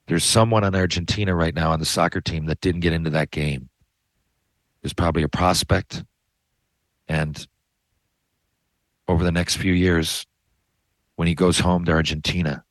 There's 0.06 0.24
someone 0.24 0.62
in 0.62 0.74
Argentina 0.74 1.34
right 1.34 1.54
now 1.54 1.72
on 1.72 1.80
the 1.80 1.86
soccer 1.86 2.20
team 2.20 2.46
that 2.46 2.60
didn't 2.60 2.80
get 2.80 2.92
into 2.92 3.10
that 3.10 3.30
game. 3.30 3.68
There's 4.82 4.94
probably 4.94 5.24
a 5.24 5.28
prospect. 5.28 6.04
And 7.08 7.44
over 9.08 9.24
the 9.24 9.32
next 9.32 9.56
few 9.56 9.72
years, 9.72 10.26
when 11.16 11.26
he 11.26 11.34
goes 11.34 11.58
home 11.58 11.84
to 11.86 11.92
Argentina, 11.92 12.64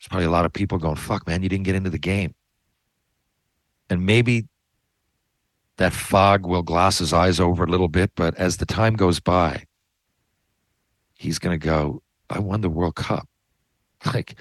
there's 0.00 0.08
probably 0.08 0.26
a 0.26 0.30
lot 0.30 0.46
of 0.46 0.52
people 0.54 0.78
going, 0.78 0.96
fuck, 0.96 1.26
man, 1.26 1.42
you 1.42 1.50
didn't 1.50 1.64
get 1.64 1.74
into 1.74 1.90
the 1.90 1.98
game. 1.98 2.34
And 3.90 4.06
maybe 4.06 4.46
that 5.76 5.92
fog 5.92 6.46
will 6.46 6.62
gloss 6.62 6.98
his 6.98 7.12
eyes 7.12 7.38
over 7.38 7.64
a 7.64 7.66
little 7.66 7.88
bit, 7.88 8.10
but 8.16 8.34
as 8.36 8.56
the 8.56 8.64
time 8.64 8.94
goes 8.94 9.20
by, 9.20 9.64
he's 11.16 11.38
going 11.38 11.58
to 11.58 11.62
go, 11.62 12.02
I 12.30 12.38
won 12.38 12.62
the 12.62 12.70
World 12.70 12.96
Cup. 12.96 13.26
Like, 14.14 14.38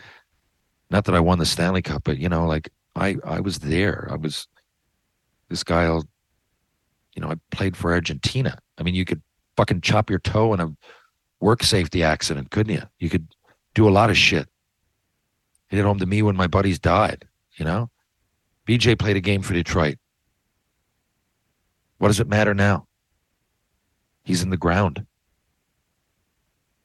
not 0.89 1.03
that 1.03 1.15
I 1.15 1.19
won 1.19 1.37
the 1.37 1.45
Stanley 1.45 1.81
Cup, 1.81 2.03
but, 2.05 2.17
you 2.17 2.29
know, 2.29 2.47
like, 2.47 2.69
I, 2.95 3.17
I 3.25 3.41
was 3.41 3.59
there. 3.59 4.07
I 4.09 4.15
was, 4.15 4.47
this 5.49 5.65
guy, 5.65 5.83
you 5.87 6.01
know, 7.17 7.29
I 7.29 7.35
played 7.51 7.75
for 7.75 7.91
Argentina. 7.91 8.57
I 8.77 8.83
mean, 8.83 8.95
you 8.95 9.03
could 9.03 9.21
fucking 9.57 9.81
chop 9.81 10.09
your 10.09 10.19
toe 10.19 10.53
in 10.53 10.61
a 10.61 10.73
work 11.41 11.63
safety 11.63 12.03
accident, 12.03 12.51
couldn't 12.51 12.73
you? 12.73 12.83
You 12.99 13.09
could 13.09 13.27
do 13.75 13.89
a 13.89 13.91
lot 13.91 14.09
of 14.09 14.15
shit 14.15 14.47
hit 15.69 15.85
home 15.85 15.99
to 15.99 16.05
me 16.05 16.21
when 16.21 16.35
my 16.35 16.47
buddies 16.47 16.79
died, 16.79 17.27
you 17.55 17.65
know? 17.65 17.89
BJ 18.67 18.97
played 18.97 19.17
a 19.17 19.21
game 19.21 19.41
for 19.41 19.53
Detroit. 19.53 19.97
What 21.97 22.07
does 22.09 22.19
it 22.19 22.27
matter 22.27 22.53
now? 22.53 22.87
He's 24.23 24.43
in 24.43 24.49
the 24.49 24.57
ground 24.57 25.05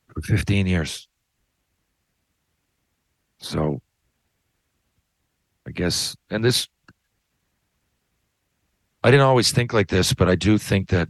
for 0.09 0.23
15 0.23 0.67
years. 0.67 1.09
So 3.39 3.81
I 5.67 5.71
guess, 5.71 6.17
and 6.31 6.45
this, 6.45 6.69
I 9.03 9.11
didn't 9.11 9.27
always 9.27 9.53
think 9.53 9.73
like 9.73 9.89
this, 9.89 10.15
but 10.15 10.29
I 10.29 10.35
do 10.35 10.59
think 10.59 10.89
that 10.89 11.09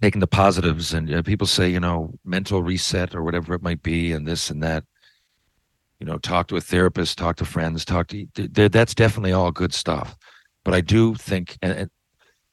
taking 0.00 0.20
the 0.20 0.26
positives 0.26 0.94
and 0.94 1.12
uh, 1.12 1.22
people 1.22 1.46
say, 1.46 1.68
you 1.68 1.80
know, 1.80 2.14
mental 2.24 2.62
reset 2.62 3.14
or 3.14 3.22
whatever 3.22 3.54
it 3.54 3.62
might 3.62 3.82
be, 3.82 4.12
and 4.12 4.26
this 4.26 4.50
and 4.50 4.62
that 4.62 4.84
you 6.00 6.06
know, 6.06 6.18
talk 6.18 6.48
to 6.48 6.56
a 6.56 6.60
therapist, 6.60 7.18
talk 7.18 7.36
to 7.36 7.44
friends, 7.44 7.84
talk 7.84 8.08
to 8.08 8.26
that's 8.68 8.94
definitely 8.94 9.32
all 9.32 9.52
good 9.52 9.74
stuff. 9.74 10.16
But 10.64 10.74
I 10.74 10.80
do 10.80 11.14
think 11.14 11.58
and 11.62 11.90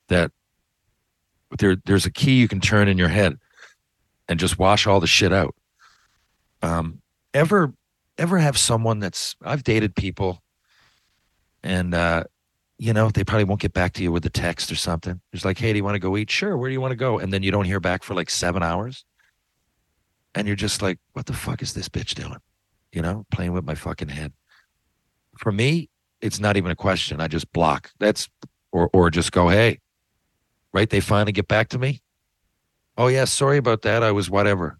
that 0.09 0.31
there 1.57 1.77
there's 1.85 2.05
a 2.05 2.11
key 2.11 2.39
you 2.39 2.47
can 2.47 2.59
turn 2.59 2.87
in 2.87 2.97
your 2.97 3.07
head 3.07 3.37
and 4.27 4.39
just 4.39 4.59
wash 4.59 4.85
all 4.85 4.99
the 4.99 5.07
shit 5.07 5.31
out. 5.31 5.55
Um, 6.61 7.01
ever 7.33 7.73
ever 8.17 8.37
have 8.37 8.57
someone 8.57 8.99
that's 8.99 9.35
I've 9.41 9.63
dated 9.63 9.95
people 9.95 10.43
and 11.63 11.93
uh, 11.93 12.23
you 12.79 12.93
know, 12.93 13.09
they 13.09 13.23
probably 13.23 13.45
won't 13.45 13.61
get 13.61 13.73
back 13.73 13.93
to 13.93 14.03
you 14.03 14.11
with 14.11 14.25
a 14.25 14.29
text 14.29 14.71
or 14.71 14.75
something. 14.75 15.19
It's 15.33 15.45
like, 15.45 15.57
hey, 15.57 15.73
do 15.73 15.77
you 15.77 15.83
want 15.83 15.95
to 15.95 15.99
go 15.99 16.15
eat? 16.15 16.29
Sure. 16.29 16.57
Where 16.57 16.69
do 16.69 16.73
you 16.73 16.81
want 16.81 16.91
to 16.91 16.97
go? 16.97 17.17
And 17.17 17.33
then 17.33 17.43
you 17.43 17.51
don't 17.51 17.65
hear 17.65 17.79
back 17.79 18.03
for 18.03 18.13
like 18.13 18.29
seven 18.29 18.61
hours. 18.61 19.03
And 20.35 20.45
you're 20.47 20.55
just 20.55 20.81
like, 20.81 20.99
what 21.13 21.25
the 21.25 21.33
fuck 21.33 21.63
is 21.63 21.73
this 21.73 21.89
bitch 21.89 22.13
doing? 22.13 22.37
You 22.91 23.01
know, 23.01 23.25
playing 23.31 23.53
with 23.53 23.65
my 23.65 23.75
fucking 23.75 24.09
head. 24.09 24.33
For 25.37 25.51
me, 25.51 25.89
it's 26.21 26.39
not 26.39 26.57
even 26.57 26.71
a 26.71 26.75
question. 26.75 27.21
I 27.21 27.27
just 27.27 27.51
block. 27.53 27.91
That's 27.99 28.27
or 28.71 28.89
or 28.93 29.09
just 29.09 29.31
go, 29.31 29.49
hey, 29.49 29.79
right? 30.73 30.89
They 30.89 30.99
finally 30.99 31.31
get 31.31 31.47
back 31.47 31.69
to 31.69 31.79
me. 31.79 32.01
Oh 32.97 33.07
yeah, 33.07 33.25
sorry 33.25 33.57
about 33.57 33.83
that. 33.83 34.03
I 34.03 34.11
was 34.11 34.29
whatever. 34.29 34.79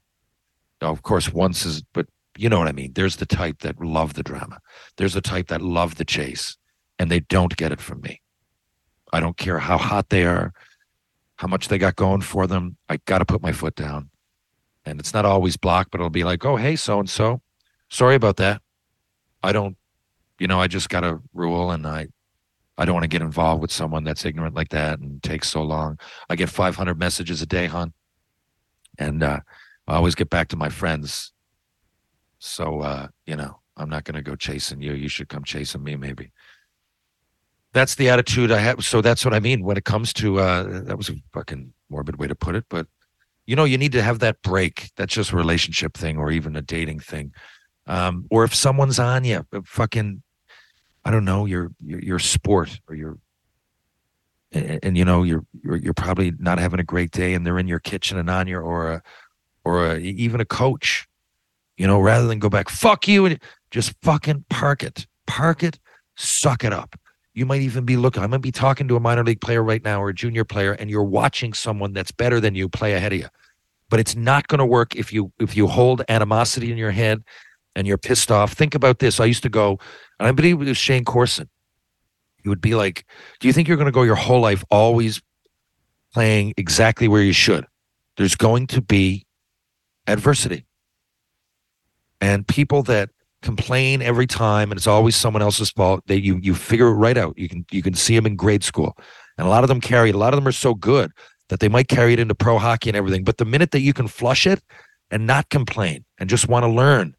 Now, 0.81 0.91
of 0.91 1.03
course, 1.03 1.31
once 1.31 1.65
is, 1.65 1.83
but 1.93 2.07
you 2.37 2.49
know 2.49 2.59
what 2.59 2.67
I 2.67 2.71
mean. 2.71 2.93
There's 2.93 3.17
the 3.17 3.25
type 3.25 3.59
that 3.59 3.83
love 3.83 4.13
the 4.13 4.23
drama. 4.23 4.59
There's 4.97 5.13
the 5.13 5.21
type 5.21 5.47
that 5.47 5.61
love 5.61 5.95
the 5.95 6.05
chase, 6.05 6.57
and 6.99 7.09
they 7.09 7.19
don't 7.21 7.55
get 7.57 7.71
it 7.71 7.81
from 7.81 8.01
me. 8.01 8.21
I 9.13 9.19
don't 9.19 9.37
care 9.37 9.59
how 9.59 9.77
hot 9.77 10.09
they 10.09 10.25
are, 10.25 10.53
how 11.37 11.47
much 11.47 11.67
they 11.67 11.77
got 11.77 11.95
going 11.95 12.21
for 12.21 12.45
them. 12.45 12.77
I 12.89 12.97
got 13.05 13.19
to 13.19 13.25
put 13.25 13.41
my 13.41 13.51
foot 13.51 13.75
down, 13.75 14.09
and 14.85 14.99
it's 14.99 15.13
not 15.13 15.25
always 15.25 15.57
blocked, 15.57 15.91
but 15.91 15.99
it'll 15.99 16.09
be 16.09 16.23
like, 16.23 16.45
oh 16.45 16.57
hey, 16.57 16.75
so 16.75 16.99
and 16.99 17.09
so, 17.09 17.41
sorry 17.89 18.15
about 18.15 18.37
that. 18.37 18.61
I 19.43 19.51
don't, 19.51 19.77
you 20.39 20.47
know, 20.47 20.59
I 20.59 20.67
just 20.67 20.89
got 20.89 21.03
a 21.03 21.19
rule 21.33 21.71
and 21.71 21.85
I, 21.87 22.07
I 22.77 22.85
don't 22.85 22.93
want 22.93 23.03
to 23.05 23.09
get 23.09 23.21
involved 23.21 23.61
with 23.61 23.71
someone 23.71 24.03
that's 24.03 24.25
ignorant 24.25 24.55
like 24.55 24.69
that 24.69 24.99
and 24.99 25.21
takes 25.23 25.49
so 25.49 25.63
long. 25.63 25.99
I 26.29 26.35
get 26.35 26.49
500 26.49 26.99
messages 26.99 27.41
a 27.41 27.45
day, 27.45 27.65
hon. 27.65 27.93
And 28.99 29.23
uh, 29.23 29.39
I 29.87 29.95
always 29.95 30.15
get 30.15 30.29
back 30.29 30.47
to 30.49 30.57
my 30.57 30.69
friends. 30.69 31.31
So, 32.39 32.81
uh, 32.81 33.07
you 33.25 33.35
know, 33.35 33.59
I'm 33.77 33.89
not 33.89 34.03
going 34.03 34.15
to 34.15 34.21
go 34.21 34.35
chasing 34.35 34.81
you. 34.81 34.93
You 34.93 35.09
should 35.09 35.29
come 35.29 35.43
chasing 35.43 35.83
me, 35.83 35.95
maybe. 35.95 36.31
That's 37.73 37.95
the 37.95 38.09
attitude 38.09 38.51
I 38.51 38.59
have. 38.59 38.83
So 38.85 39.01
that's 39.01 39.25
what 39.25 39.33
I 39.33 39.39
mean 39.39 39.63
when 39.63 39.77
it 39.77 39.85
comes 39.85 40.13
to, 40.13 40.39
uh, 40.39 40.81
that 40.83 40.97
was 40.97 41.09
a 41.09 41.15
fucking 41.33 41.73
morbid 41.89 42.17
way 42.17 42.27
to 42.27 42.35
put 42.35 42.55
it, 42.55 42.65
but 42.69 42.87
you 43.47 43.55
know, 43.55 43.63
you 43.63 43.77
need 43.77 43.93
to 43.93 44.03
have 44.03 44.19
that 44.19 44.41
break. 44.43 44.91
That's 44.97 45.13
just 45.13 45.31
a 45.31 45.37
relationship 45.37 45.95
thing 45.95 46.17
or 46.17 46.31
even 46.31 46.55
a 46.55 46.61
dating 46.61 46.99
thing. 46.99 47.31
Um, 47.87 48.25
or 48.29 48.43
if 48.43 48.53
someone's 48.53 48.99
on 48.99 49.23
you, 49.23 49.45
uh, 49.53 49.61
fucking, 49.65 50.21
I 51.05 51.11
don't 51.11 51.25
know, 51.25 51.45
your 51.45 51.71
your, 51.83 51.99
your 51.99 52.19
sport 52.19 52.79
or 52.87 52.95
your 52.95 53.17
and, 54.51 54.79
and, 54.83 54.97
you 54.97 55.05
know 55.05 55.23
you're, 55.23 55.45
you're 55.63 55.77
you're 55.77 55.93
probably 55.93 56.33
not 56.39 56.59
having 56.59 56.79
a 56.79 56.83
great 56.83 57.11
day 57.11 57.33
and 57.33 57.45
they're 57.45 57.59
in 57.59 57.67
your 57.67 57.79
kitchen 57.79 58.17
and 58.17 58.29
on 58.29 58.47
you 58.47 58.57
or 58.57 58.91
a 58.91 59.03
or 59.63 59.91
a, 59.91 59.99
even 59.99 60.39
a 60.39 60.45
coach 60.45 61.07
you 61.77 61.85
know 61.85 61.99
rather 61.99 62.27
than 62.27 62.39
go 62.39 62.49
back 62.49 62.69
fuck 62.69 63.07
you 63.07 63.25
and 63.25 63.41
just 63.71 63.93
fucking 64.01 64.45
park 64.49 64.83
it. 64.83 65.05
Park 65.25 65.63
it 65.63 65.79
suck 66.15 66.63
it 66.63 66.73
up. 66.73 66.95
You 67.33 67.45
might 67.45 67.61
even 67.61 67.85
be 67.85 67.97
looking 67.97 68.23
i 68.23 68.27
might 68.27 68.41
be 68.41 68.51
talking 68.51 68.87
to 68.87 68.95
a 68.95 68.99
minor 68.99 69.23
league 69.23 69.41
player 69.41 69.61
right 69.61 69.83
now 69.83 70.01
or 70.01 70.09
a 70.09 70.13
junior 70.13 70.43
player 70.43 70.73
and 70.73 70.89
you're 70.89 71.03
watching 71.03 71.53
someone 71.53 71.93
that's 71.93 72.11
better 72.11 72.39
than 72.39 72.55
you 72.55 72.69
play 72.69 72.93
ahead 72.93 73.13
of 73.13 73.19
you. 73.19 73.27
But 73.89 73.99
it's 73.99 74.15
not 74.15 74.47
going 74.47 74.59
to 74.59 74.65
work 74.65 74.95
if 74.95 75.13
you 75.13 75.31
if 75.39 75.55
you 75.55 75.67
hold 75.67 76.03
animosity 76.09 76.71
in 76.71 76.77
your 76.77 76.91
head 76.91 77.23
and 77.77 77.87
you're 77.87 77.97
pissed 77.97 78.31
off 78.31 78.51
think 78.51 78.75
about 78.75 78.99
this 78.99 79.19
i 79.19 79.25
used 79.25 79.43
to 79.43 79.49
go 79.49 79.79
and 80.19 80.27
i 80.27 80.31
believe 80.31 80.61
it 80.61 80.67
was 80.67 80.77
shayne 80.77 81.05
corson 81.05 81.47
you 82.47 82.49
would 82.49 82.61
be 82.61 82.75
like, 82.75 83.03
do 83.41 83.47
you 83.49 83.53
think 83.53 83.67
you're 83.67 83.75
going 83.75 83.87
to 83.87 83.91
go 83.91 84.03
your 84.03 84.15
whole 84.15 84.39
life 84.39 84.63
always 84.71 85.21
playing 86.13 86.53
exactly 86.55 87.09
where 87.09 87.21
you 87.21 87.33
should? 87.33 87.65
There's 88.15 88.37
going 88.37 88.67
to 88.67 88.81
be 88.81 89.25
adversity. 90.07 90.65
And 92.21 92.47
people 92.47 92.83
that 92.83 93.09
complain 93.41 94.01
every 94.01 94.27
time 94.27 94.71
and 94.71 94.77
it's 94.77 94.87
always 94.87 95.17
someone 95.17 95.41
else's 95.41 95.71
fault, 95.71 96.03
they 96.07 96.15
you 96.15 96.39
you 96.41 96.55
figure 96.55 96.87
it 96.87 96.93
right 96.93 97.17
out. 97.17 97.37
You 97.37 97.49
can 97.49 97.65
you 97.69 97.83
can 97.83 97.95
see 97.95 98.15
them 98.15 98.25
in 98.25 98.37
grade 98.37 98.63
school. 98.63 98.95
And 99.37 99.45
a 99.45 99.49
lot 99.49 99.65
of 99.65 99.67
them 99.67 99.81
carry. 99.81 100.11
A 100.11 100.17
lot 100.17 100.33
of 100.33 100.37
them 100.37 100.47
are 100.47 100.53
so 100.53 100.73
good 100.73 101.11
that 101.49 101.59
they 101.59 101.67
might 101.67 101.89
carry 101.89 102.13
it 102.13 102.19
into 102.19 102.33
pro 102.33 102.59
hockey 102.59 102.89
and 102.89 102.95
everything. 102.95 103.25
But 103.25 103.39
the 103.39 103.45
minute 103.45 103.71
that 103.71 103.81
you 103.81 103.91
can 103.91 104.07
flush 104.07 104.47
it 104.47 104.61
and 105.11 105.27
not 105.27 105.49
complain 105.49 106.05
and 106.17 106.29
just 106.29 106.47
want 106.47 106.63
to 106.63 106.69
learn 106.69 107.13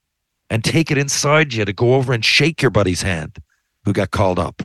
and 0.51 0.65
take 0.65 0.91
it 0.91 0.99
inside 0.99 1.53
you 1.53 1.65
to 1.65 1.73
go 1.73 1.95
over 1.95 2.13
and 2.13 2.25
shake 2.25 2.63
your 2.63 2.71
buddy's 2.71 3.03
hand 3.03 3.39
who 3.85 3.93
got 3.93 4.11
called 4.11 4.39
up 4.39 4.63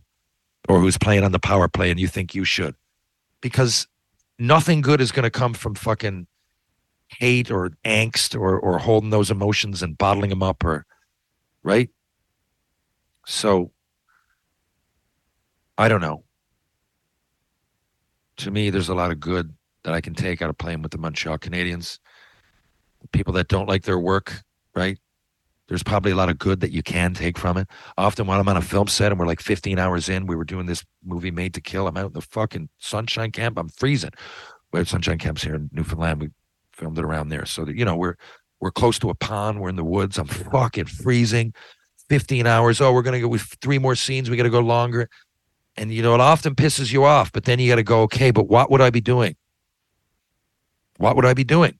or 0.69 0.79
who's 0.79 0.97
playing 0.97 1.23
on 1.23 1.31
the 1.31 1.39
power 1.39 1.67
play 1.67 1.91
and 1.91 1.99
you 1.99 2.07
think 2.07 2.33
you 2.33 2.45
should. 2.45 2.75
Because 3.41 3.87
nothing 4.39 4.81
good 4.81 5.01
is 5.01 5.11
going 5.11 5.23
to 5.23 5.29
come 5.29 5.53
from 5.53 5.75
fucking 5.75 6.27
hate 7.07 7.51
or 7.51 7.71
angst 7.85 8.39
or 8.39 8.59
or 8.59 8.79
holding 8.79 9.11
those 9.11 9.29
emotions 9.29 9.83
and 9.83 9.97
bottling 9.97 10.29
them 10.29 10.41
up 10.41 10.63
or 10.63 10.85
right? 11.63 11.89
So 13.25 13.71
I 15.77 15.87
don't 15.87 16.01
know. 16.01 16.23
To 18.37 18.51
me, 18.51 18.69
there's 18.69 18.89
a 18.89 18.95
lot 18.95 19.11
of 19.11 19.19
good 19.19 19.53
that 19.83 19.93
I 19.93 20.01
can 20.01 20.13
take 20.13 20.41
out 20.41 20.49
of 20.49 20.57
playing 20.57 20.81
with 20.81 20.91
the 20.91 20.97
Montreal 20.97 21.37
Canadiens. 21.37 21.99
People 23.11 23.33
that 23.33 23.47
don't 23.47 23.67
like 23.67 23.83
their 23.83 23.99
work, 23.99 24.43
right? 24.75 24.97
There's 25.67 25.83
probably 25.83 26.11
a 26.11 26.15
lot 26.15 26.29
of 26.29 26.37
good 26.37 26.59
that 26.59 26.71
you 26.71 26.83
can 26.83 27.13
take 27.13 27.37
from 27.37 27.57
it. 27.57 27.67
Often 27.97 28.27
when 28.27 28.39
I'm 28.39 28.49
on 28.49 28.57
a 28.57 28.61
film 28.61 28.87
set 28.87 29.11
and 29.11 29.19
we're 29.19 29.27
like 29.27 29.39
15 29.39 29.79
hours 29.79 30.09
in, 30.09 30.27
we 30.27 30.35
were 30.35 30.43
doing 30.43 30.65
this 30.65 30.83
movie 31.05 31.31
Made 31.31 31.53
to 31.53 31.61
Kill. 31.61 31.87
I'm 31.87 31.97
out 31.97 32.07
in 32.07 32.13
the 32.13 32.21
fucking 32.21 32.69
sunshine 32.79 33.31
camp. 33.31 33.57
I'm 33.57 33.69
freezing. 33.69 34.11
We 34.71 34.79
have 34.79 34.89
sunshine 34.89 35.19
camps 35.19 35.43
here 35.43 35.55
in 35.55 35.69
Newfoundland. 35.71 36.21
We 36.21 36.29
filmed 36.73 36.97
it 36.97 37.05
around 37.05 37.29
there. 37.29 37.45
So 37.45 37.63
that, 37.65 37.75
you 37.75 37.85
know, 37.85 37.95
we're 37.95 38.15
we're 38.59 38.71
close 38.71 38.99
to 38.99 39.09
a 39.09 39.15
pond. 39.15 39.61
We're 39.61 39.69
in 39.69 39.75
the 39.75 39.83
woods. 39.83 40.17
I'm 40.17 40.27
fucking 40.27 40.85
freezing. 40.85 41.53
15 42.09 42.45
hours. 42.45 42.81
Oh, 42.81 42.91
we're 42.93 43.01
gonna 43.01 43.19
go 43.19 43.27
with 43.27 43.41
three 43.61 43.79
more 43.79 43.95
scenes. 43.95 44.29
We 44.29 44.37
gotta 44.37 44.49
go 44.49 44.59
longer. 44.59 45.09
And 45.77 45.91
you 45.91 46.01
know, 46.01 46.13
it 46.13 46.21
often 46.21 46.55
pisses 46.55 46.91
you 46.91 47.03
off, 47.05 47.31
but 47.31 47.45
then 47.45 47.59
you 47.59 47.69
gotta 47.69 47.83
go, 47.83 48.01
okay, 48.03 48.31
but 48.31 48.47
what 48.47 48.69
would 48.69 48.81
I 48.81 48.89
be 48.89 49.01
doing? 49.01 49.35
What 50.97 51.15
would 51.15 51.25
I 51.25 51.33
be 51.33 51.43
doing? 51.43 51.79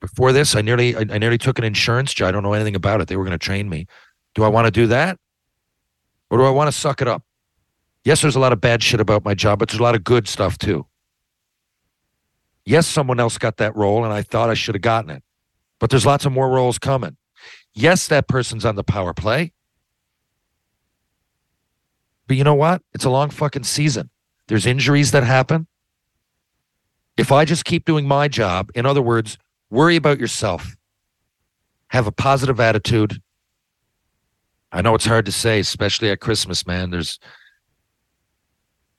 Before 0.00 0.32
this, 0.32 0.56
I 0.56 0.62
nearly 0.62 0.96
I, 0.96 1.00
I 1.00 1.18
nearly 1.18 1.38
took 1.38 1.58
an 1.58 1.64
insurance 1.64 2.14
job. 2.14 2.28
I 2.28 2.32
don't 2.32 2.42
know 2.42 2.54
anything 2.54 2.74
about 2.74 3.00
it. 3.00 3.08
They 3.08 3.16
were 3.16 3.24
going 3.24 3.38
to 3.38 3.44
train 3.44 3.68
me. 3.68 3.86
Do 4.34 4.44
I 4.44 4.48
want 4.48 4.66
to 4.66 4.70
do 4.70 4.86
that? 4.88 5.18
Or 6.30 6.38
do 6.38 6.44
I 6.44 6.50
want 6.50 6.68
to 6.68 6.72
suck 6.72 7.02
it 7.02 7.08
up? 7.08 7.22
Yes, 8.04 8.22
there's 8.22 8.36
a 8.36 8.40
lot 8.40 8.52
of 8.52 8.60
bad 8.60 8.82
shit 8.82 9.00
about 9.00 9.24
my 9.24 9.34
job, 9.34 9.58
but 9.58 9.68
there's 9.68 9.80
a 9.80 9.82
lot 9.82 9.94
of 9.94 10.04
good 10.04 10.26
stuff 10.26 10.56
too. 10.56 10.86
Yes, 12.64 12.86
someone 12.86 13.20
else 13.20 13.36
got 13.36 13.56
that 13.58 13.76
role 13.76 14.04
and 14.04 14.12
I 14.12 14.22
thought 14.22 14.48
I 14.48 14.54
should 14.54 14.74
have 14.74 14.82
gotten 14.82 15.10
it. 15.10 15.22
But 15.78 15.90
there's 15.90 16.06
lots 16.06 16.24
of 16.24 16.32
more 16.32 16.48
roles 16.48 16.78
coming. 16.78 17.16
Yes, 17.74 18.08
that 18.08 18.28
person's 18.28 18.64
on 18.64 18.76
the 18.76 18.84
power 18.84 19.12
play. 19.12 19.52
But 22.26 22.36
you 22.36 22.44
know 22.44 22.54
what? 22.54 22.82
It's 22.94 23.04
a 23.04 23.10
long 23.10 23.30
fucking 23.30 23.64
season. 23.64 24.10
There's 24.46 24.66
injuries 24.66 25.10
that 25.10 25.24
happen. 25.24 25.66
If 27.16 27.32
I 27.32 27.44
just 27.44 27.64
keep 27.64 27.84
doing 27.84 28.06
my 28.06 28.28
job, 28.28 28.70
in 28.74 28.86
other 28.86 29.02
words, 29.02 29.36
Worry 29.70 29.96
about 29.96 30.18
yourself. 30.18 30.76
Have 31.88 32.06
a 32.06 32.12
positive 32.12 32.60
attitude. 32.60 33.22
I 34.72 34.82
know 34.82 34.94
it's 34.94 35.06
hard 35.06 35.26
to 35.26 35.32
say, 35.32 35.60
especially 35.60 36.10
at 36.10 36.20
Christmas, 36.20 36.66
man. 36.66 36.90
There's 36.90 37.18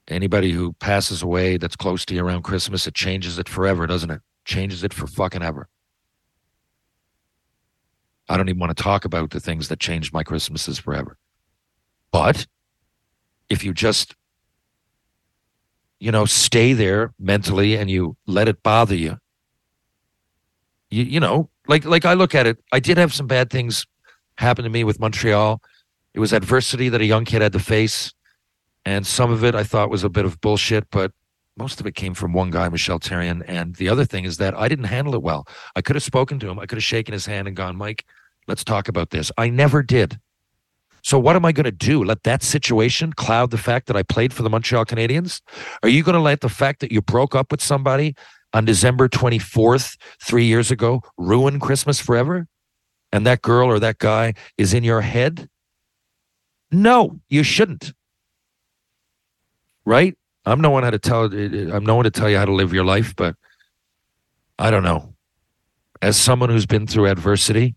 anybody 0.08 0.52
who 0.52 0.74
passes 0.74 1.22
away 1.22 1.58
that's 1.58 1.76
close 1.76 2.06
to 2.06 2.16
you 2.16 2.26
around 2.26 2.44
Christmas, 2.44 2.88
it 2.88 2.94
changes 2.94 3.40
it 3.40 3.48
forever, 3.48 3.88
doesn't 3.88 4.12
it? 4.12 4.22
Changes 4.46 4.84
it 4.84 4.94
for 4.94 5.08
fucking 5.08 5.42
ever. 5.42 5.68
I 8.28 8.38
don't 8.38 8.50
even 8.50 8.60
want 8.60 8.76
to 8.76 8.84
talk 8.84 9.06
about 9.06 9.32
the 9.32 9.40
things 9.40 9.68
that 9.68 9.80
changed 9.80 10.14
my 10.14 10.24
Christmases 10.24 10.80
forever. 10.80 11.18
But 12.12 12.48
if 13.50 13.64
you 13.64 13.74
just, 13.74 14.16
you 16.00 16.12
know, 16.12 16.26
stay 16.26 16.74
there 16.74 17.14
mentally 17.20 17.78
and 17.78 17.90
you 17.90 18.16
let 18.26 18.48
it 18.48 18.64
bother 18.64 18.96
you, 18.96 19.18
you, 20.92 21.04
you 21.04 21.20
know, 21.20 21.50
like 21.68 21.86
like 21.86 22.06
I 22.06 22.14
look 22.14 22.36
at 22.36 22.46
it, 22.46 22.60
I 22.72 22.80
did 22.80 22.98
have 22.98 23.14
some 23.14 23.28
bad 23.28 23.50
things 23.50 23.88
happen 24.38 24.64
to 24.64 24.70
me 24.70 24.84
with 24.84 25.00
Montreal. 25.00 25.62
It 26.14 26.20
was 26.20 26.34
adversity 26.34 26.90
that 26.90 27.02
a 27.02 27.06
young 27.06 27.26
kid 27.26 27.42
had 27.42 27.54
to 27.54 27.60
face, 27.60 28.14
and 28.86 29.08
some 29.08 29.32
of 29.32 29.44
it 29.44 29.56
I 29.56 29.64
thought 29.64 29.90
was 29.90 30.04
a 30.04 30.10
bit 30.10 30.26
of 30.26 30.42
bullshit, 30.42 30.90
but 30.92 31.12
most 31.58 31.80
of 31.80 31.86
it 31.86 31.96
came 31.96 32.14
from 32.14 32.34
one 32.34 32.50
guy, 32.50 32.68
Michel 32.70 33.00
Therrien. 33.00 33.44
And 33.48 33.76
the 33.76 33.90
other 33.90 34.06
thing 34.06 34.24
is 34.26 34.38
that 34.38 34.58
I 34.58 34.68
didn't 34.68 34.86
handle 34.86 35.16
it 35.16 35.22
well. 35.22 35.48
I 35.76 35.82
could 35.82 35.96
have 35.96 36.04
spoken 36.04 36.40
to 36.40 36.50
him. 36.50 36.60
I 36.60 36.66
could 36.66 36.78
have 36.78 36.84
shaken 36.84 37.14
his 37.14 37.26
hand 37.26 37.48
and 37.48 37.56
gone, 37.56 37.76
Mike, 37.76 38.06
let's 38.48 38.64
talk 38.64 38.88
about 38.88 39.10
this. 39.10 39.32
I 39.38 39.50
never 39.50 39.84
did. 39.84 40.20
So 41.04 41.20
what 41.20 41.36
am 41.36 41.46
I 41.46 41.52
going 41.52 41.66
to 41.66 41.72
do? 41.72 42.04
Let 42.04 42.24
that 42.24 42.44
situation 42.44 43.14
cloud 43.14 43.52
the 43.52 43.58
fact 43.58 43.88
that 43.88 43.98
I 43.98 44.04
played 44.04 44.34
for 44.34 44.44
the 44.44 44.50
Montreal 44.50 44.86
Canadiens? 44.86 45.42
Are 45.84 45.90
you 45.90 46.04
going 46.04 46.16
to 46.16 46.22
let 46.22 46.42
the 46.42 46.50
fact 46.50 46.80
that 46.82 46.92
you 46.92 47.02
broke 47.02 47.36
up 47.36 47.52
with 47.52 47.62
somebody 47.62 48.16
on 48.54 48.66
December 48.66 49.08
24th, 49.08 49.98
three 50.22 50.46
years 50.46 50.72
ago, 50.72 51.02
ruin 51.18 51.60
Christmas 51.60 52.00
forever? 52.00 52.48
And 53.12 53.26
that 53.26 53.42
girl 53.42 53.70
or 53.70 53.80
that 53.80 53.98
guy 53.98 54.34
is 54.58 54.74
in 54.74 54.84
your 54.84 55.02
head? 55.02 55.50
No, 56.72 57.20
you 57.30 57.44
shouldn't. 57.44 57.94
Right? 59.86 60.18
I'm 60.46 60.62
no 60.62 60.70
one 60.70 60.84
how 60.84 60.92
to 60.92 61.00
tell 61.00 61.26
I'm 61.26 61.86
no 61.86 61.96
one 61.96 62.06
to 62.06 62.12
tell 62.12 62.30
you 62.30 62.38
how 62.38 62.46
to 62.46 62.54
live 62.54 62.74
your 62.74 62.86
life, 62.86 63.16
but 63.16 63.36
I 64.58 64.72
don't 64.72 64.84
know. 64.84 65.14
As 66.02 66.18
someone 66.18 66.50
who's 66.50 66.66
been 66.66 66.88
through 66.88 67.08
adversity, 67.08 67.76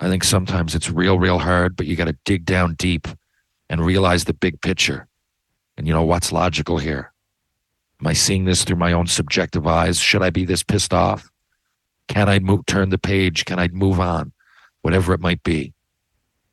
I 0.00 0.08
think 0.08 0.22
sometimes 0.22 0.74
it's 0.74 0.90
real, 0.90 1.18
real 1.18 1.38
hard, 1.38 1.76
but 1.76 1.86
you 1.86 1.96
got 1.96 2.06
to 2.06 2.16
dig 2.24 2.44
down 2.44 2.74
deep 2.78 3.08
and 3.70 3.84
realize 3.84 4.24
the 4.24 4.34
big 4.34 4.60
picture. 4.60 5.08
And 5.76 5.86
you 5.86 5.94
know 5.94 6.04
what's 6.04 6.30
logical 6.30 6.78
here? 6.78 7.13
Am 8.04 8.08
I 8.08 8.12
seeing 8.12 8.44
this 8.44 8.64
through 8.64 8.76
my 8.76 8.92
own 8.92 9.06
subjective 9.06 9.66
eyes? 9.66 9.98
Should 9.98 10.22
I 10.22 10.28
be 10.28 10.44
this 10.44 10.62
pissed 10.62 10.92
off? 10.92 11.30
Can 12.06 12.28
I 12.28 12.38
move, 12.38 12.66
turn 12.66 12.90
the 12.90 12.98
page? 12.98 13.46
Can 13.46 13.58
I 13.58 13.68
move 13.68 13.98
on? 13.98 14.30
Whatever 14.82 15.14
it 15.14 15.20
might 15.20 15.42
be. 15.42 15.72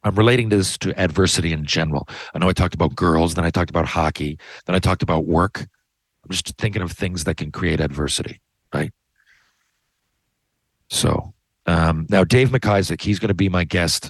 I'm 0.06 0.16
relating 0.16 0.48
this 0.48 0.78
to 0.78 0.98
adversity 0.98 1.52
in 1.52 1.66
general. 1.66 2.08
I 2.34 2.40
know 2.40 2.48
I 2.48 2.54
talked 2.54 2.74
about 2.74 2.96
girls, 2.96 3.34
then 3.36 3.44
I 3.44 3.50
talked 3.50 3.70
about 3.70 3.86
hockey, 3.86 4.40
then 4.66 4.78
I 4.78 4.80
talked 4.80 5.04
about 5.04 5.26
work. 5.26 5.60
I'm 5.60 6.30
just 6.30 6.56
thinking 6.58 6.82
of 6.82 6.94
things 6.94 7.26
that 7.26 7.36
can 7.36 7.52
create 7.52 7.82
adversity, 7.82 8.40
right? 8.74 8.94
So 10.90 11.34
um, 11.66 12.08
now 12.10 12.24
Dave 12.24 12.52
McIsaac, 12.52 13.02
he's 13.02 13.20
going 13.20 13.28
to 13.28 13.34
be 13.34 13.50
my 13.50 13.66
guest. 13.66 14.10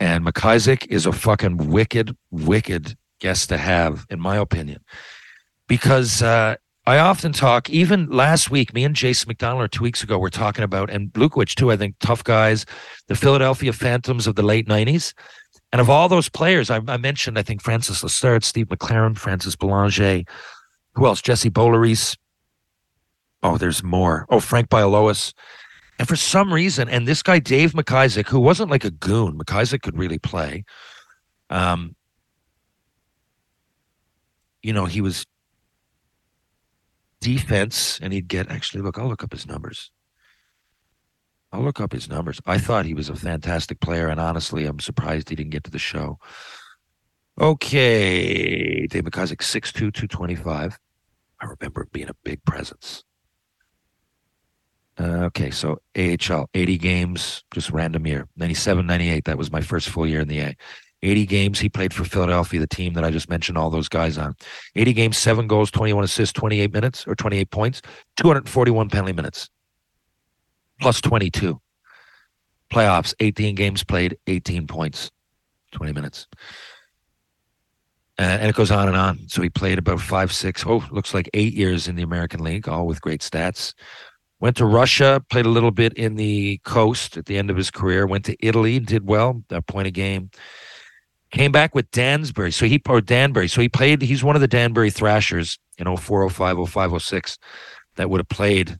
And 0.00 0.26
McIsaac 0.26 0.84
is 0.88 1.06
a 1.06 1.12
fucking 1.12 1.70
wicked, 1.70 2.16
wicked 2.32 2.96
guest 3.20 3.50
to 3.50 3.56
have, 3.56 4.04
in 4.10 4.18
my 4.18 4.36
opinion 4.36 4.80
because 5.68 6.22
uh, 6.22 6.56
I 6.86 6.98
often 6.98 7.32
talk, 7.32 7.68
even 7.70 8.10
last 8.10 8.50
week, 8.50 8.74
me 8.74 8.84
and 8.84 8.96
Jason 8.96 9.28
McDonald, 9.28 9.62
or 9.62 9.68
two 9.68 9.82
weeks 9.82 10.02
ago, 10.02 10.18
we're 10.18 10.30
talking 10.30 10.64
about, 10.64 10.90
and 10.90 11.12
Blukowicz 11.12 11.54
too, 11.54 11.70
I 11.70 11.76
think, 11.76 11.94
tough 12.00 12.24
guys, 12.24 12.64
the 13.06 13.14
Philadelphia 13.14 13.72
Phantoms 13.72 14.26
of 14.26 14.34
the 14.34 14.42
late 14.42 14.66
90s. 14.66 15.12
And 15.70 15.80
of 15.80 15.90
all 15.90 16.08
those 16.08 16.30
players, 16.30 16.70
I, 16.70 16.80
I 16.88 16.96
mentioned, 16.96 17.38
I 17.38 17.42
think, 17.42 17.62
Francis 17.62 18.02
Lessard, 18.02 18.42
Steve 18.42 18.68
McLaren, 18.68 19.18
Francis 19.18 19.54
Belanger, 19.54 20.22
who 20.94 21.06
else? 21.06 21.20
Jesse 21.20 21.50
Boulerice. 21.50 22.16
Oh, 23.42 23.58
there's 23.58 23.84
more. 23.84 24.26
Oh, 24.30 24.40
Frank 24.40 24.68
Bialowas. 24.68 25.34
And 25.98 26.08
for 26.08 26.16
some 26.16 26.52
reason, 26.52 26.88
and 26.88 27.06
this 27.06 27.22
guy, 27.22 27.38
Dave 27.38 27.72
McIsaac, 27.72 28.28
who 28.28 28.40
wasn't 28.40 28.70
like 28.70 28.84
a 28.84 28.90
goon, 28.90 29.38
McIsaac 29.38 29.82
could 29.82 29.98
really 29.98 30.18
play. 30.18 30.64
Um, 31.50 31.94
you 34.62 34.72
know, 34.72 34.86
he 34.86 35.00
was 35.00 35.26
defense, 37.20 37.98
and 38.02 38.12
he'd 38.12 38.28
get 38.28 38.50
actually 38.50 38.82
look. 38.82 38.98
I'll 38.98 39.08
look 39.08 39.24
up 39.24 39.32
his 39.32 39.46
numbers. 39.46 39.90
I'll 41.52 41.62
look 41.62 41.80
up 41.80 41.92
his 41.92 42.08
numbers. 42.08 42.40
I 42.46 42.58
thought 42.58 42.84
he 42.84 42.94
was 42.94 43.08
a 43.08 43.16
fantastic 43.16 43.80
player, 43.80 44.08
and 44.08 44.20
honestly, 44.20 44.66
I'm 44.66 44.80
surprised 44.80 45.30
he 45.30 45.36
didn't 45.36 45.50
get 45.50 45.64
to 45.64 45.70
the 45.70 45.78
show. 45.78 46.18
Okay, 47.40 48.86
Dave 48.86 49.04
McIsaac, 49.04 49.38
6'2", 49.38 49.72
225. 49.72 50.78
I 51.40 51.46
remember 51.46 51.86
being 51.92 52.08
a 52.08 52.14
big 52.24 52.44
presence. 52.44 53.04
Uh, 54.98 55.26
okay, 55.26 55.50
so 55.50 55.78
AHL, 55.96 56.50
80 56.54 56.78
games, 56.78 57.44
just 57.52 57.70
random 57.70 58.06
year. 58.06 58.28
97, 58.36 58.84
98, 58.84 59.24
that 59.26 59.38
was 59.38 59.52
my 59.52 59.60
first 59.60 59.88
full 59.88 60.06
year 60.06 60.20
in 60.20 60.28
the 60.28 60.40
A. 60.40 60.56
80 61.02 61.26
games, 61.26 61.60
he 61.60 61.68
played 61.68 61.94
for 61.94 62.04
Philadelphia, 62.04 62.60
the 62.60 62.66
team 62.66 62.94
that 62.94 63.04
I 63.04 63.10
just 63.10 63.30
mentioned 63.30 63.56
all 63.56 63.70
those 63.70 63.88
guys 63.88 64.18
on. 64.18 64.34
80 64.74 64.92
games, 64.92 65.18
seven 65.18 65.46
goals, 65.46 65.70
21 65.70 66.04
assists, 66.04 66.32
28 66.32 66.72
minutes 66.72 67.06
or 67.06 67.14
28 67.14 67.50
points, 67.50 67.82
241 68.16 68.88
penalty 68.88 69.12
minutes, 69.12 69.48
plus 70.80 71.00
22. 71.00 71.60
Playoffs, 72.72 73.14
18 73.20 73.54
games 73.54 73.84
played, 73.84 74.18
18 74.26 74.66
points, 74.66 75.10
20 75.72 75.92
minutes. 75.92 76.26
Uh, 78.18 78.22
and 78.22 78.50
it 78.50 78.56
goes 78.56 78.72
on 78.72 78.88
and 78.88 78.96
on. 78.96 79.28
So 79.28 79.40
he 79.42 79.48
played 79.48 79.78
about 79.78 80.00
five, 80.00 80.32
six, 80.32 80.64
oh, 80.66 80.84
looks 80.90 81.14
like 81.14 81.30
eight 81.34 81.54
years 81.54 81.86
in 81.86 81.94
the 81.94 82.02
American 82.02 82.42
League, 82.42 82.68
all 82.68 82.86
with 82.86 83.00
great 83.00 83.20
stats. 83.20 83.74
Went 84.40 84.56
to 84.56 84.66
Russia, 84.66 85.22
played 85.30 85.46
a 85.46 85.50
little 85.50 85.70
bit 85.70 85.92
in 85.94 86.16
the 86.16 86.58
coast 86.64 87.16
at 87.16 87.26
the 87.26 87.38
end 87.38 87.50
of 87.50 87.56
his 87.56 87.70
career. 87.70 88.06
Went 88.06 88.24
to 88.24 88.36
Italy, 88.44 88.80
did 88.80 89.06
well, 89.06 89.42
a 89.50 89.62
point 89.62 89.86
a 89.86 89.90
game. 89.90 90.30
Came 91.30 91.52
back 91.52 91.74
with 91.74 91.90
Dansbury. 91.90 92.52
So 92.52 92.66
he, 92.66 92.80
or 92.88 93.00
Danbury. 93.00 93.48
So 93.48 93.60
he 93.60 93.68
played, 93.68 94.02
he's 94.02 94.24
one 94.24 94.34
of 94.34 94.40
the 94.40 94.48
Danbury 94.48 94.90
Trashers 94.90 95.58
in 95.76 95.94
04, 95.94 96.30
05, 96.30 96.68
05, 96.68 97.02
06 97.02 97.38
that 97.96 98.08
would 98.08 98.20
have 98.20 98.28
played 98.28 98.78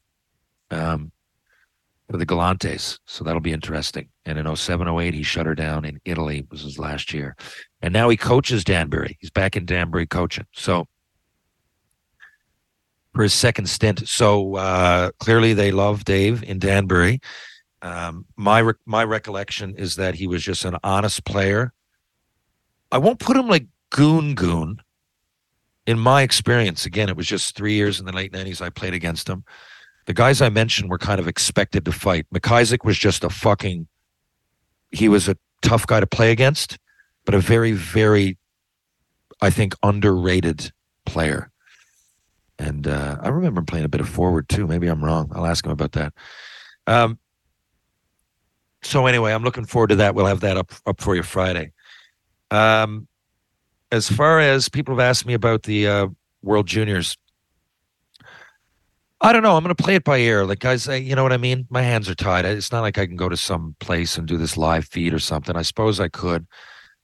um, 0.70 1.12
for 2.10 2.16
the 2.16 2.26
Galantes. 2.26 2.98
So 3.06 3.22
that'll 3.22 3.40
be 3.40 3.52
interesting. 3.52 4.08
And 4.24 4.38
in 4.38 4.56
07, 4.56 4.88
08, 4.88 5.14
he 5.14 5.22
shut 5.22 5.46
her 5.46 5.54
down 5.54 5.84
in 5.84 6.00
Italy, 6.04 6.46
was 6.50 6.62
his 6.62 6.78
last 6.78 7.12
year. 7.12 7.36
And 7.82 7.92
now 7.92 8.08
he 8.08 8.16
coaches 8.16 8.64
Danbury. 8.64 9.18
He's 9.20 9.30
back 9.30 9.56
in 9.56 9.66
Danbury 9.66 10.06
coaching. 10.06 10.46
So 10.52 10.86
for 13.18 13.24
his 13.24 13.34
second 13.34 13.68
stint. 13.68 14.06
So 14.08 14.54
uh, 14.54 15.10
clearly 15.18 15.52
they 15.52 15.72
love 15.72 16.04
Dave 16.04 16.44
in 16.44 16.60
Danbury. 16.60 17.20
Um, 17.82 18.26
my 18.36 18.60
re- 18.60 18.74
my 18.86 19.02
recollection 19.02 19.74
is 19.74 19.96
that 19.96 20.14
he 20.14 20.28
was 20.28 20.42
just 20.42 20.64
an 20.64 20.76
honest 20.84 21.24
player. 21.24 21.72
I 22.90 22.98
won't 22.98 23.18
put 23.18 23.36
him 23.36 23.48
like 23.48 23.66
goon 23.90 24.34
goon. 24.34 24.80
In 25.86 25.98
my 25.98 26.22
experience, 26.22 26.84
again, 26.84 27.08
it 27.08 27.16
was 27.16 27.26
just 27.26 27.56
three 27.56 27.72
years 27.72 27.98
in 27.98 28.06
the 28.06 28.12
late 28.12 28.32
nineties. 28.32 28.60
I 28.60 28.68
played 28.68 28.94
against 28.94 29.28
him. 29.28 29.44
The 30.06 30.14
guys 30.14 30.40
I 30.42 30.48
mentioned 30.48 30.90
were 30.90 30.98
kind 30.98 31.20
of 31.20 31.28
expected 31.28 31.84
to 31.84 31.92
fight. 31.92 32.26
McIsaac 32.32 32.84
was 32.84 32.98
just 32.98 33.24
a 33.24 33.30
fucking. 33.30 33.88
He 34.90 35.08
was 35.08 35.28
a 35.28 35.36
tough 35.62 35.86
guy 35.86 36.00
to 36.00 36.06
play 36.06 36.30
against, 36.30 36.78
but 37.24 37.34
a 37.34 37.38
very, 37.38 37.72
very, 37.72 38.38
I 39.40 39.50
think, 39.50 39.74
underrated 39.82 40.72
player. 41.04 41.50
And 42.58 42.86
uh, 42.86 43.16
I 43.20 43.28
remember 43.28 43.60
him 43.60 43.66
playing 43.66 43.84
a 43.84 43.88
bit 43.88 44.00
of 44.00 44.08
forward 44.08 44.48
too. 44.48 44.66
Maybe 44.66 44.88
I'm 44.88 45.04
wrong. 45.04 45.30
I'll 45.34 45.46
ask 45.46 45.64
him 45.64 45.72
about 45.72 45.92
that. 45.92 46.12
Um, 46.86 47.18
so 48.82 49.06
anyway, 49.06 49.32
I'm 49.32 49.42
looking 49.42 49.64
forward 49.64 49.88
to 49.88 49.96
that. 49.96 50.14
We'll 50.14 50.26
have 50.26 50.40
that 50.40 50.56
up 50.56 50.72
up 50.86 51.00
for 51.00 51.14
you 51.14 51.22
Friday. 51.22 51.72
Um, 52.50 53.08
as 53.90 54.10
far 54.10 54.40
as 54.40 54.68
people 54.68 54.94
have 54.94 55.00
asked 55.00 55.26
me 55.26 55.34
about 55.34 55.62
the 55.62 55.86
uh, 55.86 56.06
World 56.42 56.66
Juniors, 56.66 57.16
I 59.20 59.32
don't 59.32 59.42
know. 59.42 59.56
I'm 59.56 59.64
going 59.64 59.74
to 59.74 59.82
play 59.82 59.96
it 59.96 60.04
by 60.04 60.18
ear. 60.18 60.44
Like 60.44 60.60
guys, 60.60 60.86
you 60.86 61.14
know 61.16 61.22
what 61.22 61.32
I 61.32 61.38
mean. 61.38 61.66
My 61.70 61.82
hands 61.82 62.08
are 62.08 62.14
tied. 62.14 62.44
It's 62.44 62.70
not 62.70 62.82
like 62.82 62.98
I 62.98 63.06
can 63.06 63.16
go 63.16 63.28
to 63.28 63.36
some 63.36 63.74
place 63.80 64.16
and 64.16 64.28
do 64.28 64.36
this 64.36 64.56
live 64.56 64.84
feed 64.84 65.12
or 65.12 65.18
something. 65.18 65.56
I 65.56 65.62
suppose 65.62 65.98
I 65.98 66.08
could, 66.08 66.46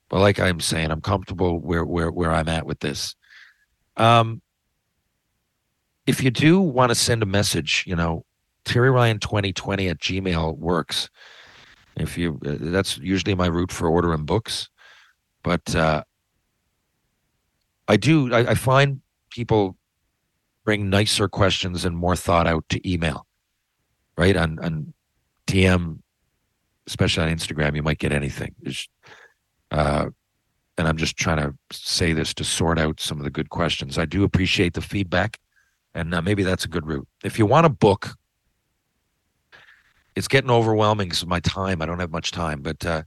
but 0.09 0.21
like 0.21 0.39
I'm 0.39 0.61
saying, 0.61 0.91
I'm 0.91 1.01
comfortable 1.01 1.59
where 1.59 1.85
where 1.85 2.11
where 2.11 2.33
I'm 2.33 2.49
at 2.49 2.67
with 2.67 2.81
this. 2.81 3.17
Um, 3.97 4.43
if 6.07 6.23
you 6.23 6.31
do 6.31 6.61
want 6.61 6.91
to 6.91 6.95
send 6.95 7.23
a 7.23 7.27
message, 7.27 7.85
you 7.87 7.97
know, 7.97 8.25
Terry 8.65 8.91
Ryan 8.91 9.19
2020 9.19 9.89
at 9.89 9.99
Gmail 9.99 10.57
works. 10.59 11.09
If 11.97 12.19
you, 12.19 12.41
uh, 12.45 12.57
that's 12.59 12.99
usually 12.99 13.35
my 13.35 13.47
route 13.47 13.71
for 13.71 13.89
ordering 13.89 14.25
books. 14.25 14.69
But 15.45 15.75
uh, 15.77 16.03
I 17.87 17.97
do, 17.97 18.35
I, 18.35 18.51
I 18.51 18.55
find 18.55 19.01
people 19.31 19.77
bring 20.65 20.91
nicer 20.91 21.29
questions 21.29 21.85
and 21.85 21.97
more 21.97 22.17
thought 22.17 22.49
out 22.49 22.69
to 22.71 22.91
email, 22.91 23.27
right? 24.19 24.37
On, 24.37 24.59
on 24.59 24.93
DM, 25.47 26.01
especially 26.89 27.23
on 27.23 27.37
Instagram, 27.37 27.77
you 27.77 27.83
might 27.85 27.99
get 27.99 28.11
anything. 28.11 28.57
Uh, 29.71 30.07
and 30.77 30.89
I'm 30.89 30.97
just 30.97 31.17
trying 31.17 31.37
to 31.37 31.55
say 31.71 32.13
this 32.13 32.35
to 32.35 32.45
sort 32.45 32.81
out 32.81 32.99
some 32.99 33.19
of 33.19 33.25
the 33.25 33.31
good 33.31 33.51
questions. 33.51 33.99
I 33.99 34.07
do 34.07 34.25
appreciate 34.25 34.75
the 34.75 34.81
feedback 34.81 35.39
and 35.95 36.13
uh, 36.15 36.23
maybe 36.23 36.43
that's 36.43 36.65
a 36.65 36.69
good 36.69 36.87
route. 36.87 37.07
If 37.23 37.39
you 37.39 37.47
want 37.47 37.67
a 37.67 37.71
book, 37.71 38.17
it's 40.17 40.29
getting 40.29 40.51
overwhelming 40.51 41.09
because 41.09 41.23
of 41.23 41.29
my 41.29 41.41
time. 41.41 41.81
I 41.81 41.87
don't 41.87 42.01
have 42.01 42.11
much 42.11 42.33
time, 42.33 42.63
but 42.63 42.85
uh, 42.85 43.03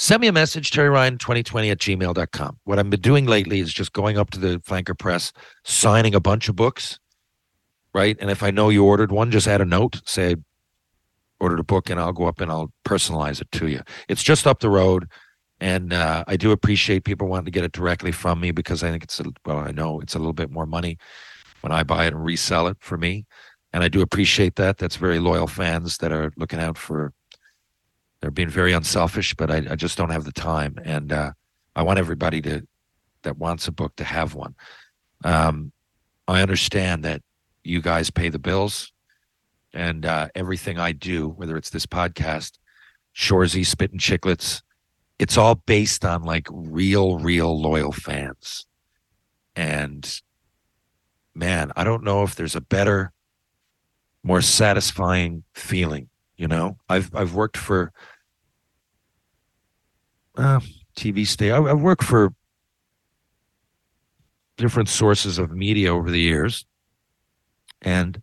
send 0.00 0.22
me 0.22 0.28
a 0.28 0.32
message, 0.32 0.70
Terry 0.70 0.88
Ryan 0.88 1.18
2020 1.18 1.70
at 1.70 1.78
gmail.com. 1.78 2.58
What 2.64 2.78
I've 2.78 2.88
been 2.88 3.00
doing 3.00 3.26
lately 3.26 3.60
is 3.60 3.72
just 3.72 3.92
going 3.92 4.16
up 4.16 4.30
to 4.30 4.40
the 4.40 4.58
Flanker 4.60 4.98
Press, 4.98 5.30
signing 5.62 6.14
a 6.14 6.20
bunch 6.20 6.48
of 6.48 6.56
books, 6.56 6.98
right? 7.92 8.16
And 8.18 8.30
if 8.30 8.42
I 8.42 8.50
know 8.50 8.70
you 8.70 8.82
ordered 8.84 9.12
one, 9.12 9.30
just 9.30 9.46
add 9.46 9.60
a 9.60 9.66
note, 9.66 10.00
say, 10.06 10.36
ordered 11.38 11.60
a 11.60 11.64
book, 11.64 11.90
and 11.90 12.00
I'll 12.00 12.14
go 12.14 12.24
up 12.24 12.40
and 12.40 12.50
I'll 12.50 12.72
personalize 12.86 13.42
it 13.42 13.52
to 13.52 13.68
you. 13.68 13.82
It's 14.08 14.22
just 14.22 14.46
up 14.46 14.60
the 14.60 14.70
road. 14.70 15.06
And 15.60 15.92
uh, 15.92 16.24
I 16.26 16.38
do 16.38 16.50
appreciate 16.50 17.04
people 17.04 17.28
wanting 17.28 17.44
to 17.44 17.50
get 17.50 17.64
it 17.64 17.72
directly 17.72 18.12
from 18.12 18.40
me 18.40 18.52
because 18.52 18.82
I 18.82 18.90
think 18.90 19.04
it's, 19.04 19.20
a, 19.20 19.24
well, 19.44 19.58
I 19.58 19.70
know 19.70 20.00
it's 20.00 20.14
a 20.14 20.18
little 20.18 20.32
bit 20.32 20.50
more 20.50 20.64
money 20.64 20.96
when 21.60 21.72
I 21.72 21.82
buy 21.82 22.06
it 22.06 22.14
and 22.14 22.24
resell 22.24 22.68
it 22.68 22.78
for 22.80 22.96
me. 22.96 23.26
And 23.74 23.84
I 23.84 23.88
do 23.88 24.00
appreciate 24.00 24.56
that. 24.56 24.78
That's 24.78 24.96
very 24.96 25.18
loyal 25.18 25.46
fans 25.46 25.98
that 25.98 26.10
are 26.10 26.32
looking 26.38 26.58
out 26.58 26.78
for. 26.78 27.12
They're 28.20 28.30
being 28.30 28.50
very 28.50 28.72
unselfish, 28.72 29.34
but 29.34 29.50
I, 29.50 29.66
I 29.70 29.76
just 29.76 29.96
don't 29.96 30.10
have 30.10 30.24
the 30.24 30.32
time, 30.32 30.76
and 30.84 31.12
uh, 31.12 31.32
I 31.74 31.82
want 31.82 31.98
everybody 31.98 32.42
to 32.42 32.66
that 33.22 33.38
wants 33.38 33.68
a 33.68 33.72
book 33.72 33.96
to 33.96 34.04
have 34.04 34.34
one. 34.34 34.54
Um, 35.24 35.72
I 36.26 36.42
understand 36.42 37.04
that 37.04 37.22
you 37.64 37.82
guys 37.82 38.10
pay 38.10 38.28
the 38.28 38.38
bills, 38.38 38.92
and 39.72 40.04
uh, 40.04 40.28
everything 40.34 40.78
I 40.78 40.92
do, 40.92 41.28
whether 41.28 41.56
it's 41.56 41.70
this 41.70 41.86
podcast, 41.86 42.58
Shoresy, 43.14 43.64
Spittin' 43.64 43.98
Chiclets, 43.98 44.62
it's 45.18 45.36
all 45.36 45.54
based 45.54 46.04
on 46.04 46.22
like 46.22 46.46
real, 46.50 47.18
real 47.18 47.58
loyal 47.58 47.92
fans, 47.92 48.66
and 49.56 50.20
man, 51.34 51.72
I 51.74 51.84
don't 51.84 52.04
know 52.04 52.22
if 52.22 52.34
there's 52.34 52.56
a 52.56 52.60
better, 52.60 53.12
more 54.22 54.42
satisfying 54.42 55.44
feeling. 55.54 56.10
You 56.40 56.48
know, 56.48 56.78
I've 56.88 57.14
I've 57.14 57.34
worked 57.34 57.58
for 57.58 57.92
uh, 60.38 60.60
TV 60.96 61.26
state. 61.26 61.52
I've 61.52 61.82
worked 61.82 62.02
for 62.02 62.32
different 64.56 64.88
sources 64.88 65.36
of 65.36 65.50
media 65.50 65.94
over 65.94 66.10
the 66.10 66.18
years, 66.18 66.64
and 67.82 68.22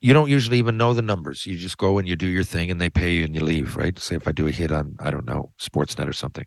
you 0.00 0.12
don't 0.12 0.30
usually 0.30 0.58
even 0.58 0.76
know 0.76 0.94
the 0.94 1.02
numbers. 1.02 1.44
You 1.44 1.58
just 1.58 1.76
go 1.76 1.98
and 1.98 2.06
you 2.06 2.14
do 2.14 2.28
your 2.28 2.44
thing, 2.44 2.70
and 2.70 2.80
they 2.80 2.88
pay 2.88 3.14
you, 3.14 3.24
and 3.24 3.34
you 3.34 3.42
leave. 3.42 3.76
Right? 3.76 3.98
Say 3.98 4.14
if 4.14 4.28
I 4.28 4.30
do 4.30 4.46
a 4.46 4.52
hit 4.52 4.70
on 4.70 4.94
I 5.00 5.10
don't 5.10 5.26
know 5.26 5.50
Sportsnet 5.58 6.08
or 6.08 6.12
something 6.12 6.46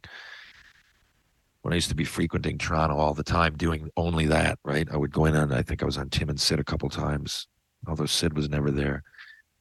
when 1.63 1.73
I 1.73 1.75
used 1.75 1.89
to 1.89 1.95
be 1.95 2.05
frequenting 2.05 2.57
Toronto 2.57 2.95
all 2.95 3.13
the 3.13 3.23
time, 3.23 3.57
doing 3.57 3.89
only 3.97 4.25
that, 4.27 4.57
right? 4.63 4.87
I 4.89 4.95
would 4.95 5.11
go 5.11 5.25
in 5.25 5.35
on, 5.35 5.51
I 5.53 5.61
think 5.63 5.81
I 5.81 5.85
was 5.85 5.97
on 5.97 6.09
Tim 6.09 6.29
and 6.29 6.39
Sid 6.39 6.59
a 6.59 6.63
couple 6.63 6.89
times, 6.89 7.47
although 7.87 8.05
Sid 8.05 8.35
was 8.35 8.49
never 8.49 8.69
there. 8.69 9.01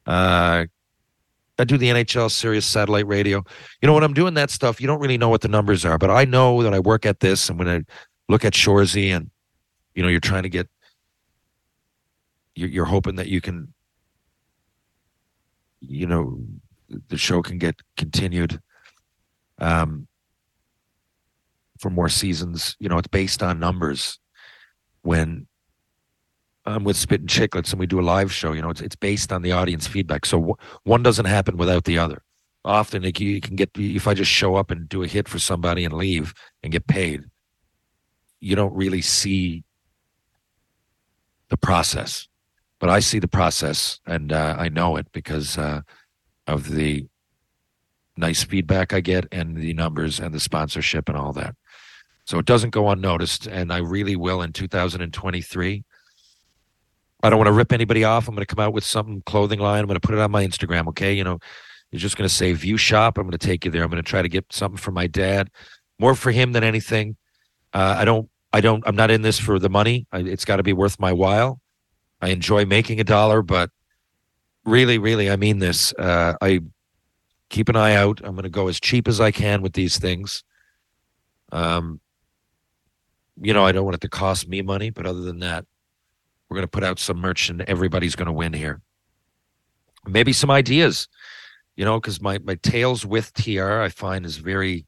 Uh, 0.04 0.66
I 1.62 1.64
do 1.64 1.78
the 1.78 1.88
NHL 1.88 2.30
Sirius 2.30 2.66
satellite 2.66 3.06
radio. 3.06 3.42
You 3.80 3.86
know, 3.86 3.94
when 3.94 4.02
I'm 4.02 4.14
doing 4.14 4.34
that 4.34 4.50
stuff, 4.50 4.80
you 4.80 4.86
don't 4.86 5.00
really 5.00 5.16
know 5.16 5.28
what 5.28 5.40
the 5.40 5.48
numbers 5.48 5.84
are, 5.84 5.96
but 5.96 6.10
I 6.10 6.24
know 6.24 6.62
that 6.62 6.74
I 6.74 6.80
work 6.80 7.06
at 7.06 7.20
this. 7.20 7.48
And 7.48 7.58
when 7.58 7.68
I 7.68 7.82
look 8.28 8.44
at 8.44 8.52
Shoresy 8.52 9.08
and, 9.08 9.30
you 9.94 10.02
know, 10.02 10.08
you're 10.08 10.20
trying 10.20 10.42
to 10.42 10.48
get, 10.48 10.68
you're, 12.56 12.68
you're 12.68 12.84
hoping 12.84 13.14
that 13.16 13.28
you 13.28 13.40
can, 13.40 13.72
you 15.80 16.06
know, 16.06 16.44
the 17.08 17.16
show 17.16 17.42
can 17.42 17.58
get 17.58 17.76
continued. 17.96 18.60
Um, 19.58 20.08
for 21.82 21.90
more 21.90 22.08
seasons. 22.08 22.76
You 22.78 22.88
know, 22.88 22.96
it's 22.96 23.08
based 23.08 23.42
on 23.42 23.58
numbers. 23.58 24.18
When 25.02 25.48
I'm 26.64 26.84
with 26.84 26.96
Spittin' 26.96 27.26
Chiclets 27.26 27.72
and 27.72 27.80
we 27.80 27.86
do 27.86 28.00
a 28.00 28.02
live 28.02 28.32
show, 28.32 28.52
you 28.52 28.62
know, 28.62 28.70
it's 28.70 28.80
it's 28.80 28.96
based 28.96 29.32
on 29.32 29.42
the 29.42 29.52
audience 29.52 29.86
feedback. 29.86 30.24
So 30.26 30.38
w- 30.38 30.56
one 30.84 31.02
doesn't 31.02 31.24
happen 31.26 31.56
without 31.56 31.84
the 31.84 31.98
other. 31.98 32.22
Often 32.64 33.02
like, 33.02 33.18
you 33.20 33.40
can 33.40 33.56
get 33.56 33.70
if 33.76 34.06
I 34.06 34.14
just 34.14 34.30
show 34.30 34.54
up 34.56 34.70
and 34.70 34.88
do 34.88 35.02
a 35.02 35.08
hit 35.08 35.28
for 35.28 35.38
somebody 35.40 35.84
and 35.84 35.94
leave 35.94 36.32
and 36.62 36.72
get 36.72 36.86
paid, 36.86 37.24
you 38.40 38.54
don't 38.56 38.74
really 38.74 39.02
see 39.02 39.64
the 41.48 41.56
process. 41.56 42.28
but 42.80 42.90
I 42.90 43.00
see 43.00 43.20
the 43.20 43.28
process 43.28 44.00
and 44.06 44.32
uh, 44.32 44.56
I 44.58 44.68
know 44.68 44.96
it 44.96 45.06
because 45.12 45.56
uh, 45.56 45.82
of 46.48 46.70
the 46.70 47.06
nice 48.16 48.42
feedback 48.42 48.92
I 48.92 49.00
get 49.00 49.26
and 49.32 49.56
the 49.56 49.72
numbers 49.74 50.18
and 50.20 50.34
the 50.34 50.40
sponsorship 50.40 51.08
and 51.08 51.16
all 51.16 51.32
that. 51.34 51.54
So 52.24 52.38
it 52.38 52.46
doesn't 52.46 52.70
go 52.70 52.88
unnoticed, 52.88 53.46
and 53.46 53.72
I 53.72 53.78
really 53.78 54.16
will 54.16 54.42
in 54.42 54.52
2023. 54.52 55.84
I 57.22 57.30
don't 57.30 57.38
want 57.38 57.48
to 57.48 57.52
rip 57.52 57.72
anybody 57.72 58.04
off. 58.04 58.28
I'm 58.28 58.34
going 58.34 58.44
to 58.44 58.54
come 58.54 58.64
out 58.64 58.72
with 58.72 58.84
some 58.84 59.22
clothing 59.22 59.60
line. 59.60 59.80
I'm 59.80 59.86
going 59.86 60.00
to 60.00 60.06
put 60.06 60.14
it 60.14 60.20
on 60.20 60.30
my 60.30 60.44
Instagram. 60.44 60.88
Okay, 60.88 61.12
you 61.12 61.22
know, 61.22 61.38
you're 61.90 62.00
just 62.00 62.16
going 62.16 62.28
to 62.28 62.34
say 62.34 62.52
View 62.52 62.76
Shop. 62.76 63.18
I'm 63.18 63.24
going 63.24 63.38
to 63.38 63.38
take 63.38 63.64
you 63.64 63.70
there. 63.70 63.82
I'm 63.82 63.90
going 63.90 64.02
to 64.02 64.08
try 64.08 64.22
to 64.22 64.28
get 64.28 64.46
something 64.50 64.78
for 64.78 64.90
my 64.90 65.06
dad, 65.06 65.50
more 65.98 66.14
for 66.14 66.30
him 66.30 66.52
than 66.52 66.64
anything. 66.64 67.16
Uh, 67.72 67.96
I 67.98 68.04
don't. 68.04 68.28
I 68.52 68.60
don't. 68.60 68.82
I'm 68.86 68.96
not 68.96 69.10
in 69.10 69.22
this 69.22 69.38
for 69.38 69.58
the 69.58 69.70
money. 69.70 70.06
I, 70.12 70.18
it's 70.18 70.44
got 70.44 70.56
to 70.56 70.62
be 70.62 70.72
worth 70.72 70.98
my 70.98 71.12
while. 71.12 71.60
I 72.20 72.28
enjoy 72.28 72.64
making 72.64 73.00
a 73.00 73.04
dollar, 73.04 73.42
but 73.42 73.70
really, 74.64 74.98
really, 74.98 75.30
I 75.30 75.36
mean 75.36 75.58
this. 75.58 75.92
Uh, 75.94 76.34
I 76.40 76.60
keep 77.48 77.68
an 77.68 77.76
eye 77.76 77.94
out. 77.94 78.20
I'm 78.24 78.32
going 78.32 78.44
to 78.44 78.50
go 78.50 78.68
as 78.68 78.80
cheap 78.80 79.08
as 79.08 79.20
I 79.20 79.30
can 79.30 79.62
with 79.62 79.74
these 79.74 79.98
things. 79.98 80.44
Um, 81.50 82.00
you 83.40 83.52
know, 83.52 83.64
I 83.64 83.72
don't 83.72 83.84
want 83.84 83.96
it 83.96 84.00
to 84.02 84.08
cost 84.08 84.48
me 84.48 84.62
money, 84.62 84.90
but 84.90 85.06
other 85.06 85.20
than 85.20 85.40
that, 85.40 85.64
we're 86.52 86.56
going 86.56 86.64
to 86.64 86.70
put 86.70 86.84
out 86.84 86.98
some 86.98 87.16
merch 87.16 87.48
and 87.48 87.62
everybody's 87.62 88.14
going 88.14 88.26
to 88.26 88.32
win 88.32 88.52
here. 88.52 88.82
Maybe 90.06 90.34
some 90.34 90.50
ideas, 90.50 91.08
you 91.76 91.84
know, 91.86 91.98
because 91.98 92.20
my, 92.20 92.36
my 92.40 92.56
Tales 92.56 93.06
with 93.06 93.32
TR 93.32 93.80
I 93.80 93.88
find 93.88 94.26
is 94.26 94.36
very 94.36 94.84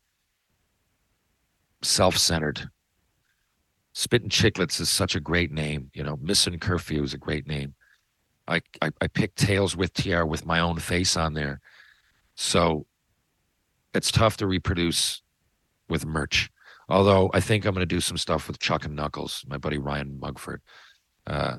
self 1.80 2.18
centered. 2.18 2.68
Spittin' 3.94 4.28
Chiclets 4.28 4.78
is 4.78 4.90
such 4.90 5.14
a 5.14 5.20
great 5.20 5.52
name. 5.52 5.90
You 5.94 6.02
know, 6.02 6.18
Missing 6.20 6.58
Curfew 6.58 7.02
is 7.02 7.14
a 7.14 7.18
great 7.18 7.46
name. 7.46 7.74
I, 8.46 8.60
I, 8.82 8.90
I 9.00 9.06
picked 9.06 9.38
Tales 9.38 9.74
with 9.74 9.94
TR 9.94 10.24
with 10.24 10.44
my 10.44 10.60
own 10.60 10.78
face 10.80 11.16
on 11.16 11.32
there. 11.32 11.62
So 12.34 12.84
it's 13.94 14.12
tough 14.12 14.36
to 14.36 14.46
reproduce 14.46 15.22
with 15.88 16.04
merch. 16.04 16.50
Although 16.90 17.30
I 17.32 17.40
think 17.40 17.64
I'm 17.64 17.72
going 17.72 17.88
to 17.88 17.94
do 17.94 18.02
some 18.02 18.18
stuff 18.18 18.48
with 18.48 18.58
Chuck 18.58 18.84
and 18.84 18.94
Knuckles, 18.94 19.46
my 19.48 19.56
buddy 19.56 19.78
Ryan 19.78 20.20
Mugford. 20.20 20.60
Uh, 21.26 21.58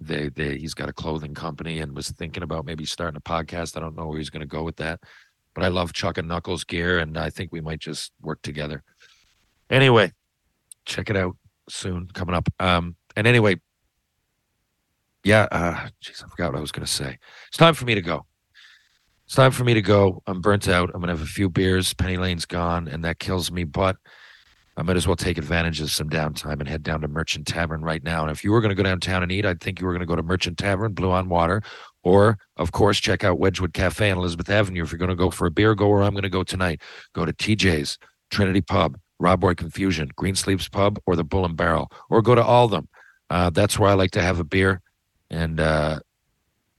they, 0.00 0.28
they, 0.28 0.58
he's 0.58 0.74
got 0.74 0.88
a 0.88 0.92
clothing 0.92 1.34
company 1.34 1.78
and 1.78 1.94
was 1.94 2.10
thinking 2.10 2.42
about 2.42 2.64
maybe 2.64 2.84
starting 2.84 3.16
a 3.16 3.20
podcast. 3.20 3.76
I 3.76 3.80
don't 3.80 3.96
know 3.96 4.06
where 4.06 4.18
he's 4.18 4.30
going 4.30 4.40
to 4.40 4.46
go 4.46 4.62
with 4.64 4.76
that, 4.76 5.00
but 5.54 5.64
I 5.64 5.68
love 5.68 5.92
Chuck 5.92 6.18
and 6.18 6.28
Knuckles 6.28 6.64
gear, 6.64 6.98
and 6.98 7.16
I 7.16 7.30
think 7.30 7.52
we 7.52 7.60
might 7.60 7.80
just 7.80 8.12
work 8.20 8.42
together. 8.42 8.82
Anyway, 9.70 10.12
check 10.84 11.08
it 11.08 11.16
out 11.16 11.36
soon 11.68 12.08
coming 12.08 12.34
up. 12.34 12.48
Um, 12.58 12.96
and 13.16 13.26
anyway, 13.26 13.60
yeah, 15.24 15.46
uh, 15.52 15.88
jeez, 16.02 16.24
I 16.24 16.28
forgot 16.28 16.52
what 16.52 16.58
I 16.58 16.62
was 16.62 16.72
going 16.72 16.86
to 16.86 16.92
say. 16.92 17.18
It's 17.48 17.56
time 17.56 17.74
for 17.74 17.84
me 17.84 17.94
to 17.94 18.02
go. 18.02 18.26
It's 19.32 19.36
time 19.36 19.52
for 19.52 19.64
me 19.64 19.72
to 19.72 19.80
go. 19.80 20.22
I'm 20.26 20.42
burnt 20.42 20.68
out. 20.68 20.90
I'm 20.92 21.00
gonna 21.00 21.12
have 21.12 21.22
a 21.22 21.26
few 21.26 21.48
beers. 21.48 21.94
Penny 21.94 22.18
Lane's 22.18 22.44
gone, 22.44 22.86
and 22.86 23.02
that 23.04 23.18
kills 23.18 23.50
me. 23.50 23.64
But 23.64 23.96
I 24.76 24.82
might 24.82 24.96
as 24.96 25.06
well 25.06 25.16
take 25.16 25.36
advantage 25.36 25.80
of 25.80 25.90
some 25.90 26.08
downtime 26.08 26.60
and 26.60 26.68
head 26.68 26.82
down 26.82 27.02
to 27.02 27.08
Merchant 27.08 27.46
Tavern 27.46 27.82
right 27.82 28.02
now. 28.02 28.22
And 28.22 28.30
if 28.30 28.42
you 28.42 28.52
were 28.52 28.60
going 28.62 28.70
to 28.70 28.74
go 28.74 28.82
downtown 28.82 29.22
and 29.22 29.30
eat, 29.30 29.44
I'd 29.44 29.60
think 29.60 29.80
you 29.80 29.86
were 29.86 29.92
going 29.92 30.00
to 30.00 30.06
go 30.06 30.16
to 30.16 30.22
Merchant 30.22 30.56
Tavern, 30.56 30.94
Blue 30.94 31.10
on 31.10 31.28
Water, 31.28 31.62
or 32.02 32.38
of 32.56 32.72
course 32.72 32.98
check 32.98 33.22
out 33.22 33.38
Wedgwood 33.38 33.74
Cafe 33.74 34.10
on 34.10 34.16
Elizabeth 34.16 34.48
Avenue. 34.48 34.82
If 34.82 34.90
you're 34.90 34.98
going 34.98 35.10
to 35.10 35.14
go 35.14 35.30
for 35.30 35.46
a 35.46 35.50
beer, 35.50 35.74
go 35.74 35.88
where 35.88 36.02
I'm 36.02 36.12
going 36.12 36.22
to 36.22 36.30
go 36.30 36.42
tonight. 36.42 36.80
Go 37.12 37.26
to 37.26 37.32
TJ's, 37.32 37.98
Trinity 38.30 38.62
Pub, 38.62 38.98
Rob 39.18 39.44
Roy 39.44 39.54
Confusion, 39.54 40.10
Greensleeves 40.16 40.68
Pub, 40.68 40.98
or 41.04 41.16
the 41.16 41.24
Bull 41.24 41.44
and 41.44 41.56
Barrel, 41.56 41.90
or 42.08 42.22
go 42.22 42.34
to 42.34 42.42
all 42.42 42.66
them. 42.66 42.88
Uh, 43.28 43.50
that's 43.50 43.78
where 43.78 43.90
I 43.90 43.94
like 43.94 44.10
to 44.12 44.22
have 44.22 44.40
a 44.40 44.44
beer, 44.44 44.80
and 45.30 45.60
uh, 45.60 46.00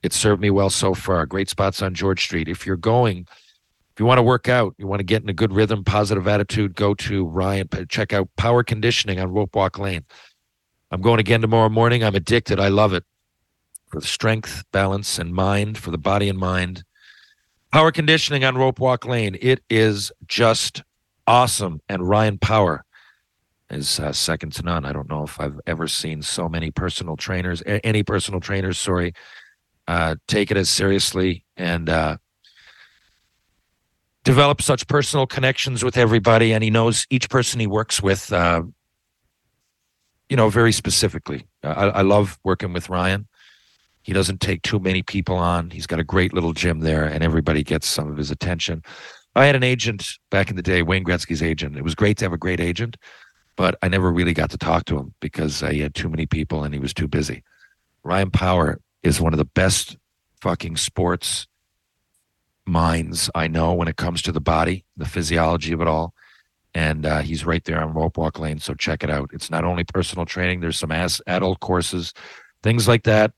it 0.02 0.14
served 0.14 0.42
me 0.42 0.50
well 0.50 0.70
so 0.70 0.94
far. 0.94 1.26
Great 1.26 1.50
spots 1.50 1.82
on 1.82 1.94
George 1.94 2.24
Street. 2.24 2.48
If 2.48 2.66
you're 2.66 2.76
going, 2.76 3.28
if 3.94 4.00
you 4.00 4.08
want 4.08 4.18
to 4.18 4.24
work 4.24 4.50
out, 4.50 4.74
you 4.80 4.88
want 4.88 5.02
to 5.02 5.04
get 5.04 5.22
in 5.22 5.30
a 5.30 5.34
good 5.34 5.54
rhythm, 5.54 5.84
positive 5.84 6.28
attitude, 6.28 6.76
go 6.76 6.96
to 6.96 7.28
Ryan. 7.28 7.70
Check 7.90 8.12
out 8.12 8.28
Power 8.38 8.64
Conditioning 8.64 9.20
on 9.20 9.32
Rope 9.32 9.56
Walk 9.56 9.78
Lane. 9.78 10.04
I'm 10.90 11.02
going 11.02 11.20
again 11.20 11.42
tomorrow 11.42 11.70
morning. 11.70 12.04
I'm 12.04 12.16
addicted. 12.16 12.60
I 12.60 12.70
love 12.70 12.94
it 12.94 13.04
for 13.88 14.00
the 14.00 14.08
strength, 14.08 14.64
balance, 14.72 15.20
and 15.20 15.32
mind, 15.32 15.78
for 15.78 15.92
the 15.92 16.00
body 16.00 16.28
and 16.28 16.40
mind. 16.40 16.84
Power 17.72 17.92
Conditioning 17.92 18.44
on 18.44 18.58
Rope 18.58 18.80
Walk 18.80 19.06
Lane. 19.06 19.38
It 19.40 19.64
is 19.70 20.12
just 20.26 20.82
awesome. 21.28 21.80
And 21.88 22.10
Ryan 22.10 22.40
Power 22.40 22.84
is 23.70 24.00
uh, 24.00 24.12
second 24.12 24.54
to 24.54 24.64
none. 24.64 24.86
I 24.86 24.94
don't 24.94 25.10
know 25.10 25.24
if 25.24 25.40
I've 25.40 25.60
ever 25.68 25.88
seen 25.88 26.24
so 26.24 26.50
many 26.50 26.72
personal 26.72 27.16
trainers, 27.16 27.62
any 27.66 28.02
personal 28.02 28.40
trainers, 28.40 28.80
sorry, 28.80 29.14
uh, 29.88 30.16
take 30.28 30.50
it 30.50 30.58
as 30.58 30.70
seriously 30.70 31.46
and 31.58 31.90
uh, 31.90 32.18
develop 34.24 34.62
such 34.62 34.88
personal 34.88 35.28
connections 35.28 35.84
with 35.84 35.98
everybody. 35.98 36.54
And 36.54 36.64
he 36.64 36.70
knows 36.70 37.06
each 37.10 37.30
person 37.30 37.60
he 37.60 37.68
works 37.68 38.02
with, 38.02 38.32
uh, 38.32 38.64
you 40.30 40.38
know, 40.38 40.50
very 40.50 40.72
specifically. 40.72 41.48
I, 41.64 41.90
I 41.90 42.02
love 42.02 42.40
working 42.44 42.74
with 42.74 42.90
Ryan. 42.90 43.28
He 44.02 44.12
doesn't 44.12 44.42
take 44.42 44.62
too 44.64 44.80
many 44.80 45.02
people 45.02 45.38
on. 45.38 45.70
He's 45.70 45.88
got 45.88 46.00
a 46.00 46.04
great 46.04 46.34
little 46.34 46.52
gym 46.52 46.82
there, 46.82 47.06
and 47.06 47.24
everybody 47.24 47.64
gets 47.64 47.88
some 47.88 48.12
of 48.12 48.18
his 48.18 48.32
attention. 48.32 48.84
I 49.36 49.46
had 49.46 49.56
an 49.56 49.64
agent 49.64 50.06
back 50.30 50.50
in 50.50 50.58
the 50.58 50.62
day, 50.62 50.84
Wayne 50.84 51.06
Gretzky's 51.06 51.42
agent. 51.42 51.78
It 51.78 51.84
was 51.84 51.96
great 51.96 52.18
to 52.18 52.26
have 52.26 52.34
a 52.34 52.38
great 52.38 52.60
agent, 52.60 52.98
but 53.56 53.76
I 53.82 53.88
never 53.88 54.12
really 54.12 54.34
got 54.34 54.50
to 54.52 54.58
talk 54.58 54.86
to 54.86 54.98
him 54.98 55.14
because 55.22 55.64
uh, 55.64 55.70
he 55.70 55.80
had 55.80 55.96
too 55.96 56.10
many 56.10 56.26
people 56.26 56.64
and 56.64 56.74
he 56.74 56.80
was 56.80 56.94
too 56.94 57.08
busy. 57.08 57.44
Ryan 58.04 58.30
Power 58.30 58.80
is 59.02 59.22
one 59.22 59.34
of 59.34 59.38
the 59.38 59.46
best 59.46 59.98
fucking 60.42 60.76
sports 60.78 61.48
minds 62.66 63.30
I 63.36 63.48
know 63.48 63.74
when 63.74 63.88
it 63.88 63.98
comes 63.98 64.22
to 64.24 64.32
the 64.32 64.42
body, 64.42 64.86
the 64.98 65.06
physiology 65.06 65.74
of 65.74 65.82
it 65.82 65.88
all. 65.88 66.14
And 66.76 67.06
uh, 67.06 67.20
he's 67.20 67.46
right 67.46 67.64
there 67.64 67.82
on 67.82 67.94
Rope 67.94 68.18
Walk 68.18 68.40
Lane. 68.40 68.60
So 68.60 68.74
check 68.74 69.04
it 69.04 69.10
out. 69.10 69.30
It's 69.34 69.52
not 69.52 69.64
only 69.64 69.84
personal 69.84 70.26
training, 70.26 70.62
there's 70.62 70.80
some 70.80 70.92
ass 70.92 71.22
adult 71.28 71.60
courses, 71.60 72.14
things 72.64 72.88
like 72.88 73.04
that. 73.04 73.32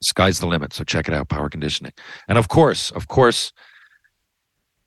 Sky's 0.00 0.40
the 0.40 0.46
limit. 0.46 0.72
So 0.72 0.84
check 0.84 1.08
it 1.08 1.14
out, 1.14 1.28
power 1.28 1.50
conditioning. 1.50 1.92
And 2.26 2.38
of 2.38 2.48
course, 2.48 2.90
of 2.92 3.08
course, 3.08 3.52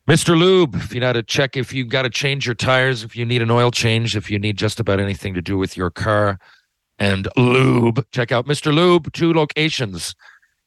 Mr. 0.08 0.38
Lube, 0.38 0.76
if 0.76 0.96
you 0.96 1.02
got 1.02 1.14
to 1.14 1.22
check, 1.22 1.56
if 1.56 1.72
you've 1.72 1.90
got 1.90 2.02
to 2.04 2.10
change 2.10 2.48
your 2.48 2.56
tires, 2.56 3.04
if 3.04 3.16
you 3.16 3.26
need 3.26 3.42
an 3.42 3.52
oil 3.52 3.70
change, 3.70 4.16
if 4.16 4.32
you 4.32 4.40
need 4.40 4.58
just 4.58 4.80
about 4.80 5.00
anything 5.00 5.36
to 5.36 5.42
do 5.42 5.58
with 5.58 5.78
your 5.78 5.92
car, 5.92 6.40
and 7.02 7.28
lube. 7.36 8.06
Check 8.12 8.32
out 8.32 8.46
Mr. 8.46 8.72
Lube, 8.74 9.12
two 9.12 9.34
locations 9.34 10.14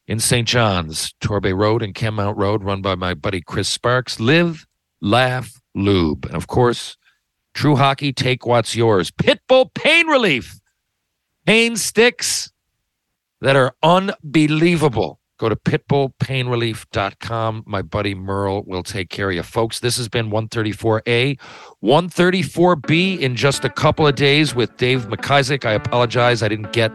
in 0.07 0.19
St. 0.19 0.47
John's, 0.47 1.13
Torbay 1.21 1.57
Road 1.57 1.81
and 1.81 1.93
Kenmount 1.93 2.37
Road, 2.37 2.63
run 2.63 2.81
by 2.81 2.95
my 2.95 3.13
buddy 3.13 3.41
Chris 3.41 3.67
Sparks. 3.67 4.19
Live, 4.19 4.65
laugh, 5.01 5.61
lube. 5.73 6.25
And 6.25 6.35
of 6.35 6.47
course, 6.47 6.97
True 7.53 7.75
Hockey, 7.75 8.13
take 8.13 8.45
what's 8.45 8.75
yours. 8.75 9.11
Pitbull 9.11 9.73
Pain 9.73 10.07
Relief. 10.07 10.59
Pain 11.45 11.77
sticks 11.77 12.51
that 13.41 13.55
are 13.55 13.75
unbelievable. 13.81 15.19
Go 15.37 15.49
to 15.49 15.55
pitbullpainrelief.com. 15.55 17.63
My 17.65 17.81
buddy 17.81 18.15
Merle 18.15 18.63
will 18.65 18.83
take 18.83 19.09
care 19.09 19.29
of 19.29 19.35
you. 19.35 19.43
Folks, 19.43 19.79
this 19.79 19.97
has 19.97 20.07
been 20.07 20.31
134A. 20.31 21.37
134B 21.83 23.19
in 23.19 23.35
just 23.35 23.65
a 23.65 23.69
couple 23.69 24.07
of 24.07 24.15
days 24.15 24.55
with 24.55 24.75
Dave 24.77 25.07
McIsaac. 25.07 25.65
I 25.65 25.73
apologize. 25.73 26.41
I 26.41 26.47
didn't 26.47 26.71
get 26.71 26.91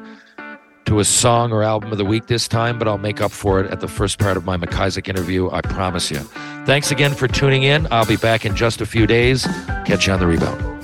to 0.87 1.01
a 1.01 1.05
song 1.05 1.53
or 1.53 1.62
album 1.62 1.93
of 1.93 1.99
the 1.99 2.05
week 2.05 2.26
this 2.26 2.49
time, 2.49 2.78
but 2.78 2.89
I'll 2.89 2.99
make 2.99 3.20
up 3.20 3.31
for 3.31 3.61
it 3.61 3.70
at 3.70 3.81
the 3.81 3.89
first 3.89 4.18
part 4.18 4.37
of 4.37 4.45
my 4.45 4.57
McIsaac 4.57 5.09
interview. 5.09 5.51
I 5.51 5.61
promise 5.61 6.11
you. 6.11 6.18
Thanks 6.66 6.91
again 6.91 7.14
for 7.14 7.28
tuning 7.28 7.62
in. 7.62 7.87
I'll 7.91 8.07
be 8.07 8.16
back 8.16 8.45
in 8.45 8.57
just 8.57 8.81
a 8.81 8.87
few 8.87 9.07
days. 9.07 9.45
Catch 9.87 10.07
you 10.07 10.12
on 10.12 10.20
the 10.20 10.26
rebound. 10.26 10.80